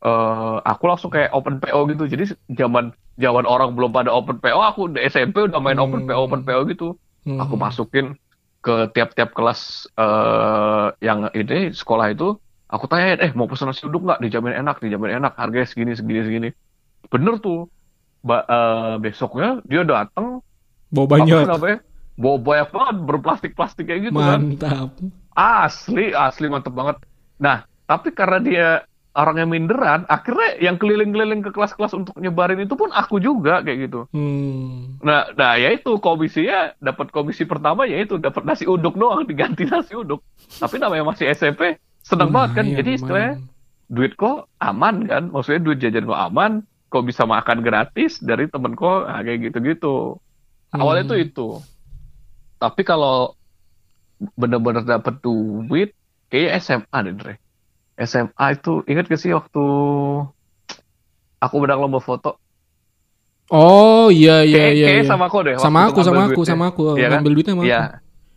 [0.00, 2.04] eh aku langsung kayak open PO gitu.
[2.08, 2.24] Jadi
[2.56, 6.08] zaman zaman orang belum pada open PO, aku di SMP udah main open Hmm.
[6.08, 6.88] PO open PO gitu.
[7.24, 7.40] Hmm.
[7.40, 8.14] Aku masukin
[8.60, 12.36] ke tiap-tiap kelas eh yang ini sekolah itu,
[12.66, 14.20] aku tanyain, eh mau pesan nasi uduk nggak?
[14.20, 16.48] Dijamin enak, dijamin enak, harganya segini, segini, segini.
[17.08, 17.70] Bener tuh.
[18.20, 20.42] Ba- eh, besoknya dia datang,
[20.90, 21.46] Bawa apa banyak.
[21.46, 21.78] namanya?
[22.18, 24.40] Bawa banyak banget berplastik-plastik kayak gitu kan.
[24.42, 24.90] Mantap.
[25.30, 26.96] Asli, asli mantep banget.
[27.38, 28.68] Nah, tapi karena dia
[29.16, 34.00] orangnya minderan, akhirnya yang keliling-keliling ke kelas-kelas untuk nyebarin itu pun aku juga kayak gitu.
[34.12, 35.00] Hmm.
[35.00, 39.64] Nah, nah ya itu komisinya dapat komisi pertama ya itu dapat nasi uduk doang diganti
[39.64, 40.20] nasi uduk.
[40.60, 42.64] Tapi namanya masih SMP, seneng banget kan.
[42.68, 43.34] Lumayan, Jadi istilahnya
[43.88, 46.52] duit kok aman kan, maksudnya duit jajan kok aman,
[46.92, 50.20] kok bisa makan gratis dari temen kok, nah, kayak gitu-gitu.
[50.76, 51.12] Awalnya Hmm.
[51.16, 51.48] tuh itu.
[52.60, 53.32] Tapi kalau
[54.36, 55.96] bener-bener dapet duit,
[56.28, 57.34] kayaknya SMA deh, Dre.
[57.96, 59.64] SMA itu ingat gak sih waktu
[61.40, 62.36] aku menang lomba foto?
[63.48, 64.86] Oh iya iya iya.
[65.00, 65.04] iya.
[65.06, 65.54] sama aku deh.
[65.56, 66.98] Sama aku, sama aku, sama aku.
[66.98, 67.22] Iya kan?
[67.22, 67.78] Ngambil duitnya sama Iya.
[67.80, 67.96] aku.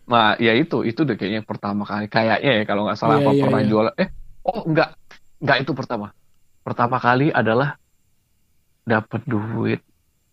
[0.09, 2.05] Nah, ya itu, itu deh kayaknya pertama kali.
[2.09, 3.69] Kayaknya ya kalau nggak salah Iya, apa iya, pernah iya.
[3.69, 3.93] jualan.
[3.97, 4.07] Eh,
[4.45, 4.89] oh enggak,
[5.41, 6.07] enggak itu pertama.
[6.65, 7.77] Pertama kali adalah
[8.85, 9.81] dapat duit.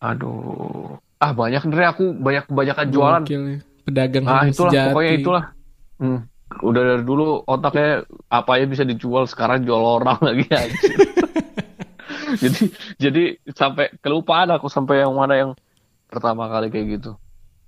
[0.01, 3.22] Aduh, ah banyak Dre aku banyak kebanyakan jualan.
[3.24, 3.59] Gokil ya.
[3.87, 4.89] Pedagang sama itulah, sejati.
[4.93, 5.45] pokoknya itulah.
[5.97, 6.20] Hmm.
[6.57, 10.97] Udah dari dulu otaknya apa ya bisa dijual sekarang jual orang lagi anjir.
[12.42, 12.61] jadi
[12.99, 15.51] jadi sampai kelupaan aku sampai yang mana yang
[16.07, 17.12] pertama kali kayak gitu.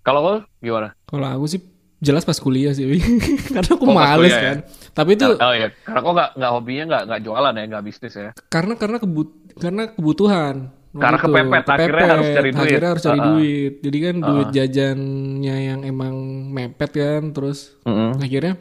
[0.01, 0.95] Kalau lo gimana?
[1.05, 1.61] Kalau aku sih
[1.99, 2.87] jelas pas kuliah sih,
[3.55, 4.47] karena aku Oh, males kuliah ya?
[4.49, 4.59] kan.
[4.95, 8.15] Tapi itu Oh iya, karena kok nggak nggak hobinya nggak nggak jualan ya, nggak bisnis
[8.15, 8.31] ya.
[8.47, 10.55] karena karena kebut karena kebutuhan.
[10.89, 11.25] Waktu Karena itu.
[11.27, 12.65] kepepet, akhirnya harus cari duit.
[12.65, 13.29] Akhirnya harus cari Ah, ah.
[13.31, 13.73] duit.
[13.79, 14.55] Jadi kan duit Ah.
[14.55, 16.15] jajannya yang emang
[16.49, 18.17] mepet kan, terus Mm-mm.
[18.19, 18.53] akhirnya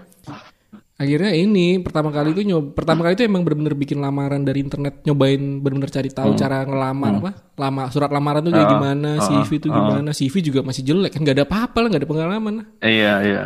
[0.94, 5.06] akhirnya ini pertama kali itu nyob pertama kali itu emang bener-bener bikin lamaran dari internet
[5.06, 8.76] nyobain bener-bener cari tahu cara ngelamar apa lama surat lamaran tuh kayak Hmm.
[8.76, 9.76] Gimana ah, CV tuh ah.
[9.78, 13.44] gimana CV juga masih jelek kan nggak ada apa-apa lah nggak ada pengalaman Iya iya.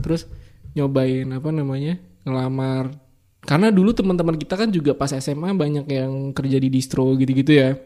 [0.00, 0.24] terus
[0.72, 2.96] nyobain apa namanya ngelamar
[3.42, 7.76] karena dulu teman-teman kita kan juga pas SMA banyak yang kerja di distro gitu-gitu ya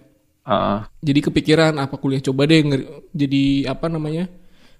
[0.48, 2.64] Ah, jadi kepikiran apa kuliah coba deh
[3.12, 4.32] jadi apa namanya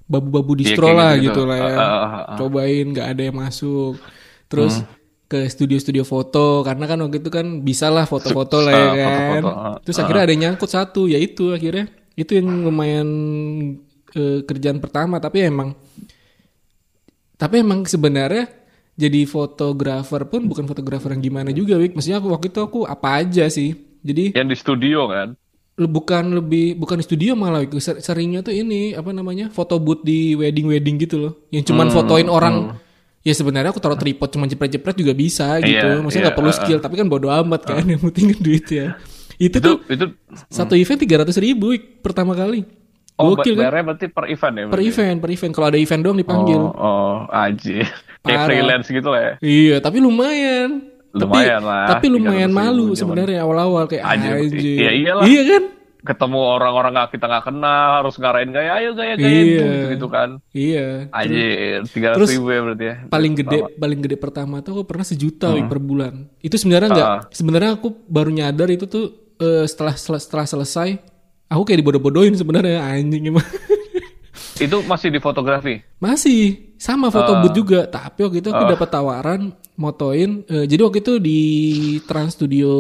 [0.09, 1.29] babu-babu Iya, distro kayak lah gitu-gitu.
[1.29, 2.37] gitu lah ya Ah, ah, ah, ah.
[2.41, 4.01] cobain nggak ada yang masuk
[4.49, 4.89] terus Hmm.
[5.29, 9.13] ke studio-studio foto karena kan waktu itu kan bisa lah foto-foto lah ya ah, kan
[9.13, 10.03] foto-foto, ah, terus ah.
[10.03, 11.85] akhirnya ada yang nyangkut satu ya itu akhirnya
[12.17, 13.09] itu yang lumayan
[14.15, 15.77] eh, kerjaan pertama tapi emang
[17.37, 18.49] tapi emang sebenarnya
[18.99, 23.09] jadi fotografer pun bukan fotografer yang gimana juga Wik maksudnya aku waktu itu aku apa
[23.23, 25.37] aja sih jadi Yang di studio kan?
[25.79, 30.67] Bukan lebih bukan di studio malah seringnya tuh ini apa namanya foto booth di wedding
[30.67, 31.33] wedding gitu loh.
[31.49, 32.57] Yang cuman Hmm, fotoin orang.
[33.21, 35.79] ya sebenarnya aku taruh tripod cuma jepret-jepret juga bisa gitu.
[35.85, 38.41] Iya, maksudnya nggak iya, perlu uh, skill tapi kan bodo amat kan yang penting kan
[38.47, 38.99] duit ya.
[39.37, 40.05] Itu, Itu tuh itu
[40.49, 41.71] satu event tiga ratus ribu
[42.01, 42.67] pertama kali.
[43.15, 43.71] Oh gokil kan?
[43.85, 44.65] berarti per event ya?
[44.65, 44.89] per berarti?
[44.89, 45.53] event per event.
[45.53, 46.59] Kalau ada event doang dipanggil.
[46.59, 47.87] Oh, oh anjir.
[48.19, 49.33] Kayak freelance gitu lah ya.
[49.41, 54.61] iya tapi lumayan Lumayan tapi, lah, tapi lumayan 300.000 malu sebenarnya awal-awal kayak Anjir, anjir.
[54.61, 55.25] iya iyalah.
[55.25, 55.65] iya kan
[55.99, 59.43] Ketemu orang-orang nggak kita nggak kenal, harus ngarahin gaya, ayo gaya gaya Iya.
[59.43, 60.29] gitu, gitu kan.
[60.51, 62.95] iya Anjir, tiga ratus ribu ya berarti ya.
[63.07, 67.09] paling gede paling gede pertama tuh aku pernah sejuta Wik, per bulan itu sebenarnya nggak
[67.09, 67.21] Ah.
[67.31, 69.05] sebenarnya aku baru nyadar itu tuh
[69.37, 70.97] eh, setelah setelah selesai
[71.47, 73.45] aku kayak dibodoh-bodohin sebenarnya anjing emang
[74.59, 75.81] Itu masih di fotografi.
[75.99, 77.41] Masih sama foto Ah.
[77.41, 78.71] booth juga, tapi waktu itu aku Ah.
[78.71, 79.41] dapat tawaran
[79.75, 80.43] motoin.
[80.45, 81.41] eh, jadi waktu itu di
[82.03, 82.71] Trans Studio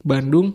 [0.00, 0.54] Bandung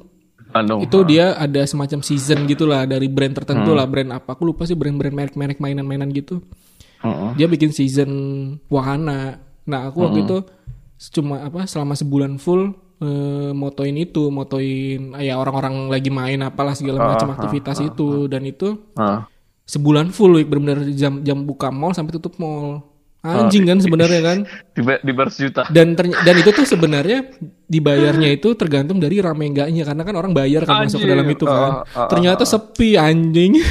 [0.49, 0.79] Bandung.
[0.81, 3.79] itu dia ada semacam season gitulah dari brand tertentu Hmm.
[3.79, 4.33] lah, brand apa?
[4.33, 6.43] Aku lupa sih brand-brand merek-merek mainan-mainan gitu.
[6.99, 7.29] Heeh.
[7.35, 8.11] Dia bikin season
[8.67, 9.39] wahana.
[9.63, 10.25] Nah aku waktu Hmm.
[10.25, 10.37] itu
[11.11, 12.75] cuma apa selama sebulan full
[13.51, 18.79] motoin itu, motoin ya orang-orang lagi main apalah segala macam Ah, aktivitas itu dan itu
[18.95, 19.27] Ah.
[19.63, 22.83] Sebulan full week benar-benar jam jam buka mall sampai tutup mall.
[23.23, 24.37] Anjing kan sebenarnya kan.
[24.75, 25.63] Di, di ber juta.
[25.71, 27.23] dan dan itu tuh sebenarnya
[27.71, 29.87] dibayarnya itu tergantung dari rame enggaknya.
[29.87, 31.11] Karena kan orang bayar kan masuk ke Anjing.
[31.15, 31.55] dalam itu kan.
[31.55, 33.59] Ah, ah, ah, ternyata sepi anjing.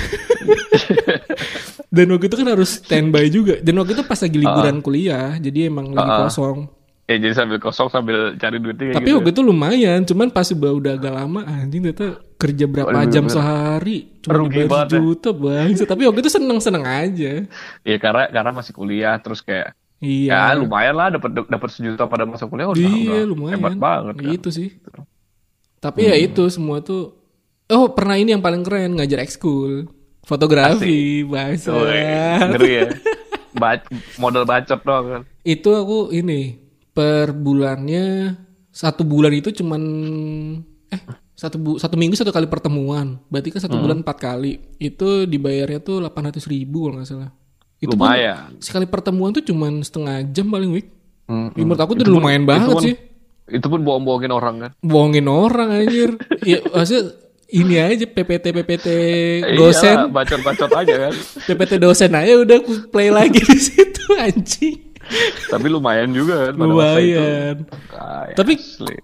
[1.93, 3.61] Dan waktu itu kan harus standby juga.
[3.61, 6.82] Dan waktu itu pas lagi liburan kuliah jadi emang lagi kosong
[7.13, 9.21] Ya jadi sambil kosong sambil cari duitnya tapi gitu.
[9.21, 13.25] waktu itu lumayan cuman pas udah udah agak lama anjing ternyata kerja berapa Waduh, jam
[13.25, 13.35] bener.
[13.35, 15.33] sehari cuma Rugi dibayar banget ya.
[15.35, 17.33] bang tapi waktu itu seneng seneng aja
[17.83, 22.25] Ya karena karena masih kuliah terus kayak iya ya lumayan lah dapat dapat sejuta pada
[22.25, 23.55] masa kuliah udah, Iya udah lumayan.
[23.57, 24.31] hebat banget kan.
[24.33, 24.69] Gitu sih.
[25.79, 27.19] Tapi ya itu semua tuh.
[27.69, 29.91] Oh pernah ini yang paling keren ngajar ekskul
[30.23, 31.71] fotografi bahasa.
[32.49, 32.87] Ngeri ya.
[33.53, 33.85] Ba-
[34.17, 35.23] modal bacot doang kan.
[35.43, 36.57] itu aku ini
[36.93, 38.37] per bulannya
[38.69, 39.83] satu bulan itu cuman
[40.89, 41.01] eh
[41.33, 43.19] satu bu, satu minggu satu kali pertemuan.
[43.27, 43.67] Berarti kan Hmm.
[43.67, 44.53] satu bulan empat kali.
[44.77, 47.31] Itu dibayarnya tuh 800 ribu kalau nggak salah.
[47.77, 48.61] Itu pun Lumayan.
[48.61, 50.89] sekali pertemuan tuh cuman setengah jam paling week.
[51.25, 52.97] Hmm, menurut aku Itu tuh pun- lumayan itu banget pun- sih.
[53.49, 54.71] Itu pun bohong-bohongin orang kan.
[54.79, 56.15] bohongin orang anjir.
[56.47, 57.11] ya maksudnya
[57.51, 58.87] ini aja PPT PPT
[59.43, 61.15] Iya, dosen, bacot-bacot aja kan.
[61.43, 64.92] PPT dosen aja udah aku play lagi di situ anjing.
[65.53, 67.19] Tapi lumayan juga kan pada masa itu.
[67.19, 67.57] Lumayan.
[67.91, 68.97] Kayak Tapi asli.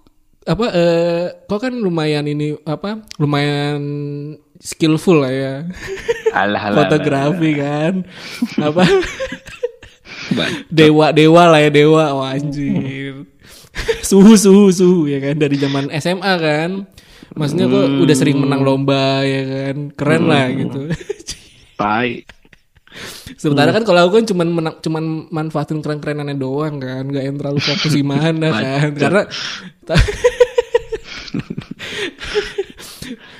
[0.49, 3.03] apa eh kok kan lumayan ini apa?
[3.21, 3.81] Lumayan
[4.57, 5.55] skillful lah ya.
[6.33, 6.77] alah alah.
[6.85, 7.93] Fotografi kan.
[8.67, 8.83] apa?
[10.69, 13.25] dewa dewa lah ya dewa oh, anjir.
[14.09, 16.71] suhu suhu suhu ya kan dari zaman SMA kan.
[17.37, 19.75] Maksudnya kok udah sering menang lomba ya kan.
[19.93, 20.89] Keren lah gitu.
[21.79, 22.38] Tai.
[23.39, 27.59] Sementara kan kalau aku kan cuman menang, cuman manfaatin keren-kerenannya doang kan, nggak yang terlalu
[27.63, 28.91] fokus gimana kan.
[28.95, 29.21] Karena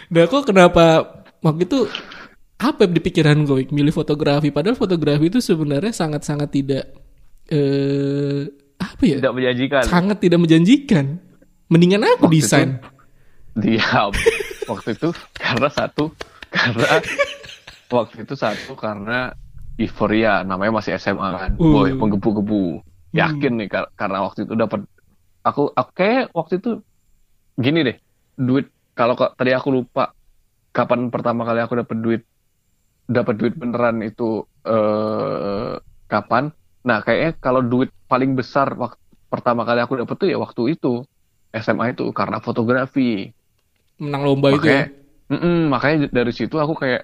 [0.10, 1.06] Nah kok kenapa
[1.46, 1.86] waktu itu
[2.60, 6.84] apa di pikiran gue milih fotografi padahal fotografi itu sebenarnya sangat-sangat tidak
[7.50, 8.44] eh
[8.80, 9.18] apa ya?
[9.22, 9.84] Tidak menjanjikan.
[9.86, 11.06] Sangat tidak menjanjikan.
[11.70, 12.70] Mendingan aku Waktu desain.
[13.54, 14.12] Diam.
[14.70, 16.14] waktu itu karena satu
[16.54, 17.02] karena
[17.98, 19.34] waktu itu satu karena
[19.80, 21.52] euforia namanya masih SMA kan.
[21.56, 21.72] Uh.
[21.74, 22.84] Boy, menggebu-gebu.
[23.16, 24.86] Yakin nih kar- karena waktu itu dapat
[25.42, 26.70] aku aku kayak waktu itu
[27.58, 27.98] gini deh.
[28.38, 30.12] Duit kalau tadi aku lupa
[30.76, 32.22] kapan pertama kali aku dapat duit
[33.10, 35.74] dapat duit beneran itu eh
[36.12, 36.54] kapan?
[36.86, 39.00] Nah, kayaknya kalau duit paling besar waktu
[39.30, 41.06] pertama kali aku dapat tuh ya waktu itu
[41.54, 43.30] SMA itu karena fotografi.
[44.00, 44.86] Menang lomba itu ya.
[44.86, 44.86] Makanya,
[45.30, 47.02] Mm-mm, makanya dari situ aku kayak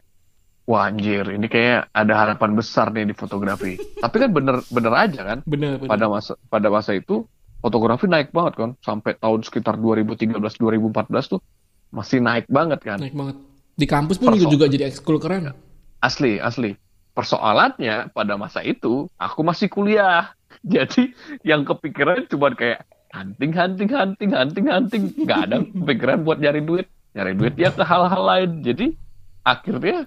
[0.66, 3.78] wah anjir ini kayak ada harapan besar nih di fotografi.
[3.78, 5.90] Tapi kan bener bener aja kan Bener, bener.
[5.90, 7.26] pada masa pada masa itu
[7.62, 11.42] fotografi naik banget kan sampai tahun sekitar 2013 2014 tuh
[11.90, 12.98] masih naik banget kan.
[12.98, 13.38] Naik banget.
[13.76, 15.54] Di kampus pun juga, Perso- juga jadi ekskul keren.
[16.00, 16.74] Asli, asli.
[17.16, 20.36] Persoalannya pada masa itu aku masih kuliah.
[20.66, 25.04] Jadi yang kepikiran cuma kayak hunting, hunting, hunting, hunting, hunting.
[25.18, 26.88] Nggak ada kepikiran buat nyari duit.
[27.12, 28.52] Nyari duit ya ke hal-hal lain.
[28.62, 28.96] Jadi
[29.42, 30.06] akhirnya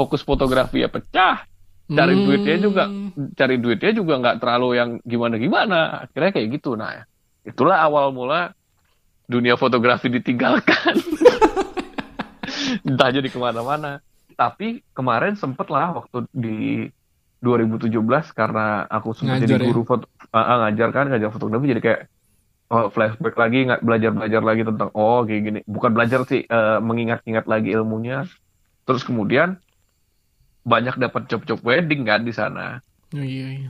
[0.00, 1.44] fokus fotografi ya pecah.
[1.90, 2.22] Cari Hmm.
[2.24, 2.84] duitnya juga,
[3.34, 6.06] cari duitnya juga nggak terlalu yang gimana-gimana.
[6.06, 6.78] Akhirnya kayak gitu.
[6.78, 7.04] Nah,
[7.44, 8.54] itulah awal mula
[9.28, 10.96] dunia fotografi ditinggalkan.
[12.88, 13.98] Entah jadi ke mana-mana.
[14.38, 16.86] Tapi kemarin sempet lah waktu di
[17.42, 17.90] 2017
[18.36, 19.68] karena aku sempat Ngajar jadi ya?
[19.72, 22.00] guru foto, ah, ah, ngajar kan ngajar fotografi jadi kayak
[22.68, 26.78] oh, flashback lagi nggak belajar belajar lagi tentang oh kayak gini bukan belajar sih eh,
[26.84, 28.28] mengingat-ingat lagi ilmunya
[28.84, 29.56] terus kemudian
[30.64, 32.78] banyak dapat job-job wedding kan di sana
[33.10, 33.68] Oh, iya, iya.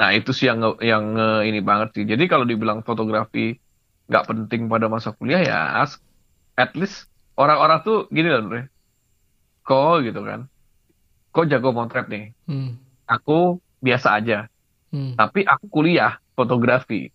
[0.00, 1.14] Nah itu sih yang yang
[1.46, 2.02] ini banget sih.
[2.08, 3.54] Jadi kalau dibilang fotografi
[4.10, 5.86] nggak penting pada masa kuliah ya,
[6.58, 7.06] at least
[7.38, 8.60] orang-orang tuh gini loh, Andre.
[9.62, 10.50] Kok gitu kan?
[11.30, 12.34] Kok jago motret nih?
[12.50, 12.74] Hmm.
[13.06, 14.50] Aku biasa aja,
[14.90, 15.14] Hmm.
[15.14, 17.14] tapi aku kuliah fotografi.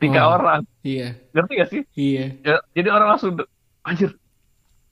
[0.00, 0.40] Tiga Oh.
[0.40, 1.82] orang, Iya, ngerti gak sih?
[1.94, 2.32] iya.
[2.40, 3.36] Ya, jadi orang langsung,
[3.84, 4.16] anjir,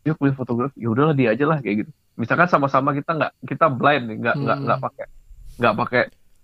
[0.05, 1.93] dia kuliah fotografi, ya udahlah dia aja lah kayak gitu.
[2.15, 4.65] Misalkan sama-sama kita nggak kita blind nih, nggak nggak Hmm.
[4.65, 5.07] nggak pakai
[5.55, 6.03] nggak pakai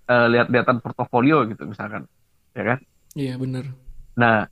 [0.09, 2.09] eh, lihat-lihatan portofolio gitu misalkan,
[2.53, 2.79] ya kan?
[3.13, 3.69] Iya, bener.
[4.15, 4.49] Nah,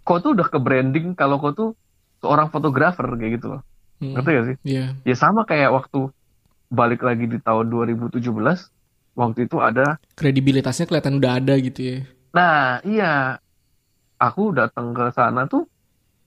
[0.00, 1.70] kau tuh udah ke branding kalau kau tuh
[2.18, 3.60] seorang fotografer kayak gitu loh.
[3.98, 4.16] Hmm.
[4.16, 4.56] Ngerti gak sih?
[4.64, 4.84] Iya.
[5.02, 6.08] Ya sama kayak waktu
[6.68, 8.20] balik lagi di tahun 2017
[9.12, 11.98] waktu itu ada Kredibilitasnya kelihatan udah ada gitu ya.
[12.28, 13.40] nah iya
[14.16, 15.64] aku datang ke sana tuh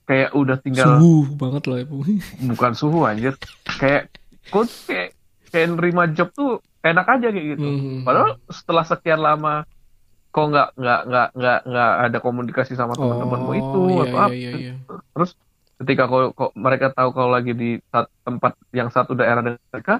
[0.03, 1.85] kayak udah tinggal Suhu banget loh ya.
[1.85, 1.98] Bu.
[2.52, 3.38] bukan suhu anjir
[3.82, 4.03] kayak
[4.45, 5.10] kok kayak
[5.49, 8.02] kayak nerima job tuh enak aja kayak gitu Hmm.
[8.02, 9.66] padahal setelah sekian lama
[10.30, 14.26] kok nggak nggak nggak nggak nggak ada komunikasi sama teman-temanmu itu iya, atau iya, apa
[14.32, 14.74] iya, iya.
[15.12, 15.32] terus
[15.76, 17.70] ketika kau, kau- mereka tahu kau lagi di
[18.22, 19.94] tempat yang satu daerah dengan mereka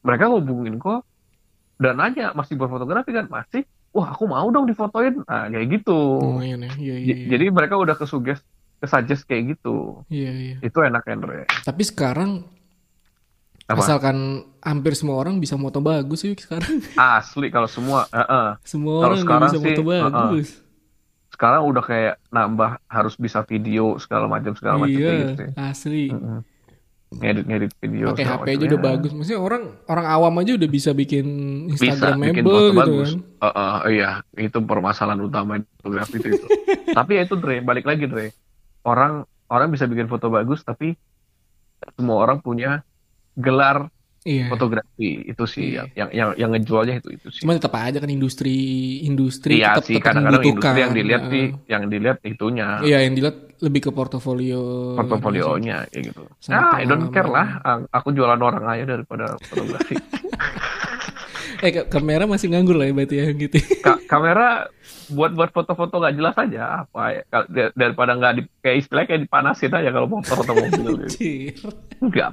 [0.00, 1.00] mereka hubungin kau
[1.78, 5.98] dan nanya masih buat fotografi kan masih wah aku mau dong difotoin nah kayak gitu
[6.42, 6.58] ya.
[6.58, 7.26] Iya, iya, J- iya.
[7.32, 8.42] jadi mereka udah kesuges
[8.78, 10.56] kesuggest kayak gitu Iya, iya.
[10.60, 12.44] itu enak Andre Tapi sekarang
[13.68, 13.84] Apa?
[13.84, 14.16] asalkan
[14.58, 16.80] hampir semua orang bisa moto bagus sih sekarang.
[16.96, 18.48] asli kalau semua eh, eh.
[18.64, 20.48] Semua Kalau orang udah sekarang bisa sih, moto bagus.
[21.28, 25.50] sekarang udah kayak nambah harus bisa video segala macam segala macam Iya, gitu sih.
[25.54, 26.04] asli.
[26.08, 26.40] Mm-mm.
[27.10, 29.10] ngedit ngedit video Pakai HP aja udah Ya, bagus.
[29.10, 31.26] Maksudnya orang orang awam aja udah bisa bikin
[31.70, 31.84] bisa
[32.14, 33.20] bikin gitu bagus kan.
[33.38, 36.46] Eh, eh, iya itu permasalahan utama fotografi itu, itu.
[36.98, 38.32] tapi ya itu Dre balik lagi Dre
[38.82, 40.96] orang orang bisa bikin foto bagus tapi
[41.94, 42.84] semua orang punya
[43.38, 43.86] gelar
[44.20, 44.50] Iya.
[44.50, 45.88] fotografi itu sih Iya.
[45.94, 48.58] yang yang yang ngejualnya itu itu sih Cuma tetap aja kan industri
[49.00, 52.98] industri iya tetap sih tetap kadang-kadang industri yang dilihat Nah, sih yang dilihat itunya Iya,
[53.00, 54.60] yang dilihat lebih ke portofolio.
[54.94, 59.94] portofolionya kayak gitu nah I don't care lah aku jualan orang aja daripada fotografi
[61.58, 63.58] Eh, ke- kamera masih nganggur lah ya berarti ya gitu.
[63.80, 64.70] Ka- kamera
[65.08, 67.22] buat buat foto-foto nggak jelas aja apa ya
[67.74, 71.18] daripada nggak di kayak istilahnya kayak dipanasin aja kalau motor atau mobil gitu.
[71.98, 72.30] Anjir.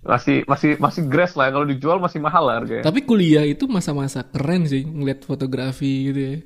[0.00, 2.84] Masih masih masih grass lah kalau dijual masih mahal lah harganya.
[2.86, 6.36] Tapi kuliah itu masa-masa keren sih ngeliat fotografi gitu ya.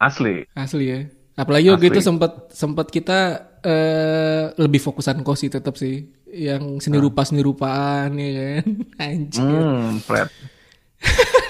[0.00, 0.44] Asli.
[0.52, 1.00] Asli ya.
[1.36, 1.96] Apalagi waktu Asli.
[1.96, 3.18] itu sempat sempat kita
[3.60, 6.12] eh, lebih fokusan kok sih tetap sih.
[6.26, 8.30] Yang seni rupa seni rupaan ya
[8.60, 8.66] kan.
[9.04, 9.44] Anjir.
[9.44, 10.28] Hmm, Fred.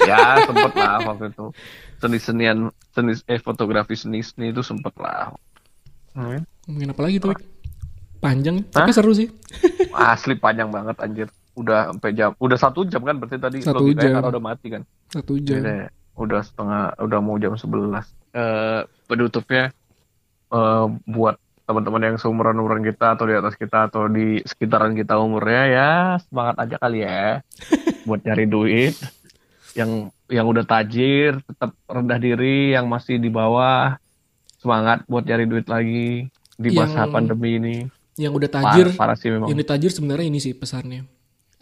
[0.04, 1.46] ya sempet lah waktu itu.
[1.96, 5.32] Seni-senian seni eh fotografi seni-seni itu sempet lah.
[6.12, 6.44] Hmm.
[6.66, 7.32] Mungkin apa lagi tuh?
[8.16, 9.28] Panjang, tapi seru sih.
[9.96, 11.28] Asli panjang banget anjir.
[11.52, 12.30] Udah sampai jam.
[12.36, 14.12] Udah satu jam kan berarti tadi Satu jam.
[14.12, 14.82] karena udah mati kan.
[15.08, 15.64] Satu jam.
[15.64, 18.04] Udah, udah setengah, udah mau jam 11.
[18.32, 19.72] Eh penutupnya
[20.46, 25.62] eh buat teman-teman yang seumuran-umuran kita atau di atas kita atau di sekitaran kita umurnya
[25.66, 25.90] ya
[26.22, 27.42] semangat aja kali ya
[28.06, 28.94] buat cari duit.
[29.72, 33.96] Yang yang udah tajir tetap rendah diri, yang masih di bawah
[34.56, 37.76] semangat buat cari duit lagi di masa Yang- pandemi ini.
[38.16, 39.48] Yang udah tajir, Parah, parah sih memang.
[39.48, 41.04] yang tajir sebenarnya ini sih pesannya.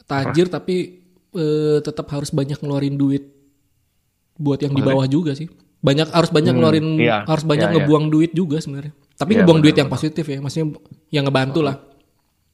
[0.06, 1.02] Tajir tapi
[1.34, 3.26] eh, tetap harus banyak ngeluarin duit
[4.34, 5.50] buat yang di bawah juga sih.
[5.80, 7.82] Banyak harus banyak Hmm, ngeluarin iya, harus banyak iya, iya.
[7.82, 8.94] ngebuang duit juga sebenarnya.
[9.14, 10.66] Tapi Iya, ngebuang duit benar, yang positif ya, maksudnya
[11.10, 11.76] yang ngebantu lah.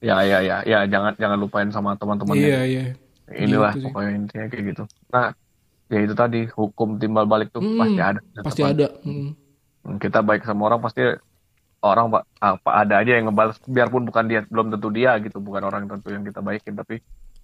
[0.01, 2.83] Ya ya ya ya jangan jangan lupain sama teman-teman Iya, iya.
[3.31, 4.83] inilah Gitu pokoknya intinya kayak gitu.
[5.09, 5.29] Nah,
[5.87, 8.21] ya itu tadi hukum timbal balik tuh Hmm, pasti ada.
[8.41, 8.87] Pasti ada.
[9.05, 9.37] Hmm.
[9.97, 11.05] Kita baik sama orang pasti
[11.81, 15.65] orang pak apa ada aja yang ngebalas biarpun bukan dia belum tentu dia gitu bukan
[15.65, 17.01] orang tentu yang kita baikin tapi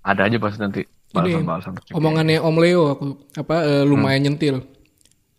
[0.07, 1.73] ada aja pasti nanti balasan-balasan.
[1.91, 3.05] Omongannya Om Leo aku
[3.35, 4.27] apa eh, lumayan Hmm.
[4.31, 4.57] nyentil.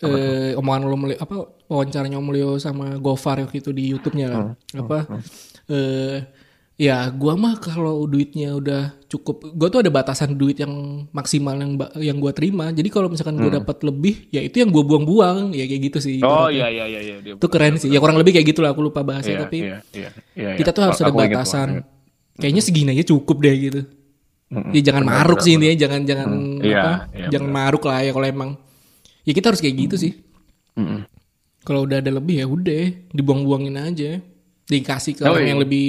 [0.04, 1.36] Eh omongan Om Leo apa
[1.72, 4.44] wawancaranya Om Leo sama Gofar waktu itu di YouTube-nya kan.
[4.54, 4.82] Hmm.
[4.84, 4.98] Apa
[5.72, 6.18] eh
[6.78, 10.70] ya gua mah kalau duitnya udah cukup gua tuh ada batasan duit yang
[11.10, 12.70] maksimal yang yang gua terima.
[12.70, 16.18] Jadi kalau misalkan gua dapat lebih ya itu yang gua buang-buang ya kayak gitu sih.
[16.18, 16.30] Hmm.
[16.30, 17.34] Oh iya iya iya iya.
[17.34, 17.90] Itu keren sih.
[17.90, 20.86] Ya kurang lebih kayak gitulah aku lupa bahasanya Iya, tapi iya, iya, iya, kita tuh
[20.86, 21.68] harus Aku ada aku batasan.
[21.74, 21.86] inget.
[22.38, 23.82] Kayaknya segini aja cukup deh gitu.
[24.48, 24.72] Mm-mm.
[24.72, 26.94] Ya jangan Benar, maruk benar, sih intinya jangan jangan Hmm, iya, apa?
[27.12, 28.50] iya, jangan maruk lah ya kalau emang.
[29.26, 30.14] Ya kita harus kayak gitu sih.
[30.78, 31.02] Mm-mm.
[31.66, 34.22] Kalau udah ada lebih ya udah dibuang-buangin aja.
[34.64, 35.52] Dikasih ke Oh, orang iya.
[35.52, 35.88] yang lebih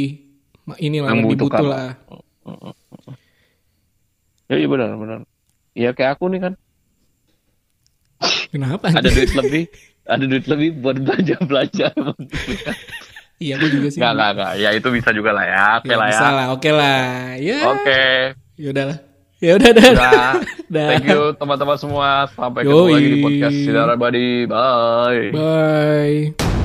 [0.76, 1.58] inilah Yang yang lebih membutuhkan.
[1.58, 1.88] butuh lah.
[4.46, 5.18] Ya iya benar benar.
[5.72, 6.52] Ya kayak aku nih kan
[8.48, 8.88] Kenapa?
[8.88, 9.64] ada duit lebih,
[10.04, 11.88] ada duit lebih buat belanja belanja.
[13.44, 14.00] iya aku juga sih.
[14.00, 14.52] Enggak enggak enggak.
[14.56, 15.66] Ya itu bisa juga lah ya.
[15.78, 16.10] Oke Ya, lah ya.
[16.10, 17.00] bisa lah, oke lah.
[17.38, 17.60] Ya.
[17.68, 18.02] Oke.
[18.56, 18.98] Ya udahlah.
[19.38, 19.92] Ya udah dah.
[20.66, 22.26] Thank you teman-teman semua.
[22.32, 22.92] Sampai ketemu Yoi.
[22.92, 24.28] lagi di podcast Sinar Abadi.
[24.44, 25.30] Bye.
[25.30, 26.57] Bye.